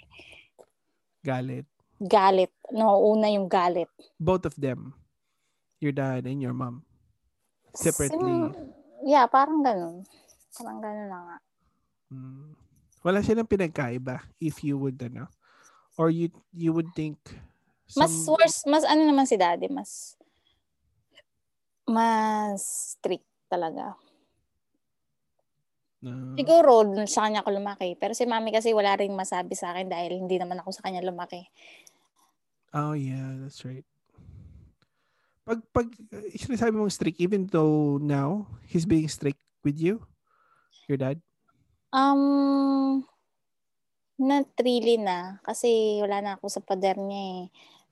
Galit. 1.22 1.70
Galit. 2.02 2.50
Nauuna 2.74 3.30
yung 3.30 3.46
galit. 3.46 3.86
Both 4.18 4.50
of 4.50 4.58
them. 4.58 4.98
Your 5.78 5.94
dad 5.94 6.26
and 6.26 6.42
your 6.42 6.58
mom. 6.58 6.82
Separately. 7.70 8.50
Sim- 8.50 8.75
yeah, 9.06 9.24
parang 9.30 9.62
ganun. 9.62 10.02
Parang 10.52 10.82
ganun 10.82 11.06
na 11.06 11.18
nga. 11.22 11.36
Mm. 12.10 12.50
Wala 13.06 13.22
silang 13.22 13.46
pinagkaiba 13.46 14.18
if 14.42 14.66
you 14.66 14.74
would, 14.74 14.98
ano? 14.98 15.30
Or 15.94 16.10
you 16.10 16.28
you 16.50 16.74
would 16.74 16.90
think 16.92 17.16
Mas 17.94 18.10
some- 18.10 18.34
worse, 18.34 18.66
mas 18.66 18.82
ano 18.82 19.06
naman 19.06 19.30
si 19.30 19.38
daddy, 19.38 19.70
mas 19.70 20.18
mas 21.86 22.98
strict 22.98 23.24
talaga. 23.46 23.94
na- 26.02 26.34
Siguro, 26.34 26.82
sa 27.06 27.26
kanya 27.26 27.40
ako 27.42 27.50
lumaki. 27.56 27.94
Pero 27.94 28.12
si 28.12 28.26
mami 28.26 28.50
kasi 28.50 28.74
wala 28.74 28.98
rin 28.98 29.14
masabi 29.14 29.54
sa 29.54 29.70
akin 29.72 29.86
dahil 29.88 30.18
hindi 30.18 30.36
naman 30.36 30.58
ako 30.60 30.74
sa 30.74 30.82
kanya 30.86 31.02
lumaki. 31.02 31.46
Oh, 32.74 32.92
yeah, 32.92 33.38
that's 33.40 33.62
right. 33.64 33.86
Pag, 35.46 35.62
pag 35.70 35.86
uh, 36.10 36.26
sinasabi 36.34 36.74
mong 36.74 36.90
strict, 36.90 37.22
even 37.22 37.46
though 37.46 38.02
now, 38.02 38.50
he's 38.66 38.82
being 38.82 39.06
strict 39.06 39.38
with 39.62 39.78
you, 39.78 40.02
your 40.90 40.98
dad? 40.98 41.22
Um, 41.94 43.06
not 44.18 44.50
really 44.58 44.98
na. 44.98 45.38
Kasi 45.46 46.02
wala 46.02 46.18
na 46.18 46.30
ako 46.34 46.50
sa 46.50 46.58
pader 46.58 46.98
niya 46.98 47.22
eh. 47.22 47.42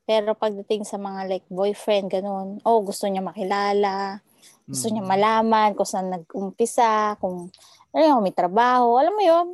Pero 0.03 0.35
pagdating 0.35 0.83
sa 0.83 0.99
mga 0.99 1.31
like 1.31 1.47
boyfriend, 1.47 2.11
ganun. 2.11 2.59
Oh, 2.67 2.83
gusto 2.83 3.07
niya 3.07 3.23
makilala. 3.23 4.19
Gusto 4.67 4.91
niya 4.91 5.07
Mm. 5.07 5.11
malaman 5.15 5.71
kung 5.79 5.87
saan 5.87 6.11
nag-umpisa, 6.11 7.15
kung 7.23 7.55
ano 7.95 8.19
may 8.19 8.35
trabaho. 8.35 8.99
Alam 8.99 9.15
mo 9.15 9.23
yun? 9.23 9.47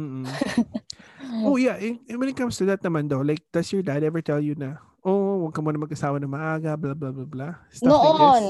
Mm-mm. 0.00 0.24
oh, 1.46 1.60
yeah. 1.60 1.76
when 2.16 2.32
it 2.32 2.36
comes 2.36 2.56
to 2.56 2.64
that 2.64 2.80
naman 2.80 3.12
though, 3.12 3.20
like, 3.20 3.44
does 3.52 3.68
your 3.76 3.84
dad 3.84 4.00
ever 4.00 4.24
tell 4.24 4.40
you 4.40 4.56
na, 4.56 4.80
oh, 5.06 5.46
huwag 5.46 5.54
ka 5.54 5.62
muna 5.62 5.78
mag-asawa 5.78 6.18
na 6.18 6.26
maaga, 6.26 6.74
blah, 6.74 6.98
blah, 6.98 7.14
blah, 7.14 7.28
blah? 7.28 7.54
Stuff 7.70 7.86
like 7.86 8.18
Noon. 8.18 8.44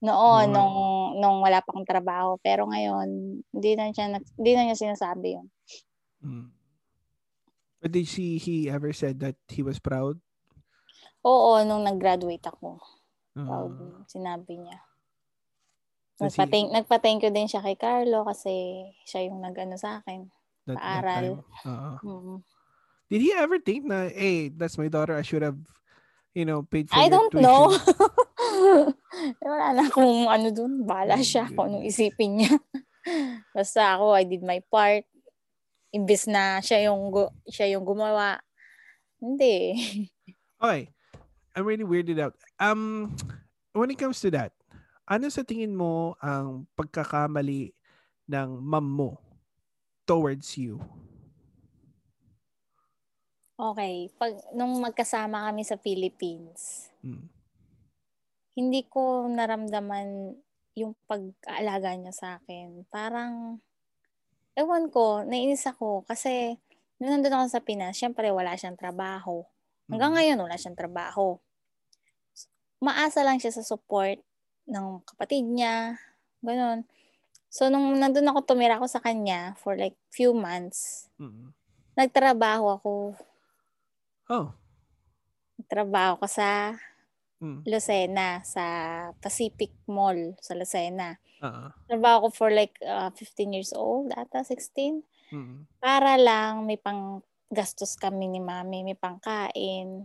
Noon, 0.00 0.10
Noon. 0.10 0.48
nung, 0.50 0.74
nung 1.20 1.38
wala 1.38 1.62
pa 1.62 1.70
akong 1.70 1.86
trabaho. 1.86 2.34
Pero 2.42 2.66
ngayon, 2.66 3.06
hindi 3.52 3.70
na, 3.78 3.94
siya, 3.94 4.10
hindi 4.18 4.50
na 4.56 4.62
niya 4.66 4.76
sinasabi 4.76 5.38
yun. 5.38 5.46
Mm. 6.24 6.48
But 7.80 7.92
did 7.92 8.08
she, 8.08 8.36
he 8.36 8.68
ever 8.68 8.92
said 8.92 9.20
that 9.20 9.36
he 9.48 9.62
was 9.62 9.78
proud? 9.78 10.18
Oo, 11.22 11.60
nung 11.62 11.84
nag-graduate 11.84 12.44
ako. 12.44 12.80
Proud, 13.36 13.72
Uh, 13.78 14.02
sinabi 14.04 14.58
niya. 14.58 14.82
Does 16.18 16.34
he- 16.34 16.42
Nagpa-thank, 16.42 16.68
nagpa-thank 16.74 17.20
you 17.22 17.30
din 17.30 17.46
siya 17.46 17.62
kay 17.62 17.76
Carlo 17.76 18.26
kasi 18.26 18.84
siya 19.06 19.30
yung 19.30 19.40
nag-ano 19.40 19.78
sa 19.78 20.02
akin. 20.02 20.28
that, 20.68 20.76
that 20.76 20.82
paaral. 21.04 21.40
time? 21.40 21.64
Uh, 21.64 21.96
Mm. 22.04 22.36
did 23.08 23.20
he 23.20 23.32
ever 23.32 23.56
think 23.58 23.84
na, 23.84 24.08
hey, 24.08 24.48
that's 24.48 24.76
my 24.76 24.88
daughter, 24.88 25.16
I 25.16 25.22
should 25.22 25.40
have, 25.40 25.56
you 26.32 26.44
know, 26.44 26.62
paid 26.62 26.88
for 26.88 26.96
I 26.98 27.08
don't 27.08 27.32
know. 27.34 27.70
tuition? 27.74 28.94
Wala 29.44 29.66
na 29.74 29.82
akong 29.86 30.26
ano 30.26 30.48
dun. 30.50 30.86
Bala 30.86 31.18
Oh, 31.18 31.22
siya 31.22 31.50
kung 31.50 31.70
anong 31.70 31.86
isipin 31.86 32.40
niya. 32.40 32.54
Basta 33.56 33.96
ako, 33.96 34.14
I 34.14 34.24
did 34.24 34.42
my 34.42 34.60
part. 34.70 35.04
Imbes 35.90 36.30
na 36.30 36.62
siya 36.62 36.86
yung, 36.90 37.10
gu- 37.10 37.34
siya 37.50 37.74
yung 37.74 37.84
gumawa. 37.84 38.38
Hindi. 39.18 39.56
Okay. 40.60 40.92
I'm 41.56 41.64
really 41.64 41.88
weirded 41.88 42.20
out. 42.20 42.36
Um, 42.60 43.16
when 43.72 43.88
it 43.88 43.96
comes 43.96 44.20
to 44.20 44.28
that, 44.36 44.52
ano 45.08 45.32
sa 45.32 45.40
tingin 45.40 45.72
mo 45.72 46.12
ang 46.20 46.68
pagkakamali 46.76 47.72
ng 48.28 48.48
mom 48.60 48.84
mo 48.84 49.10
towards 50.04 50.60
you? 50.60 50.76
Okay. 53.60 54.08
Pag, 54.16 54.40
nung 54.56 54.80
magkasama 54.80 55.52
kami 55.52 55.68
sa 55.68 55.76
Philippines, 55.76 56.88
Mm. 57.04 57.28
hindi 58.56 58.80
ko 58.88 59.28
naramdaman 59.28 60.32
yung 60.80 60.96
pag-aalaga 61.04 61.92
niya 61.92 62.14
sa 62.16 62.28
akin. 62.40 62.88
Parang, 62.88 63.60
ewan 64.56 64.88
ko, 64.88 65.20
nainis 65.28 65.68
ako 65.68 66.08
kasi 66.08 66.56
nung 66.96 67.20
nandun 67.20 67.36
ako 67.36 67.44
sa 67.52 67.60
Pinas, 67.60 68.00
syempre 68.00 68.32
wala 68.32 68.56
siyang 68.56 68.80
trabaho. 68.80 69.44
Hanggang 69.92 70.12
Mm. 70.12 70.16
ngayon, 70.16 70.38
wala 70.40 70.56
siyang 70.56 70.78
trabaho. 70.80 71.36
Maasa 72.80 73.20
lang 73.20 73.36
siya 73.36 73.52
sa 73.52 73.60
support 73.60 74.16
ng 74.64 75.04
kapatid 75.04 75.44
niya. 75.44 76.00
Ganun. 76.40 76.88
So, 77.52 77.68
nung 77.68 77.92
nandun 78.00 78.24
ako, 78.32 78.56
tumira 78.56 78.80
ako 78.80 78.88
sa 78.88 79.04
kanya 79.04 79.52
for 79.60 79.76
like 79.76 79.96
few 80.08 80.32
months, 80.32 81.12
Mm. 81.20 81.52
nagtrabaho 81.98 82.80
ako. 82.80 82.92
Oh. 84.30 84.54
Nagtrabaho 85.58 86.22
ko 86.22 86.26
sa 86.30 86.78
Mm. 87.40 87.64
Lucena, 87.64 88.44
sa 88.44 88.64
Pacific 89.16 89.72
Mall 89.88 90.36
sa 90.44 90.52
Lucena. 90.52 91.16
Uh-uh. 91.40 91.72
Trabaho 91.88 92.28
ko 92.28 92.36
for 92.36 92.48
like 92.52 92.76
uh, 92.84 93.08
15 93.16 93.56
years 93.56 93.72
old, 93.72 94.12
ata 94.12 94.44
16. 94.44 95.00
Mm. 95.32 95.64
Para 95.80 96.20
lang 96.20 96.68
may 96.68 96.76
pang 96.76 97.24
gastos 97.48 97.96
kami 97.96 98.28
ni 98.28 98.44
mami, 98.44 98.84
may 98.84 98.92
pangkain. 98.92 100.04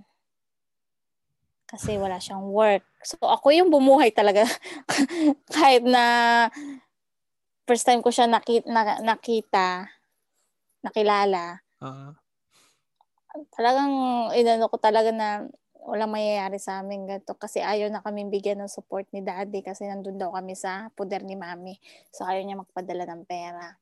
Kasi 1.67 1.99
wala 1.99 2.23
siyang 2.23 2.47
work. 2.47 2.87
So 3.03 3.19
ako 3.19 3.51
yung 3.51 3.67
bumuhay 3.67 4.15
talaga. 4.15 4.47
Kahit 5.55 5.83
na 5.83 6.47
first 7.67 7.83
time 7.83 7.99
ko 7.99 8.15
siya 8.15 8.31
nakita, 8.31 8.71
nakita 9.03 9.91
nakilala, 10.87 11.59
Uh-uh. 11.83 12.15
Talagang 13.53 13.93
inano 14.35 14.71
ko 14.71 14.77
talaga 14.79 15.11
na 15.11 15.47
walang 15.85 16.09
mayayari 16.09 16.57
sa 16.57 16.81
amin 16.81 17.05
ganito 17.05 17.37
kasi 17.37 17.61
ayaw 17.61 17.93
na 17.93 18.01
kami 18.01 18.25
bigyan 18.25 18.57
ng 18.65 18.71
support 18.71 19.05
ni 19.13 19.21
daddy 19.21 19.61
kasi 19.61 19.85
nandun 19.85 20.17
daw 20.17 20.33
kami 20.33 20.57
sa 20.57 20.89
puder 20.97 21.21
ni 21.21 21.37
mami. 21.37 21.77
So 22.09 22.25
ayaw 22.25 22.41
niya 22.41 22.57
magpadala 22.57 23.05
ng 23.05 23.23
pera. 23.29 23.77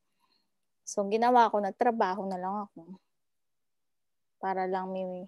So 0.83 1.07
ginawa 1.07 1.47
ko, 1.47 1.63
nagtrabaho 1.63 2.27
na 2.27 2.35
lang 2.35 2.67
ako. 2.67 2.99
Para 4.43 4.67
lang 4.67 4.91
may... 4.91 5.23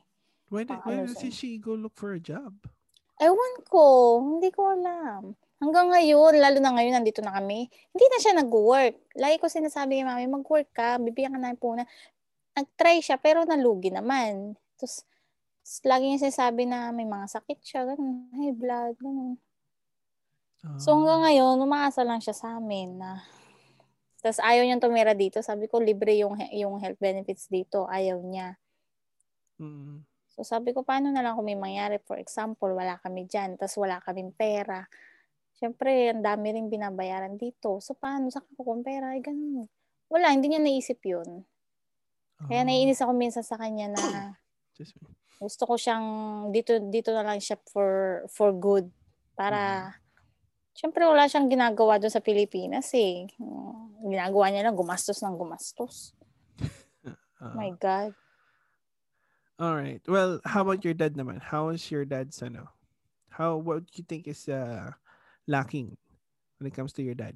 Why, 0.52 0.68
did, 0.68 0.78
Ah, 0.78 0.84
why 0.84 1.00
ano 1.00 1.08
doesn't 1.08 1.32
she 1.32 1.58
go 1.58 1.74
look 1.74 1.96
for 1.96 2.12
a 2.14 2.20
job? 2.20 2.52
Ewan 3.24 3.64
ko, 3.72 4.20
hindi 4.20 4.52
ko 4.52 4.76
alam. 4.76 5.32
Hanggang 5.64 5.88
ngayon, 5.96 6.36
lalo 6.36 6.60
na 6.60 6.76
ngayon, 6.76 7.00
nandito 7.00 7.24
na 7.24 7.32
kami, 7.32 7.72
hindi 7.72 8.06
na 8.12 8.18
siya 8.20 8.34
nag-work. 8.36 9.16
Lagi 9.16 9.40
ko 9.40 9.48
sinasabi 9.48 10.04
kay 10.04 10.06
mami, 10.06 10.28
mag-work 10.28 10.68
ka, 10.76 11.00
bibigyan 11.00 11.32
ka 11.32 11.40
na 11.40 11.56
ng 11.56 11.62
puna. 11.64 11.88
Nag-try 12.56 13.04
siya, 13.04 13.20
pero 13.20 13.44
nalugi 13.44 13.92
naman. 13.92 14.56
Tapos, 14.80 15.04
tapos 15.62 15.82
lagi 15.84 16.06
niya 16.08 16.30
sinasabi 16.30 16.64
na 16.66 16.96
may 16.96 17.08
mga 17.08 17.28
sakit 17.28 17.60
siya, 17.62 17.82
ganun, 17.84 18.32
high 18.32 18.56
blood, 18.56 18.96
ganun. 18.98 19.36
So 20.82 20.98
hanggang 20.98 21.22
Ah. 21.22 21.24
ngayon, 21.30 21.62
umaasa 21.62 22.02
lang 22.02 22.18
siya 22.24 22.34
sa 22.34 22.58
amin 22.58 22.98
na 22.98 23.22
tapos 24.26 24.42
ayaw 24.42 24.66
niyang 24.66 24.82
tumira 24.82 25.14
dito. 25.14 25.38
Sabi 25.46 25.70
ko, 25.70 25.78
libre 25.78 26.18
yung, 26.18 26.34
yung 26.50 26.82
health 26.82 26.98
benefits 26.98 27.46
dito. 27.46 27.86
Ayaw 27.86 28.18
niya. 28.26 28.58
Mm. 29.62 30.02
So 30.34 30.42
sabi 30.42 30.74
ko, 30.74 30.82
paano 30.82 31.14
na 31.14 31.22
lang 31.22 31.38
kung 31.38 31.46
may 31.46 31.54
mangyari? 31.54 32.02
For 32.02 32.18
example, 32.18 32.74
wala 32.74 32.98
kami 33.06 33.30
dyan, 33.30 33.54
tapos 33.54 33.78
wala 33.78 34.02
kaming 34.02 34.34
pera. 34.34 34.90
Siyempre, 35.62 36.10
ang 36.10 36.26
dami 36.26 36.58
rin 36.58 36.74
binabayaran 36.74 37.38
dito. 37.38 37.78
So 37.86 37.94
paano? 37.94 38.34
Saan 38.34 38.50
ko 38.58 38.66
kung 38.66 38.82
pera? 38.82 39.14
Ay, 39.14 39.22
ganun. 39.22 39.70
Wala, 40.10 40.34
hindi 40.34 40.50
niya 40.50 40.60
naisip 40.66 41.06
yun. 41.06 41.46
Kaya 42.44 42.62
Ah. 42.62 42.68
naiinis 42.68 43.00
ako 43.00 43.16
minsan 43.16 43.44
sa 43.48 43.56
kanya 43.56 43.96
na 43.96 44.36
gusto 45.40 45.64
ko 45.64 45.76
siyang 45.80 46.08
dito 46.52 46.76
dito 46.92 47.16
na 47.16 47.24
lang 47.24 47.40
siya 47.40 47.56
for 47.72 48.24
for 48.32 48.52
good 48.52 48.92
para 49.40 49.92
Siyempre 50.76 51.08
wala 51.08 51.24
siyang 51.32 51.48
ginagawa 51.48 51.96
doon 51.96 52.12
sa 52.12 52.20
Pilipinas 52.20 52.92
eh. 52.92 53.32
Mm, 53.40 54.12
Ginagawa 54.12 54.52
niya 54.52 54.68
lang 54.68 54.76
gumastos 54.76 55.24
ng 55.24 55.40
gumastos. 55.40 56.12
Ah. 57.36 57.52
My 57.52 57.68
God. 57.76 58.16
All 59.60 59.76
right. 59.76 60.00
Well, 60.08 60.40
how 60.48 60.64
about 60.64 60.88
your 60.88 60.96
dad 60.96 61.20
naman? 61.20 61.44
How 61.44 61.68
is 61.72 61.84
your 61.92 62.08
dad's 62.08 62.40
ano? 62.40 62.72
How 63.28 63.60
what 63.60 63.88
do 63.88 63.92
you 64.00 64.08
think 64.08 64.28
is 64.32 64.48
uh, 64.48 64.96
lacking 65.44 66.00
when 66.58 66.72
it 66.72 66.76
comes 66.76 66.96
to 66.96 67.04
your 67.04 67.16
dad? 67.16 67.36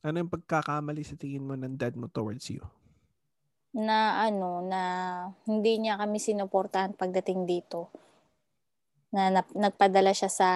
Ano 0.00 0.24
yung 0.24 0.32
pagkakamali 0.32 1.04
sa 1.04 1.12
tingin 1.16 1.44
mo 1.44 1.60
ng 1.60 1.76
dad 1.76 1.92
mo 1.92 2.08
towards 2.08 2.48
you? 2.48 2.64
Na 3.76 4.26
ano, 4.26 4.64
na 4.66 4.82
hindi 5.46 5.78
niya 5.78 6.00
kami 6.00 6.18
sinuportahan 6.18 6.98
pagdating 6.98 7.46
dito. 7.46 7.92
Na, 9.14 9.30
nap- 9.30 9.54
nagpadala 9.54 10.10
siya 10.10 10.30
sa 10.30 10.50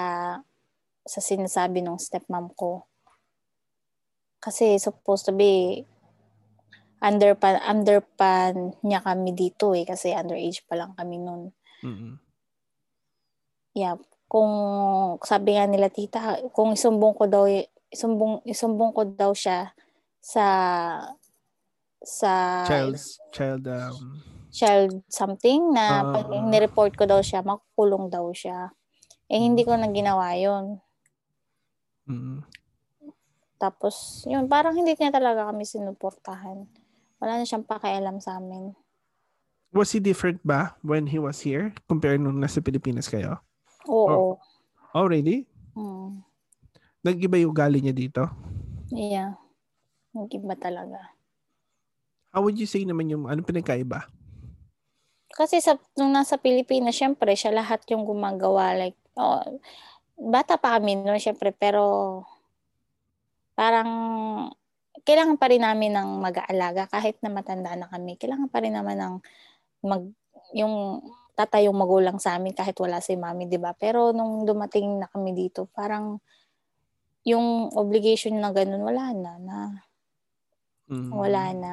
sa 1.04 1.20
sinasabi 1.20 1.84
ng 1.84 2.00
stepmom 2.00 2.50
ko. 2.56 2.88
Kasi 4.40 4.80
supposed 4.80 5.28
to 5.28 5.32
be 5.36 5.84
under 7.04 7.36
pa 7.36 7.60
under 7.68 8.00
pa 8.00 8.56
niya 8.80 9.04
kami 9.04 9.36
dito 9.36 9.76
eh 9.76 9.84
kasi 9.84 10.16
underage 10.16 10.64
pa 10.64 10.74
lang 10.80 10.96
kami 10.96 11.20
noon. 11.20 11.52
Mm-mm. 11.84 12.16
Yeah, 13.76 13.98
kung 14.30 14.50
sabi 15.20 15.58
nga 15.58 15.68
nila 15.68 15.92
tita, 15.92 16.40
kung 16.54 16.72
isumbong 16.72 17.12
ko 17.12 17.24
daw 17.28 17.44
isumbong 17.92 18.40
isumbong 18.48 18.94
ko 18.96 19.02
daw 19.04 19.36
siya 19.36 19.74
sa 20.24 20.44
sa 22.06 22.32
Child's 22.68 23.18
child 23.34 23.64
um 23.68 24.22
child 24.54 25.02
something 25.10 25.74
na 25.74 26.06
Ah. 26.06 26.12
pag 26.14 26.26
ni-report 26.30 26.94
ko 26.94 27.04
daw 27.10 27.18
siya, 27.18 27.42
makukulong 27.42 28.06
daw 28.06 28.30
siya. 28.30 28.70
Eh 29.26 29.40
hindi 29.42 29.66
ko 29.66 29.74
na 29.74 29.90
ginawa 29.90 30.30
'yon. 30.38 30.78
mm, 32.06 32.44
Tapos, 33.58 34.22
yun, 34.28 34.44
parang 34.50 34.76
hindi 34.76 34.92
niya 34.94 35.14
talaga 35.14 35.48
kami 35.48 35.64
sinuportahan. 35.64 36.68
Wala 37.22 37.40
na 37.40 37.48
siyang 37.48 37.64
pakialam 37.64 38.20
sa 38.20 38.36
amin. 38.36 38.76
was 39.74 39.90
he 39.90 39.98
different 39.98 40.38
ba 40.46 40.78
when 40.86 41.10
he 41.10 41.18
was 41.18 41.42
here 41.42 41.74
compared 41.90 42.22
nung 42.22 42.38
nasa 42.38 42.62
Pilipinas 42.62 43.10
kayo? 43.10 43.42
Oo. 43.90 44.38
Oh, 44.94 45.06
really? 45.10 45.50
Mm. 45.74 46.22
Nag-iba 47.02 47.36
yung 47.42 47.50
ugali 47.50 47.82
niya 47.82 47.90
dito? 47.90 48.22
Yeah. 48.94 49.34
Nag-iba 50.14 50.54
talaga. 50.54 51.13
How 52.34 52.42
would 52.42 52.58
you 52.58 52.66
say 52.66 52.82
naman 52.82 53.06
yung 53.14 53.30
ano 53.30 53.46
pinagkaiba? 53.46 54.10
Kasi 55.30 55.62
sa, 55.62 55.78
nung 55.94 56.10
nasa 56.10 56.34
Pilipinas, 56.34 56.98
syempre, 56.98 57.38
siya 57.38 57.54
lahat 57.54 57.86
yung 57.94 58.02
gumagawa. 58.02 58.74
Like, 58.74 58.98
oh, 59.14 59.38
bata 60.18 60.58
pa 60.58 60.78
kami 60.78 60.98
no, 60.98 61.14
syempre, 61.14 61.54
pero 61.54 62.22
parang 63.54 63.90
kailangan 65.06 65.38
pa 65.38 65.46
rin 65.46 65.62
namin 65.62 65.94
ng 65.94 66.10
mag-aalaga 66.18 66.90
kahit 66.90 67.22
na 67.22 67.30
matanda 67.30 67.78
na 67.78 67.86
kami. 67.86 68.18
Kailangan 68.18 68.50
pa 68.50 68.58
rin 68.58 68.74
naman 68.74 68.98
ng 68.98 69.14
mag, 69.86 70.02
yung 70.58 71.06
tatay 71.38 71.70
yung 71.70 71.78
magulang 71.78 72.18
sa 72.18 72.34
amin 72.34 72.54
kahit 72.54 72.74
wala 72.82 72.98
si 72.98 73.14
mami, 73.14 73.46
di 73.46 73.62
ba? 73.62 73.78
Pero 73.78 74.10
nung 74.10 74.42
dumating 74.42 75.02
na 75.02 75.06
kami 75.06 75.38
dito, 75.38 75.70
parang 75.70 76.18
yung 77.22 77.70
obligation 77.78 78.34
na 78.42 78.50
ganun, 78.50 78.82
wala 78.82 79.14
na. 79.14 79.32
na 79.38 79.58
Mm, 80.84 81.16
wala 81.16 81.42
na. 81.56 81.72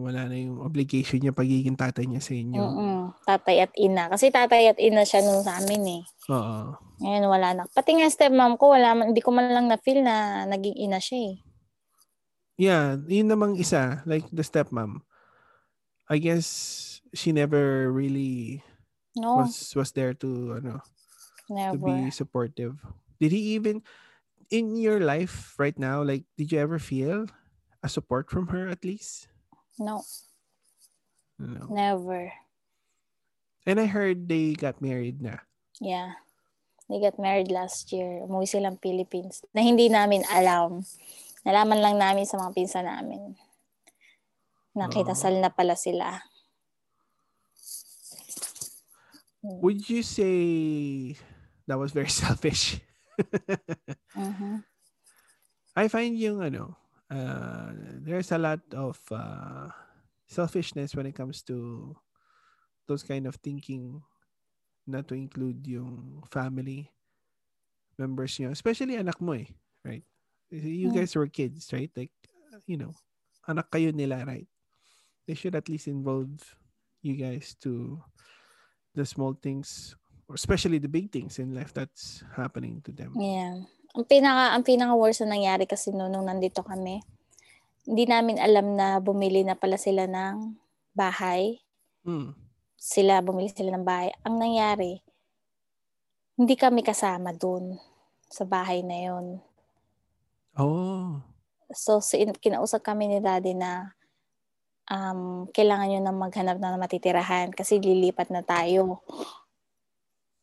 Wala 0.00 0.26
na 0.30 0.36
yung 0.38 0.62
obligation 0.62 1.20
niya 1.20 1.34
pagiging 1.34 1.76
tatay 1.78 2.06
niya 2.08 2.22
sa 2.22 2.34
inyo. 2.34 2.62
Mm-mm. 2.62 3.00
Tatay 3.26 3.56
at 3.66 3.72
ina. 3.78 4.08
Kasi 4.10 4.30
tatay 4.30 4.72
at 4.74 4.78
ina 4.78 5.02
siya 5.06 5.22
nung 5.22 5.42
sa 5.44 5.58
amin 5.60 6.00
eh. 6.00 6.02
Oo. 6.30 6.74
Ngayon 7.02 7.26
wala 7.26 7.48
na. 7.52 7.62
Pati 7.68 7.98
nga 7.98 8.06
stepmom 8.08 8.54
ko, 8.56 8.72
wala 8.72 8.94
man, 8.94 9.10
hindi 9.12 9.20
ko 9.20 9.34
man 9.34 9.50
lang 9.50 9.66
na-feel 9.66 10.00
na 10.06 10.46
naging 10.46 10.78
ina 10.78 11.02
siya 11.02 11.34
eh. 11.34 11.36
Yeah, 12.54 13.02
yun 13.10 13.26
namang 13.26 13.58
isa, 13.58 14.06
like 14.06 14.30
the 14.30 14.46
stepmom. 14.46 15.02
I 16.06 16.22
guess 16.22 17.00
she 17.14 17.32
never 17.34 17.90
really 17.90 18.62
No, 19.14 19.38
was 19.38 19.74
was 19.74 19.90
there 19.94 20.14
to 20.22 20.58
ano 20.58 20.82
to 21.50 21.50
never. 21.50 21.78
be 21.78 22.10
supportive. 22.10 22.78
Did 23.18 23.32
he 23.32 23.54
even 23.58 23.82
in 24.50 24.76
your 24.76 25.00
life 25.00 25.54
right 25.58 25.78
now 25.78 26.02
like 26.02 26.26
did 26.36 26.52
you 26.52 26.58
ever 26.60 26.78
feel 26.78 27.26
a 27.82 27.88
support 27.88 28.30
from 28.30 28.48
her 28.54 28.68
at 28.68 28.84
least? 28.84 29.30
No, 29.78 30.04
No. 31.38 31.66
never. 31.66 32.30
And 33.66 33.80
I 33.80 33.86
heard 33.86 34.28
they 34.28 34.54
got 34.54 34.78
married 34.78 35.18
na. 35.20 35.42
Yeah. 35.80 36.20
They 36.86 37.00
got 37.00 37.16
married 37.18 37.48
last 37.50 37.90
year. 37.90 38.20
Umuwi 38.22 38.44
silang 38.44 38.76
Philippines 38.76 39.40
na 39.56 39.64
hindi 39.64 39.88
namin 39.88 40.20
alam. 40.28 40.84
Nalaman 41.42 41.80
lang 41.80 41.96
namin 41.96 42.28
sa 42.28 42.36
mga 42.36 42.52
pinsa 42.52 42.84
namin. 42.84 43.34
Nakitasal 44.76 45.40
na 45.40 45.48
pala 45.48 45.74
sila. 45.80 46.20
Would 49.42 49.88
you 49.88 50.02
say 50.02 51.16
that 51.66 51.78
was 51.78 51.92
very 51.92 52.08
selfish? 52.22 52.80
Mhm. 54.16 54.64
I 55.74 55.88
find 55.88 56.14
yung 56.16 56.40
ano, 56.40 56.76
uh, 57.10 57.72
there's 58.00 58.32
a 58.32 58.38
lot 58.38 58.60
of 58.74 58.98
uh, 59.10 59.68
selfishness 60.28 60.94
when 60.94 61.06
it 61.06 61.14
comes 61.14 61.42
to 61.44 61.96
those 62.86 63.02
kind 63.02 63.26
of 63.26 63.36
thinking 63.36 64.02
not 64.86 65.08
to 65.08 65.14
include 65.14 65.66
yung 65.66 66.22
family 66.30 66.90
members 67.98 68.38
nyo, 68.40 68.50
especially 68.50 68.96
anak 68.98 69.20
mo 69.20 69.32
eh, 69.38 69.48
right? 69.84 70.04
You 70.50 70.90
Mm. 70.90 70.94
guys 70.94 71.14
were 71.16 71.26
kids, 71.30 71.70
right? 71.72 71.90
Like, 71.96 72.12
you 72.66 72.76
know, 72.76 72.94
anak 73.48 73.70
kayo 73.70 73.94
nila, 73.94 74.24
right? 74.26 74.46
They 75.26 75.34
should 75.34 75.54
at 75.56 75.68
least 75.68 75.88
involve 75.88 76.42
you 77.02 77.16
guys 77.16 77.56
to 77.64 78.02
the 78.94 79.04
small 79.06 79.34
things, 79.34 79.94
or 80.28 80.34
especially 80.36 80.78
the 80.78 80.90
big 80.90 81.10
things 81.10 81.38
in 81.38 81.54
life 81.54 81.72
that's 81.74 82.22
happening 82.36 82.82
to 82.84 82.92
them. 82.92 83.12
Yeah. 83.16 83.62
Ang 83.94 84.04
pinaka 84.10 84.58
ang 84.58 84.66
pinaka 84.66 84.94
worst 84.98 85.22
na 85.22 85.38
nangyari 85.38 85.70
kasi 85.70 85.94
no, 85.94 86.10
nung 86.10 86.26
nandito 86.26 86.66
kami. 86.66 87.02
Hindi 87.86 88.04
namin 88.10 88.42
alam 88.42 88.74
na 88.74 88.98
bumili 88.98 89.46
na 89.46 89.54
pala 89.54 89.78
sila 89.78 90.10
ng 90.10 90.56
bahay. 90.96 91.62
Mm. 92.02 92.34
Sila 92.74 93.22
bumili 93.22 93.54
sila 93.54 93.70
ng 93.76 93.86
bahay. 93.86 94.10
Ang 94.26 94.40
nangyari, 94.40 94.98
hindi 96.34 96.58
kami 96.58 96.82
kasama 96.82 97.30
doon 97.30 97.78
sa 98.26 98.42
bahay 98.42 98.82
na 98.82 98.98
yon. 98.98 99.26
Oh. 100.58 101.22
So, 101.70 102.02
kinausap 102.42 102.82
kami 102.82 103.06
ni 103.06 103.18
daddy 103.22 103.54
na 103.54 103.94
um, 104.90 105.46
kailangan 105.54 105.86
nyo 105.90 106.00
na 106.02 106.14
maghanap 106.14 106.56
na 106.58 106.74
ng 106.74 106.82
matitirahan 106.82 107.48
kasi 107.54 107.78
lilipat 107.78 108.28
na 108.34 108.42
tayo. 108.42 109.04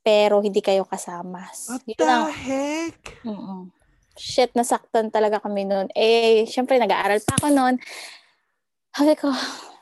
Pero 0.01 0.41
hindi 0.41 0.59
kayo 0.59 0.81
kasama. 0.83 1.45
What 1.67 1.85
Yun 1.85 1.95
the 1.95 2.05
ang- 2.05 2.33
heck? 2.33 2.99
Mm-mm. 3.21 3.69
Shit, 4.13 4.51
nasaktan 4.53 5.07
talaga 5.07 5.39
kami 5.39 5.63
noon. 5.63 5.87
Eh, 5.93 6.43
syempre, 6.45 6.75
nag-aaral 6.75 7.21
pa 7.21 7.37
ako 7.37 7.47
noon. 7.49 7.75
Sabi 8.91 9.13
ko, 9.15 9.29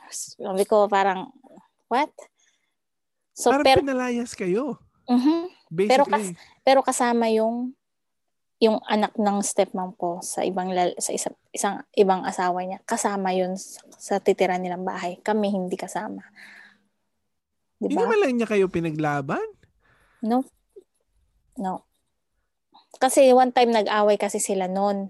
sabi 0.08 0.64
ko 0.64 0.86
parang, 0.86 1.32
what? 1.88 2.12
So, 3.32 3.50
Parang 3.50 3.64
pero, 3.64 3.80
pinalayas 3.80 4.32
kayo. 4.32 4.78
Mhm. 5.06 5.50
Pero 5.82 6.04
Basically. 6.04 6.36
pero 6.62 6.80
kasama 6.82 7.26
yung 7.26 7.74
yung 8.60 8.76
anak 8.84 9.16
ng 9.16 9.40
stepmom 9.40 9.96
ko 9.96 10.20
sa 10.20 10.44
ibang 10.44 10.68
lal- 10.68 10.92
sa 10.94 11.10
isang, 11.10 11.32
isang 11.48 11.80
ibang 11.96 12.20
asawa 12.22 12.60
niya. 12.60 12.76
Kasama 12.84 13.32
yun 13.32 13.56
sa, 13.56 13.80
sa 13.96 14.14
titira 14.20 14.60
nilang 14.60 14.84
bahay. 14.84 15.16
Kami 15.18 15.48
hindi 15.48 15.74
kasama. 15.74 16.20
Di 17.80 17.88
Hindi 17.88 17.96
ba? 17.96 18.04
man 18.04 18.20
lang 18.20 18.32
niya 18.36 18.44
kayo 18.46 18.68
pinaglaban? 18.68 19.40
No. 20.22 20.44
No. 21.56 21.84
Kasi 23.00 23.32
one 23.32 23.52
time 23.54 23.72
nag-away 23.72 24.20
kasi 24.20 24.36
sila 24.36 24.68
noon. 24.68 25.08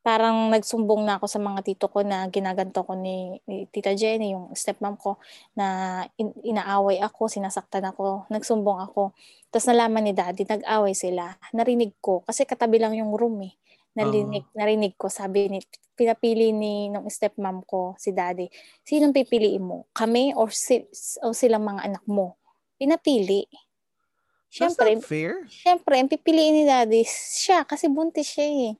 Parang 0.00 0.48
nagsumbong 0.48 1.04
na 1.04 1.20
ako 1.20 1.28
sa 1.28 1.36
mga 1.36 1.60
tito 1.60 1.84
ko 1.92 2.00
na 2.00 2.24
ginaganto 2.32 2.80
ko 2.88 2.96
ni, 2.96 3.36
ni 3.44 3.68
Tita 3.68 3.92
Jenny, 3.92 4.32
yung 4.32 4.48
stepmom 4.56 4.96
ko, 4.96 5.20
na 5.52 6.00
in- 6.16 6.36
inaaway 6.40 7.04
ako, 7.04 7.28
sinasaktan 7.28 7.84
ako, 7.84 8.24
nagsumbong 8.32 8.80
ako. 8.80 9.12
Tapos 9.52 9.68
nalaman 9.68 10.08
ni 10.08 10.16
daddy, 10.16 10.48
nag-away 10.48 10.96
sila. 10.96 11.36
Narinig 11.52 12.00
ko, 12.00 12.24
kasi 12.24 12.48
katabi 12.48 12.80
lang 12.80 12.96
yung 12.96 13.12
room 13.12 13.44
eh. 13.44 13.52
Narinig, 13.92 14.48
narinig 14.56 14.96
ko, 14.96 15.12
sabi 15.12 15.52
ni, 15.52 15.60
pinapili 15.92 16.48
ni 16.56 16.88
nung 16.88 17.04
stepmom 17.04 17.60
ko, 17.68 17.92
si 18.00 18.16
daddy, 18.16 18.48
sinong 18.80 19.12
pipiliin 19.12 19.60
mo? 19.60 19.84
Kami 19.92 20.32
or, 20.32 20.48
si, 20.48 20.80
o 21.20 21.36
silang 21.36 21.68
mga 21.68 21.84
anak 21.92 22.04
mo? 22.08 22.40
Pinapili. 22.80 23.44
That's 24.50 24.74
Siyempre, 24.74 24.98
not 24.98 25.06
fair. 25.06 25.32
Siyempre, 25.46 25.94
ang 25.94 26.10
pipiliin 26.10 26.54
ni 26.58 26.64
daddy, 26.66 27.06
siya, 27.06 27.62
kasi 27.62 27.86
buntis 27.86 28.34
siya 28.34 28.46
eh. 28.50 28.72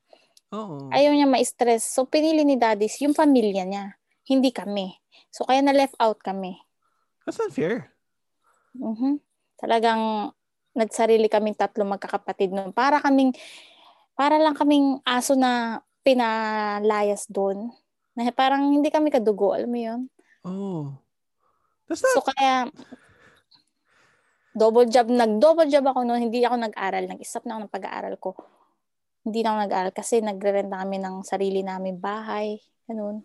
Oo. 0.50 0.90
Ayaw 0.90 1.14
niya 1.14 1.30
ma-stress. 1.30 1.86
So, 1.86 2.10
pinili 2.10 2.42
ni 2.42 2.58
daddy 2.58 2.90
yung 3.06 3.14
pamilya 3.14 3.62
niya. 3.62 3.94
Hindi 4.26 4.50
kami. 4.50 4.98
So, 5.30 5.46
kaya 5.46 5.62
na-left 5.62 5.94
out 6.02 6.18
kami. 6.18 6.58
That's 7.22 7.38
not 7.38 7.54
fair. 7.54 7.94
Mhm. 8.74 9.22
Talagang 9.62 10.34
nagsarili 10.74 11.30
kaming 11.30 11.54
tatlo 11.54 11.86
magkakapatid 11.86 12.50
noon. 12.50 12.74
Para 12.74 12.98
kaming, 12.98 13.30
para 14.18 14.42
lang 14.42 14.58
kaming 14.58 14.98
aso 15.06 15.38
na 15.38 15.82
pinalayas 16.02 17.30
doon. 17.30 17.70
Na 18.18 18.26
parang 18.34 18.74
hindi 18.74 18.90
kami 18.90 19.14
kadugo, 19.14 19.54
alam 19.54 19.70
mo 19.70 19.78
yun? 19.78 20.00
Oh. 20.42 20.98
That's 21.86 22.02
not 22.02 22.10
So, 22.10 22.26
kaya, 22.26 22.66
double 24.54 24.86
job, 24.90 25.06
nag-double 25.08 25.70
job 25.70 25.86
ako 25.86 26.02
noon, 26.02 26.30
hindi 26.30 26.42
ako 26.42 26.56
nag-aral. 26.58 27.06
Nag-stop 27.06 27.46
na 27.46 27.58
ako 27.58 27.60
ng 27.66 27.74
pag-aaral 27.74 28.14
ko. 28.18 28.30
Hindi 29.22 29.44
na 29.44 29.48
ako 29.52 29.58
nag-aral 29.68 29.92
kasi 29.94 30.14
nagre-renta 30.24 30.80
kami 30.80 30.96
ng 30.98 31.16
sarili 31.22 31.60
namin 31.60 32.00
bahay. 32.00 32.58
Ganun. 32.88 33.22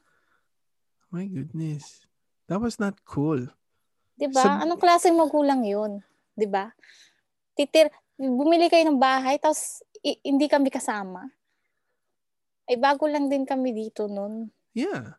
My 1.09 1.25
goodness. 1.25 2.05
That 2.45 2.61
was 2.61 2.77
not 2.77 3.01
cool. 3.07 3.49
'Di 4.19 4.27
ba? 4.29 4.43
Sa- 4.43 4.61
Anong 4.61 4.77
klaseng 4.79 5.15
magulang 5.15 5.63
'yun? 5.65 6.03
'Di 6.35 6.45
ba? 6.45 6.69
Titir 7.55 7.89
bumili 8.19 8.67
kayo 8.67 8.83
ng 8.87 8.99
bahay 8.99 9.39
tapos 9.39 9.83
i- 10.03 10.19
hindi 10.23 10.45
kami 10.45 10.69
kasama. 10.69 11.25
Ay 12.65 12.77
bago 12.77 13.05
lang 13.07 13.31
din 13.31 13.47
kami 13.47 13.71
dito 13.71 14.05
noon. 14.11 14.51
Yeah. 14.75 15.17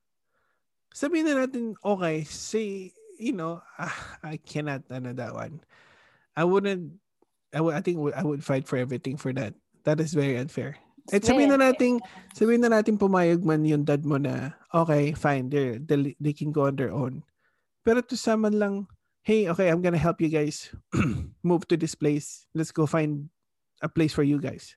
Sabihin 0.97 1.29
na 1.29 1.45
natin, 1.45 1.77
okay, 1.85 2.25
say, 2.25 2.93
you 3.21 3.37
know, 3.37 3.61
ah, 3.77 4.17
I 4.25 4.41
cannot, 4.41 4.89
ano 4.89 5.13
that 5.13 5.37
one. 5.37 5.61
I 6.37 6.45
wouldn't, 6.45 7.01
I, 7.55 7.61
would, 7.61 7.75
I 7.75 7.81
think 7.81 7.99
I 8.15 8.23
would 8.23 8.45
fight 8.45 8.69
for 8.69 8.77
everything 8.77 9.17
for 9.17 9.33
that. 9.33 9.55
That 9.85 10.01
is 10.01 10.13
very 10.13 10.37
unfair. 10.37 10.77
At 11.15 11.23
sabihin 11.23 11.55
na 11.55 11.71
natin, 11.71 12.03
sabihin 12.35 12.61
na 12.67 12.71
natin 12.75 12.99
pumayag 12.99 13.41
man 13.47 13.63
yung 13.65 13.87
dad 13.87 14.03
mo 14.03 14.19
na, 14.19 14.59
okay, 14.75 15.15
fine, 15.15 15.47
they, 15.49 15.79
they 16.19 16.35
can 16.35 16.51
go 16.51 16.67
on 16.67 16.75
their 16.75 16.91
own. 16.91 17.23
Pero 17.87 18.03
to 18.03 18.19
someone 18.19 18.59
lang, 18.59 18.91
hey, 19.23 19.47
okay, 19.47 19.71
I'm 19.71 19.81
gonna 19.81 20.03
help 20.03 20.19
you 20.21 20.27
guys 20.29 20.75
move 21.47 21.63
to 21.71 21.79
this 21.79 21.95
place. 21.95 22.51
Let's 22.59 22.75
go 22.75 22.85
find 22.91 23.31
a 23.81 23.89
place 23.89 24.11
for 24.13 24.27
you 24.27 24.43
guys. 24.43 24.75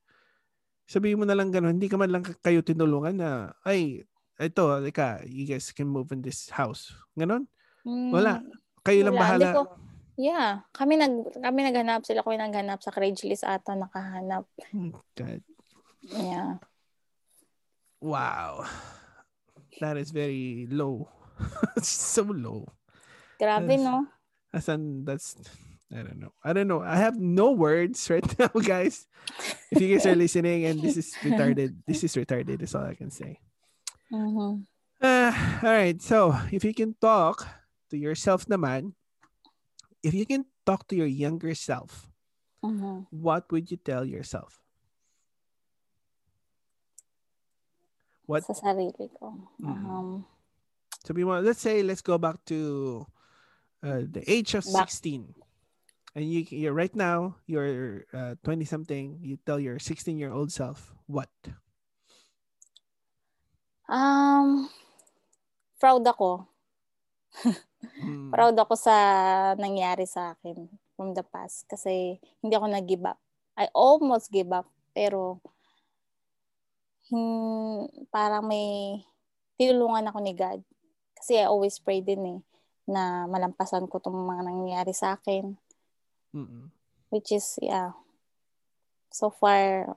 Sabihin 0.85 1.17
mo 1.17 1.25
na 1.25 1.33
lang 1.33 1.49
gano'n, 1.49 1.81
hindi 1.81 1.89
ka 1.89 1.97
man 1.97 2.13
lang 2.13 2.21
kayo 2.45 2.61
tinulungan 2.61 3.17
na, 3.17 3.53
ay, 3.65 4.05
ito, 4.37 4.63
ika, 4.85 5.25
you 5.25 5.49
guys 5.49 5.73
can 5.73 5.89
move 5.89 6.13
in 6.13 6.21
this 6.21 6.47
house. 6.53 6.93
Ganon? 7.17 7.49
Hmm, 7.81 8.13
Wala. 8.13 8.45
Kayo 8.85 9.03
lang 9.09 9.17
wala. 9.17 9.23
bahala. 9.25 9.49
Hindi 9.49 9.57
ko- 9.57 9.88
yeah, 10.19 10.67
kami 10.75 10.99
nag 10.99 11.31
kami 11.39 11.63
naghanap 11.63 12.03
sila 12.03 12.19
ko 12.27 12.35
naghanap 12.35 12.83
sa 12.83 12.91
Craigslist 12.91 13.47
ata 13.47 13.71
nakahanap. 13.79 14.43
Hmm, 14.75 14.91
God. 15.15 15.39
Yeah. 16.03 16.59
Wow. 18.03 18.67
That 19.79 19.95
is 19.95 20.11
very 20.11 20.67
low. 20.67 21.07
so 21.83 22.23
low. 22.27 22.67
Grabe 23.39 23.79
Yes. 23.79 23.83
no. 23.83 23.95
In, 24.75 25.05
that's, 25.05 25.35
I 25.93 26.03
don't 26.03 26.19
know. 26.19 26.33
I 26.43 26.51
don't 26.51 26.67
know. 26.67 26.81
I 26.81 26.97
have 26.97 27.15
no 27.19 27.51
words 27.55 28.09
right 28.09 28.25
now, 28.39 28.51
guys. 28.59 29.07
If 29.71 29.79
you 29.79 29.87
guys 29.95 30.05
are 30.05 30.15
listening 30.15 30.65
and 30.65 30.81
this 30.81 30.97
is 30.97 31.15
retarded, 31.23 31.75
this 31.87 32.03
is 32.03 32.11
retarded. 32.15 32.59
That's 32.59 32.75
all 32.75 32.83
I 32.87 32.95
can 32.95 33.11
say. 33.11 33.39
Mhm. 34.11 34.65
Uh, 34.99 35.31
all 35.63 35.71
right. 35.71 36.01
So, 36.01 36.35
if 36.51 36.65
you 36.65 36.73
can 36.73 36.95
talk 36.99 37.47
to 37.91 37.95
yourself 37.95 38.47
naman, 38.51 38.98
if 40.03 40.13
you 40.13 40.25
can 40.25 40.45
talk 40.65 40.87
to 40.87 40.95
your 40.95 41.07
younger 41.09 41.53
self, 41.55 42.07
Mhm. 42.63 43.07
what 43.11 43.49
would 43.51 43.71
you 43.71 43.77
tell 43.77 44.03
yourself? 44.05 44.61
What 48.29 48.45
Sa 48.45 48.53
sarili 48.53 49.09
ko. 49.17 49.33
Mhm. 49.59 49.85
Um, 49.89 50.09
So 51.07 51.15
we 51.15 51.23
want, 51.23 51.47
let's 51.47 51.63
say, 51.63 51.81
let's 51.81 52.03
go 52.03 52.19
back 52.19 52.43
to 52.51 53.07
uh, 53.81 54.03
the 54.03 54.19
age 54.27 54.53
of 54.53 54.67
Back- 54.67 54.91
16. 54.91 55.31
And 56.13 56.27
you, 56.27 56.43
you're 56.51 56.75
right 56.75 56.93
now, 56.93 57.39
you're 57.47 58.03
20 58.43 58.65
something. 58.65 59.17
You 59.23 59.39
tell 59.47 59.59
your 59.63 59.79
16 59.79 60.19
year 60.19 60.29
old 60.35 60.51
self 60.51 60.93
what? 61.07 61.31
um 63.89 64.69
proud 65.79 66.05
ako. 66.05 66.45
Mm, 67.83 68.29
Proud 68.31 68.55
ako 68.59 68.75
sa 68.75 68.95
nangyari 69.55 70.05
sa 70.05 70.35
akin 70.35 70.67
from 70.93 71.15
the 71.15 71.23
past 71.23 71.65
kasi 71.65 72.19
hindi 72.43 72.53
ako 72.53 72.67
nag-give 72.69 73.05
up. 73.07 73.17
I 73.55 73.67
almost 73.73 74.29
give 74.29 74.51
up 74.51 74.67
pero 74.93 75.39
hin, 77.09 77.87
parang 78.13 78.45
may 78.45 78.99
tinulungan 79.57 80.07
ako 80.07 80.19
ni 80.21 80.33
God. 80.35 80.61
Kasi 81.17 81.39
I 81.41 81.49
always 81.51 81.79
pray 81.81 81.99
din 81.99 82.23
eh 82.23 82.39
na 82.89 83.29
malampasan 83.29 83.85
ko 83.85 84.01
itong 84.01 84.17
mga 84.17 84.43
nangyayari 84.49 84.93
sa 84.95 85.13
akin. 85.19 85.53
mm-mm. 86.33 86.71
Which 87.09 87.33
is, 87.33 87.57
yeah, 87.61 87.93
so 89.09 89.29
far, 89.29 89.93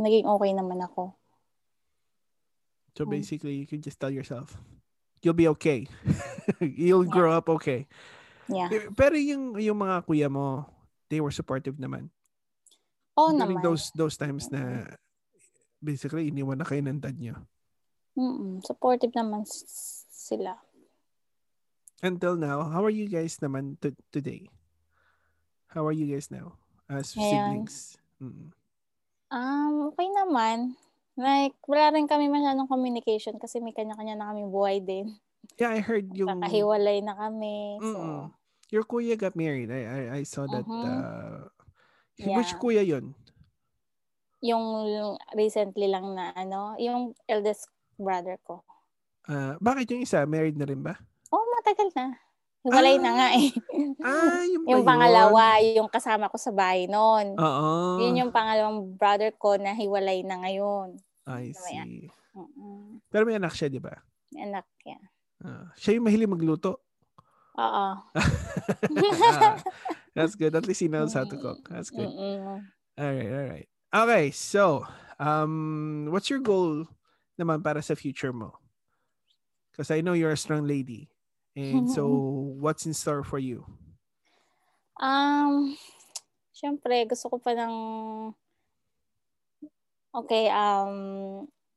naging 0.00 0.24
okay 0.24 0.52
naman 0.56 0.80
ako. 0.80 1.12
So 2.96 3.04
Hmm. 3.04 3.10
basically, 3.12 3.54
you 3.56 3.66
can 3.66 3.80
just 3.80 4.00
tell 4.00 4.10
yourself, 4.12 4.56
you'll 5.22 5.36
be 5.36 5.48
okay. 5.52 5.86
you'll 6.60 7.06
grow 7.06 7.32
up 7.32 7.48
okay. 7.48 7.86
Yeah. 8.50 8.66
Eh, 8.68 8.90
Pero 8.90 9.14
yung 9.14 9.54
yung 9.56 9.78
mga 9.78 10.02
kuya 10.04 10.26
mo, 10.26 10.66
they 11.06 11.22
were 11.22 11.30
supportive 11.30 11.78
naman. 11.78 12.10
Oh, 13.14 13.30
During 13.30 13.60
naman. 13.60 13.64
those 13.64 13.92
those 13.94 14.16
times 14.16 14.48
na 14.48 14.90
basically 15.78 16.28
iniwan 16.28 16.58
na 16.58 16.66
kayo 16.66 16.82
ng 16.82 16.98
dad 16.98 17.14
niyo. 17.14 17.36
Mm-mm. 18.18 18.58
Supportive 18.66 19.14
naman 19.14 19.46
s- 19.46 20.04
sila. 20.10 20.58
Until 22.00 22.34
now, 22.34 22.64
how 22.64 22.80
are 22.82 22.92
you 22.92 23.06
guys 23.06 23.36
naman 23.38 23.76
to- 23.80 23.96
today? 24.10 24.48
How 25.70 25.84
are 25.86 25.94
you 25.94 26.08
guys 26.08 26.32
now 26.32 26.58
as 26.90 27.14
Ngayon. 27.14 27.30
siblings? 27.68 27.76
Mm. 28.18 28.50
Um, 29.30 29.72
okay 29.94 30.08
naman. 30.10 30.74
Like, 31.20 31.52
wala 31.68 31.92
rin 31.92 32.08
kami 32.08 32.32
masyadong 32.32 32.64
communication 32.64 33.36
kasi 33.36 33.60
may 33.60 33.76
kanya-kanya 33.76 34.16
na 34.16 34.32
kami 34.32 34.48
buhay 34.48 34.80
din. 34.80 35.20
Yeah, 35.60 35.76
I 35.76 35.84
heard 35.84 36.08
yung 36.16 36.40
Kakahiwalay 36.40 37.04
na 37.04 37.12
kami. 37.12 37.76
So, 37.84 37.92
Mm-mm. 37.92 38.22
your 38.72 38.88
kuya 38.88 39.20
got 39.20 39.36
married. 39.36 39.68
I 39.68 39.84
I, 39.84 40.00
I 40.18 40.22
saw 40.24 40.48
that. 40.48 40.64
Mhm. 40.64 40.80
Uh, 40.80 41.44
Which 42.20 42.52
Yeah. 42.52 42.60
kuya 42.60 42.82
yun? 42.84 43.12
yung 44.40 44.64
recently 45.36 45.84
lang 45.84 46.16
na 46.16 46.32
ano, 46.32 46.72
yung 46.80 47.12
eldest 47.28 47.68
brother 48.00 48.40
ko. 48.40 48.64
Uh, 49.28 49.60
bakit 49.60 49.92
yung 49.92 50.00
isa 50.00 50.24
married 50.24 50.56
na 50.56 50.64
rin 50.64 50.80
ba? 50.80 50.96
Oh, 51.28 51.44
matagal 51.60 51.92
na. 51.92 52.16
Hiwalay 52.64 52.96
na 53.00 53.10
nga 53.16 53.28
eh. 53.36 53.48
Ah, 54.04 54.44
yung, 54.48 54.64
ba 54.64 54.68
yung 54.72 54.82
yun? 54.84 54.88
pangalawa, 54.88 55.44
yung 55.60 55.88
kasama 55.92 56.28
ko 56.32 56.36
sa 56.36 56.52
bahay 56.52 56.88
noon. 56.88 57.36
Oo. 57.36 57.68
Yun 58.00 58.20
yung 58.20 58.32
pangalawang 58.32 58.96
brother 58.96 59.32
ko 59.36 59.56
na 59.56 59.76
hiwalay 59.76 60.24
na 60.24 60.40
ngayon. 60.40 60.96
I 61.26 61.52
Mamaya. 61.52 61.84
see. 61.84 62.10
Mm-mm. 62.36 63.02
Pero 63.10 63.22
may 63.26 63.36
anak 63.36 63.54
siya, 63.56 63.68
di 63.68 63.82
ba? 63.82 63.98
May 64.30 64.46
Anak 64.46 64.66
yan. 64.86 65.02
Ah, 65.40 65.72
siya 65.74 65.96
yung 65.98 66.06
mahilig 66.06 66.30
magluto. 66.30 66.80
Oo. 67.58 67.86
Ah, 68.14 69.56
that's 70.14 70.38
good. 70.38 70.54
At 70.54 70.64
least 70.68 70.80
he 70.80 70.88
knows 70.88 71.12
how 71.12 71.24
to 71.24 71.36
cook. 71.36 71.66
That's 71.68 71.90
good. 71.90 72.08
Mm-mm. 72.08 72.62
All 73.00 73.12
right, 73.16 73.32
all 73.32 73.46
right. 73.48 73.68
Okay, 73.90 74.30
so 74.30 74.86
um, 75.18 76.06
what's 76.10 76.30
your 76.30 76.38
goal 76.38 76.86
naman 77.34 77.64
para 77.64 77.82
sa 77.82 77.98
future 77.98 78.32
mo? 78.32 78.54
Because 79.72 79.90
I 79.90 80.00
know 80.00 80.12
you're 80.12 80.34
a 80.34 80.38
strong 80.38 80.66
lady. 80.68 81.10
And 81.56 81.90
so, 81.90 82.06
what's 82.62 82.86
in 82.86 82.94
store 82.94 83.24
for 83.24 83.38
you? 83.38 83.66
Um, 85.00 85.74
syempre, 86.54 87.08
gusto 87.08 87.32
ko 87.32 87.36
pa 87.40 87.56
ng, 87.56 87.74
okay, 90.14 90.50
um, 90.50 90.94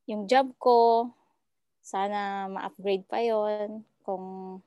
yung 0.09 0.27
job 0.27 0.51
ko, 0.59 1.09
sana 1.83 2.47
ma-upgrade 2.51 3.05
pa 3.07 3.19
yon 3.23 3.83
Kung, 4.03 4.59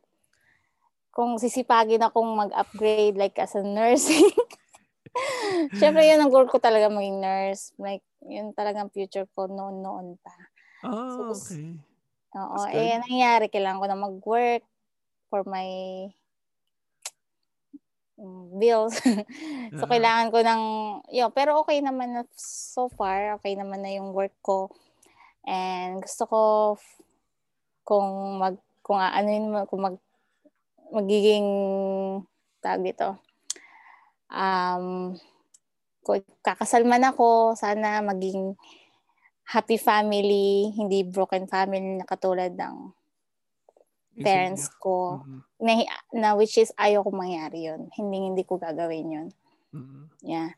kung 1.13 1.37
sisipagin 1.41 2.05
akong 2.05 2.29
mag-upgrade 2.37 3.17
like 3.17 3.37
as 3.41 3.57
a 3.57 3.63
nursing. 3.65 4.29
syempre, 5.79 6.05
yun 6.05 6.21
ang 6.21 6.33
goal 6.33 6.49
ko 6.49 6.61
talaga 6.61 6.93
maging 6.93 7.21
nurse. 7.21 7.73
Like, 7.81 8.05
yun 8.25 8.53
talagang 8.53 8.93
future 8.93 9.29
ko 9.33 9.49
noon-noon 9.49 10.21
pa. 10.21 10.35
Oh, 10.85 11.17
So, 11.17 11.23
okay. 11.41 11.77
Oo, 12.37 12.69
eh, 12.69 13.01
nangyari, 13.01 13.49
kailangan 13.49 13.81
ko 13.81 13.87
na 13.89 13.97
mag-work 13.99 14.63
for 15.33 15.43
my 15.49 15.69
bills. 18.57 18.97
so, 19.77 19.85
Ah. 19.85 19.91
kailangan 19.93 20.29
ko 20.33 20.39
ng, 20.41 20.63
yun, 21.13 21.31
pero 21.33 21.61
okay 21.61 21.85
naman 21.85 22.17
na 22.17 22.23
so 22.37 22.89
far, 22.89 23.37
okay 23.41 23.53
naman 23.55 23.85
na 23.85 23.93
yung 23.93 24.17
work 24.17 24.33
ko. 24.41 24.73
And 25.47 26.01
gusto 26.03 26.25
ko, 26.27 26.41
f- 26.81 27.01
kung 27.87 28.41
mag, 28.41 28.57
kung 28.83 28.99
ano 28.99 29.29
yun, 29.29 29.47
kung 29.69 29.83
mag, 29.85 29.97
magiging, 30.91 31.47
tawag 32.65 32.83
dito, 32.83 33.21
um, 34.33 35.15
kung 36.03 36.23
kakasal 36.43 36.87
man 36.87 37.05
ako, 37.05 37.55
sana 37.59 38.01
maging 38.03 38.55
happy 39.47 39.79
family, 39.79 40.75
hindi 40.75 41.07
broken 41.07 41.47
family 41.47 42.03
na 42.03 42.07
katulad 42.07 42.55
ng 42.55 42.91
parents 44.21 44.73
ko 44.81 45.21
Mhm, 45.25 45.41
na, 45.61 45.73
na 46.13 46.29
which 46.37 46.57
is 46.57 46.73
ayaw 46.77 47.05
ko 47.05 47.11
mangyari 47.13 47.69
yun. 47.69 47.89
Hindi 47.93 48.17
hindi 48.33 48.43
ko 48.45 48.57
gagawin 48.57 49.09
yun. 49.13 49.29
mhm. 49.73 50.09
Yeah. 50.25 50.51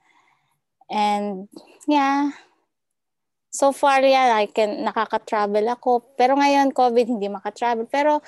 And 0.89 1.51
yeah. 1.87 2.33
So 3.51 3.73
far 3.73 4.01
yeah, 4.05 4.37
I 4.39 4.47
can 4.47 4.85
nakaka-travel 4.85 5.67
ako. 5.75 6.15
Pero 6.15 6.37
ngayon 6.39 6.71
COVID 6.73 7.07
hindi 7.09 7.27
maka-travel. 7.27 7.89
Pero 7.91 8.21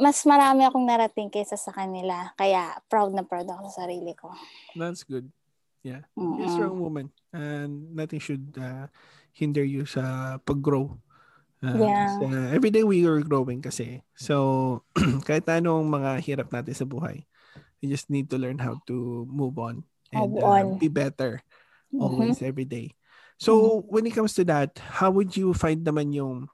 mas 0.00 0.24
marami 0.24 0.64
akong 0.64 0.86
narating 0.86 1.28
kaysa 1.28 1.60
sa 1.60 1.74
kanila. 1.74 2.32
Kaya 2.38 2.78
proud 2.88 3.12
na 3.12 3.20
proud 3.26 3.44
ako 3.44 3.68
sa 3.68 3.84
sarili 3.84 4.16
ko. 4.16 4.32
That's 4.78 5.04
good. 5.04 5.28
You're 5.82 6.04
a 6.04 6.48
strong 6.48 6.76
woman. 6.80 7.08
And 7.32 7.96
nothing 7.96 8.20
should 8.20 8.52
uh, 8.56 8.88
hinder 9.32 9.64
you 9.64 9.84
sa 9.88 10.36
pag-grow. 10.44 10.92
Uh, 11.60 11.76
Yeah. 11.76 12.08
sa- 12.16 12.56
every 12.56 12.72
day 12.72 12.80
we 12.84 13.04
are 13.04 13.20
growing 13.20 13.60
kasi. 13.60 14.00
So, 14.16 14.80
kahit 15.28 15.44
anong 15.44 15.92
mga 15.92 16.10
hirap 16.24 16.48
natin 16.48 16.72
sa 16.72 16.88
buhay, 16.88 17.28
we 17.80 17.92
just 17.92 18.08
need 18.08 18.32
to 18.32 18.40
learn 18.40 18.56
how 18.60 18.80
to 18.88 19.28
move 19.28 19.60
on 19.60 19.84
and 20.12 20.36
Move 20.36 20.40
uh, 20.40 20.64
on. 20.64 20.80
be 20.80 20.88
better 20.88 21.44
Mhm. 21.92 22.00
always 22.00 22.40
every 22.40 22.64
day. 22.64 22.96
So, 23.40 23.84
when 23.88 24.04
it 24.08 24.16
comes 24.16 24.32
to 24.36 24.44
that, 24.48 24.76
how 25.00 25.12
would 25.12 25.36
you 25.36 25.52
find 25.52 25.84
naman 25.84 26.12
yung 26.16 26.48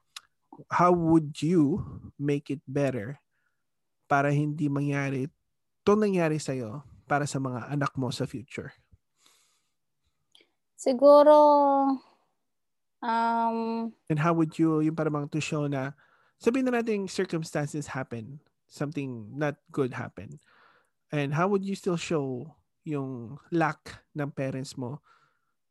how 0.71 0.91
would 0.91 1.39
you 1.43 1.83
make 2.17 2.49
it 2.49 2.63
better 2.65 3.19
para 4.09 4.31
hindi 4.33 4.67
mangyari 4.71 5.29
itong 5.83 6.03
nangyari 6.03 6.35
sa'yo 6.41 6.83
para 7.07 7.23
sa 7.23 7.39
mga 7.39 7.71
anak 7.71 7.93
mo 7.95 8.11
sa 8.11 8.27
future? 8.27 8.73
Siguro 10.77 11.33
um 13.01 13.93
And 14.09 14.19
how 14.19 14.31
would 14.33 14.55
you, 14.55 14.79
yung 14.79 14.95
parang 14.95 15.27
to 15.35 15.41
show 15.43 15.67
na, 15.67 15.91
sabihin 16.39 16.71
na 16.71 16.79
natin 16.79 17.11
circumstances 17.11 17.91
happen, 17.91 18.39
something 18.67 19.35
not 19.35 19.59
good 19.71 19.91
happen. 19.93 20.39
And 21.11 21.33
how 21.35 21.47
would 21.51 21.65
you 21.65 21.75
still 21.75 21.97
show 21.99 22.55
yung 22.87 23.39
lack 23.51 24.03
ng 24.15 24.31
parents 24.31 24.75
mo, 24.79 25.03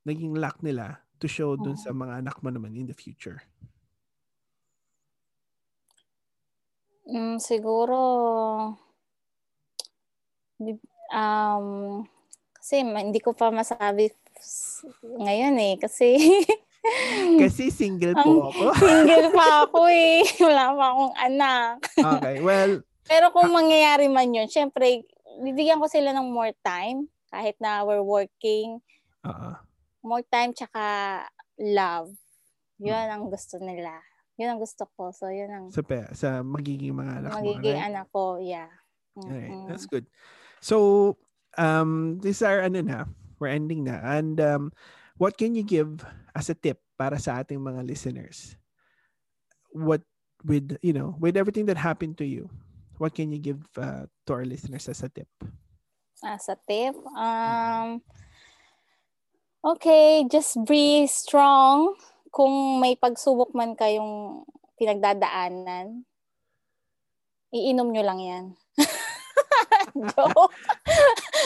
naging 0.07 0.37
lack 0.37 0.61
nila 0.63 1.05
to 1.21 1.29
show 1.29 1.57
dun 1.57 1.77
sa 1.77 1.93
mga 1.93 2.25
anak 2.25 2.43
mo 2.45 2.51
naman 2.53 2.77
in 2.77 2.87
the 2.89 2.97
future? 2.97 3.43
Mm, 7.07 7.39
siguro 7.41 7.97
um 11.15 12.03
kasi 12.59 12.83
hindi 12.83 13.21
ko 13.23 13.31
pa 13.37 13.55
masabi 13.55 14.11
ngayon 15.03 15.57
eh 15.63 15.75
kasi 15.79 16.19
Kasi 17.43 17.71
single 17.71 18.15
po 18.17 18.51
ako. 18.51 18.65
single 18.83 19.29
pa 19.35 19.67
ako 19.67 19.81
eh. 19.91 20.23
Wala 20.41 20.65
pa 20.73 20.85
akong 20.93 21.15
anak. 21.19 21.75
Okay, 21.99 22.37
well, 22.41 22.73
Pero 23.07 23.31
kung 23.31 23.55
mangyayari 23.55 24.11
man 24.11 24.35
yun, 24.35 24.51
syempre, 24.51 25.07
bibigyan 25.43 25.79
ko 25.79 25.87
sila 25.87 26.11
ng 26.15 26.29
more 26.33 26.53
time 26.65 27.07
kahit 27.31 27.55
na 27.63 27.83
we're 27.87 28.03
working. 28.05 28.83
uh 29.23 29.59
More 30.07 30.23
time 30.27 30.55
tsaka 30.55 31.23
love. 31.59 32.15
Yun 32.79 33.07
ang 33.11 33.27
gusto 33.27 33.59
nila. 33.59 33.99
Yun 34.37 34.55
ang 34.55 34.61
gusto 34.61 34.85
ko. 34.95 35.11
So, 35.11 35.33
yun 35.33 35.49
ang 35.51 35.67
sa, 35.73 35.81
pe- 35.81 36.13
sa 36.13 36.45
magiging 36.45 36.95
mga 36.95 37.25
anak 37.25 37.31
magiging 37.41 37.79
right? 37.81 37.89
anak 37.89 38.07
ko. 38.13 38.37
Yeah. 38.39 38.71
Alright, 39.17 39.49
Mm-mm. 39.49 39.67
that's 39.67 39.89
good. 39.89 40.05
So, 40.61 41.17
um, 41.57 42.21
these 42.21 42.45
are 42.45 42.61
ano 42.61 42.85
na, 42.85 43.09
we're 43.41 43.49
ending 43.49 43.89
na. 43.89 43.97
And 44.05 44.37
um, 44.41 44.65
what 45.17 45.37
can 45.37 45.55
you 45.57 45.65
give 45.65 46.05
as 46.37 46.49
a 46.49 46.57
tip 46.57 46.81
para 46.97 47.19
sa 47.21 47.41
ating 47.41 47.61
mga 47.61 47.85
listeners? 47.85 48.57
What 49.73 50.05
with 50.45 50.77
you 50.81 50.93
know 50.93 51.17
with 51.21 51.37
everything 51.37 51.67
that 51.69 51.81
happened 51.81 52.17
to 52.21 52.27
you, 52.29 52.49
what 53.01 53.17
can 53.17 53.33
you 53.33 53.41
give 53.41 53.61
uh, 53.77 54.09
to 54.29 54.31
our 54.33 54.45
listeners 54.45 54.89
as 54.89 55.03
a 55.05 55.09
tip? 55.09 55.29
As 56.25 56.49
a 56.49 56.57
tip. 56.65 56.97
Um, 57.13 58.01
okay, 59.65 60.25
just 60.29 60.57
be 60.65 61.05
strong. 61.09 61.97
Kung 62.33 62.81
may 62.81 62.97
pagsubok 62.97 63.57
man 63.57 63.77
kayong 63.77 64.45
pinagdadaanan, 64.77 66.05
iinom 67.53 67.89
nyo 67.93 68.05
lang 68.05 68.21
yan. 68.21 68.45
Joke. 70.13 70.55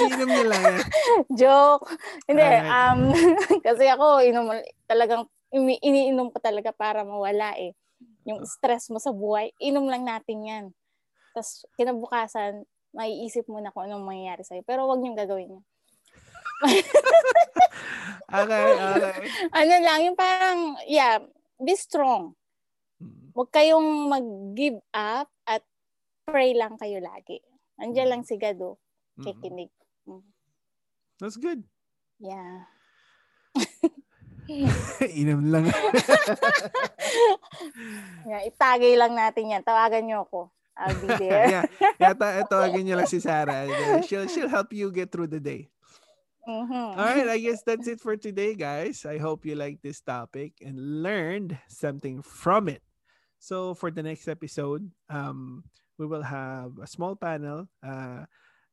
Inom 0.07 0.29
niyo 0.29 0.45
lang. 0.51 0.65
Joke. 1.33 1.87
Hindi, 2.27 2.43
Alright. 2.43 2.67
um, 2.67 3.01
kasi 3.67 3.85
ako, 3.87 4.25
inom, 4.27 4.47
talagang, 4.91 5.29
imi- 5.55 5.81
iniinom 5.83 6.35
ko 6.35 6.39
talaga 6.43 6.75
para 6.75 7.07
mawala 7.07 7.55
eh. 7.57 7.77
Yung 8.27 8.43
stress 8.45 8.91
mo 8.91 8.99
sa 8.99 9.15
buhay, 9.15 9.55
inom 9.63 9.87
lang 9.87 10.05
natin 10.05 10.39
yan. 10.45 10.65
Tapos, 11.33 11.65
kinabukasan, 11.79 12.67
maiisip 12.91 13.47
mo 13.47 13.63
na 13.63 13.71
kung 13.71 13.87
anong 13.87 14.03
mangyayari 14.03 14.43
sa'yo. 14.43 14.67
Pero 14.67 14.91
wag 14.91 14.99
niyong 14.99 15.19
gagawin 15.19 15.55
yun. 15.59 15.65
okay, 18.29 18.65
okay. 18.77 19.17
ano 19.49 19.75
lang, 19.81 19.99
yung 20.05 20.19
parang, 20.19 20.77
yeah, 20.85 21.23
be 21.57 21.73
strong. 21.73 22.37
Mm. 23.01 23.33
Huwag 23.33 23.49
kayong 23.49 23.89
mag-give 24.11 24.81
up 24.93 25.31
at 25.49 25.65
pray 26.29 26.53
lang 26.53 26.77
kayo 26.77 27.01
lagi. 27.01 27.41
Andiyan 27.81 28.09
lang 28.13 28.23
si 28.23 28.37
God, 28.37 28.61
oh. 28.61 28.77
Mm. 29.19 29.25
Kikinig. 29.25 29.73
That's 31.21 31.37
good. 31.37 31.65
Yeah. 32.21 32.65
Inom 35.21 35.53
lang. 35.53 35.69
yeah. 38.29 38.41
Itagay 38.49 38.97
lang 38.97 39.13
natin 39.17 39.53
yan. 39.53 39.63
Tawagan 39.65 40.09
niyo 40.09 40.25
ako. 40.29 40.49
I'll 40.81 40.97
be 40.97 41.13
there. 41.21 41.45
yeah. 41.49 41.65
Yata, 42.01 42.49
tawagin 42.49 42.89
niyo 42.89 42.97
lang 42.97 43.11
si 43.11 43.21
Sarah. 43.21 43.69
She'll, 44.05 44.29
she'll 44.33 44.49
help 44.49 44.73
you 44.73 44.89
get 44.89 45.13
through 45.13 45.29
the 45.29 45.41
day. 45.41 45.69
Mhm. 46.49 46.97
All 46.97 47.05
right, 47.05 47.29
I 47.29 47.39
guess 47.39 47.61
that's 47.63 47.87
it 47.87 48.01
for 48.01 48.17
today, 48.17 48.57
guys. 48.57 49.05
I 49.05 49.21
hope 49.21 49.45
you 49.45 49.55
liked 49.55 49.85
this 49.85 50.01
topic 50.01 50.57
and 50.65 51.05
learned 51.05 51.61
something 51.69 52.25
from 52.25 52.73
it. 52.73 52.81
So 53.39 53.77
for 53.77 53.93
the 53.93 54.03
next 54.03 54.27
episode, 54.27 54.89
um, 55.13 55.69
we 56.01 56.09
will 56.09 56.25
have 56.25 56.81
a 56.81 56.89
small 56.89 57.13
panel, 57.13 57.69
uh, 57.85 58.25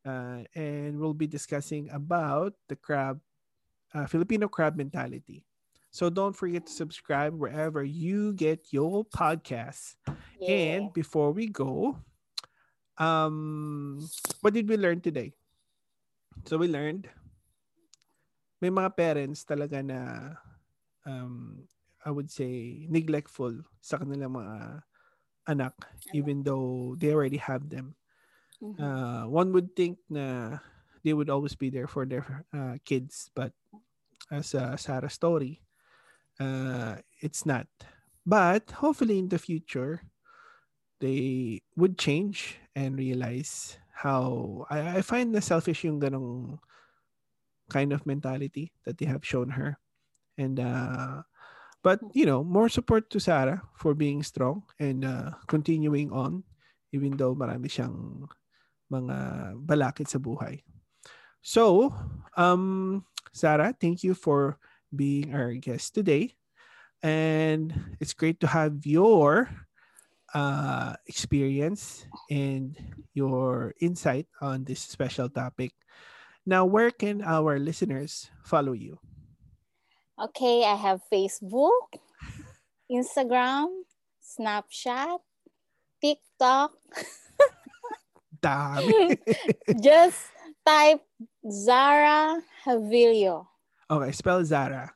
uh, 0.07 0.39
and 0.55 0.95
we'll 0.95 1.11
be 1.11 1.27
discussing 1.27 1.91
about 1.91 2.55
the 2.71 2.79
crab, 2.79 3.19
uh, 3.91 4.07
Filipino 4.07 4.47
crab 4.47 4.79
mentality. 4.79 5.43
So 5.91 6.07
don't 6.07 6.31
forget 6.31 6.63
to 6.67 6.71
subscribe 6.71 7.35
wherever 7.35 7.83
you 7.83 8.31
get 8.31 8.71
your 8.71 9.03
podcasts. 9.03 9.99
Yeah. 10.39 10.79
And 10.79 10.93
before 10.95 11.35
we 11.35 11.51
go, 11.51 11.99
um, 12.95 14.07
what 14.39 14.55
did 14.55 14.71
we 14.71 14.79
learn 14.79 15.03
today? 15.03 15.35
So 16.47 16.55
we 16.55 16.71
learned 16.71 17.11
may 18.61 18.71
mga 18.71 18.95
parents 18.95 19.43
talaga 19.43 19.83
na 19.83 19.99
um, 21.03 21.67
I 22.05 22.09
would 22.09 22.31
say 22.31 22.87
neglectful 22.87 23.67
sa 23.83 23.99
kanilang 23.99 24.39
mga 24.39 24.81
anak 25.47 25.73
even 26.13 26.43
though 26.43 26.95
they 26.99 27.13
already 27.13 27.37
have 27.39 27.69
them. 27.69 27.95
Mhm. 28.61 28.81
Uh, 28.81 29.25
one 29.27 29.51
would 29.53 29.75
think 29.75 29.99
na 30.09 30.59
they 31.03 31.13
would 31.13 31.29
always 31.29 31.55
be 31.55 31.69
there 31.69 31.87
for 31.87 32.05
their 32.05 32.45
uh, 32.53 32.77
kids 32.85 33.31
but 33.35 33.53
as 34.31 34.55
uh, 34.55 34.75
Sarah's 34.77 35.13
story 35.13 35.61
uh, 36.39 36.97
it's 37.21 37.45
not. 37.45 37.67
But 38.25 38.71
hopefully 38.83 39.19
in 39.19 39.29
the 39.29 39.39
future 39.39 40.03
they 40.99 41.61
would 41.75 41.97
change 41.97 42.57
and 42.75 42.97
realize 42.97 43.77
how 43.93 44.65
I, 44.69 44.99
I 44.99 45.01
find 45.01 45.31
na 45.33 45.39
selfish 45.41 45.83
yung 45.85 45.99
ganong 46.01 46.59
kind 47.69 47.91
of 47.91 48.05
mentality 48.05 48.71
that 48.85 48.97
they 48.97 49.05
have 49.05 49.25
shown 49.25 49.49
her. 49.51 49.77
And 50.37 50.59
uh 50.59 51.23
but 51.83 51.99
you 52.13 52.25
know, 52.25 52.43
more 52.43 52.69
support 52.69 53.09
to 53.11 53.19
Sarah 53.19 53.63
for 53.75 53.93
being 53.93 54.23
strong 54.23 54.63
and 54.79 55.05
uh, 55.05 55.31
continuing 55.47 56.11
on 56.11 56.43
even 56.93 57.17
though 57.17 57.35
marami 57.35 57.67
siyang 57.67 58.25
mga 58.91 59.17
balakid 59.59 60.07
sa 60.07 60.19
buhay. 60.19 60.63
So, 61.43 61.91
um 62.35 63.03
Sarah, 63.35 63.75
thank 63.75 64.01
you 64.03 64.15
for 64.17 64.57
being 64.95 65.35
our 65.35 65.53
guest 65.59 65.93
today. 65.93 66.33
And 67.03 67.97
it's 68.01 68.17
great 68.17 68.41
to 68.41 68.49
have 68.49 68.85
your 68.87 69.51
uh, 70.33 70.95
experience 71.05 72.05
and 72.29 72.75
your 73.13 73.73
insight 73.79 74.27
on 74.41 74.65
this 74.65 74.81
special 74.81 75.29
topic. 75.29 75.73
Now, 76.45 76.65
where 76.65 76.91
can 76.91 77.21
our 77.21 77.59
listeners 77.59 78.31
follow 78.43 78.73
you? 78.73 78.97
Okay, 80.17 80.63
I 80.65 80.73
have 80.73 81.01
Facebook, 81.13 81.93
Instagram, 82.89 83.85
Snapchat, 84.17 85.19
TikTok. 86.01 86.73
Dami. 88.41 89.17
Just 89.81 90.25
type 90.65 91.01
Zara 91.49 92.41
Havilio. 92.65 93.45
okay, 93.89 94.11
spell 94.11 94.43
Zara. 94.43 94.91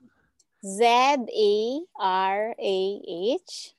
Z 0.65 0.85
A 0.85 1.79
R 1.99 2.55
A 2.57 3.01
H 3.37 3.73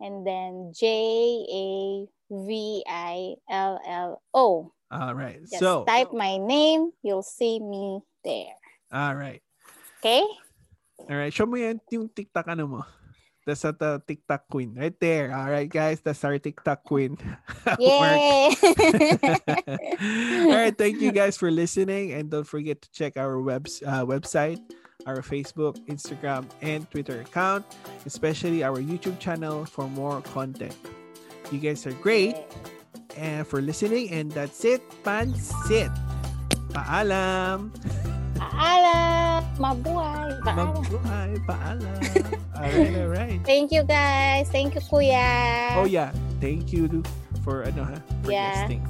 and 0.00 0.26
then 0.26 0.72
J 0.74 0.86
A 0.86 2.06
V 2.30 2.84
I 2.86 3.34
L 3.50 3.80
L 3.86 4.22
O. 4.34 4.72
All 4.90 5.14
right. 5.14 5.40
Just 5.40 5.58
so, 5.58 5.84
type 5.84 6.12
my 6.12 6.38
name, 6.38 6.90
you'll 7.02 7.22
see 7.22 7.58
me 7.60 8.00
there. 8.24 8.54
all 8.92 9.14
right. 9.14 9.42
Okay? 10.00 10.24
All 11.06 11.16
right. 11.16 11.32
Show 11.32 11.46
mo 11.46 11.54
yan 11.56 11.78
yung 11.94 12.10
TikTok 12.10 12.50
ano 12.50 12.66
mo. 12.66 12.82
That's 13.48 13.64
at 13.64 13.80
the 13.80 13.96
TikTok 14.04 14.44
queen. 14.52 14.76
Right 14.76 14.92
there. 15.00 15.32
All 15.32 15.48
right, 15.48 15.64
guys. 15.64 16.04
That's 16.04 16.20
our 16.20 16.36
TikTok 16.36 16.84
queen. 16.84 17.16
Yay! 17.80 18.52
All 20.44 20.52
right, 20.52 20.76
thank 20.76 21.00
you 21.00 21.08
guys 21.16 21.40
for 21.40 21.48
listening, 21.48 22.12
and 22.12 22.28
don't 22.28 22.44
forget 22.44 22.84
to 22.84 22.92
check 22.92 23.16
our 23.16 23.40
webs 23.40 23.80
uh, 23.88 24.04
website, 24.04 24.60
our 25.08 25.24
Facebook, 25.24 25.80
Instagram, 25.88 26.44
and 26.60 26.84
Twitter 26.92 27.24
account, 27.24 27.64
especially 28.04 28.60
our 28.60 28.84
YouTube 28.84 29.16
channel 29.16 29.64
for 29.64 29.88
more 29.88 30.20
content. 30.20 30.76
You 31.48 31.56
guys 31.56 31.88
are 31.88 31.96
great, 32.04 32.36
and 33.16 33.48
for 33.48 33.64
listening, 33.64 34.12
and 34.12 34.28
that's 34.28 34.60
it. 34.60 34.84
Pansit. 35.00 35.88
Paalam. 36.76 37.72
Paalam! 38.36 39.40
Mabuhay! 39.56 40.30
Paalam! 40.44 40.68
Mabuhay. 40.76 41.30
Paalam. 41.48 42.00
All 42.58 42.66
right, 42.66 42.96
all 42.98 43.06
right. 43.14 43.38
Thank 43.46 43.70
you 43.70 43.86
guys. 43.86 44.50
Thank 44.50 44.74
you, 44.74 44.82
Kuya. 44.82 45.78
Oh 45.78 45.86
yeah, 45.86 46.10
thank 46.42 46.74
you 46.74 46.90
for 47.46 47.62
ano 47.62 47.86
ha, 47.86 47.96
for 48.26 48.34
Yeah. 48.34 48.66
guesting. 48.66 48.82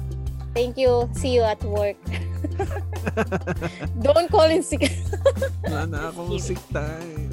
Thank 0.57 0.73
you. 0.81 1.05
See 1.13 1.37
you 1.37 1.45
at 1.45 1.61
work. 1.61 1.93
Don't 4.01 4.25
call 4.33 4.49
in 4.49 4.65
sick. 4.65 4.89
Wala 5.63 5.85
na 5.85 6.09
akong 6.09 6.33
sick 6.41 6.57
time. 6.73 7.29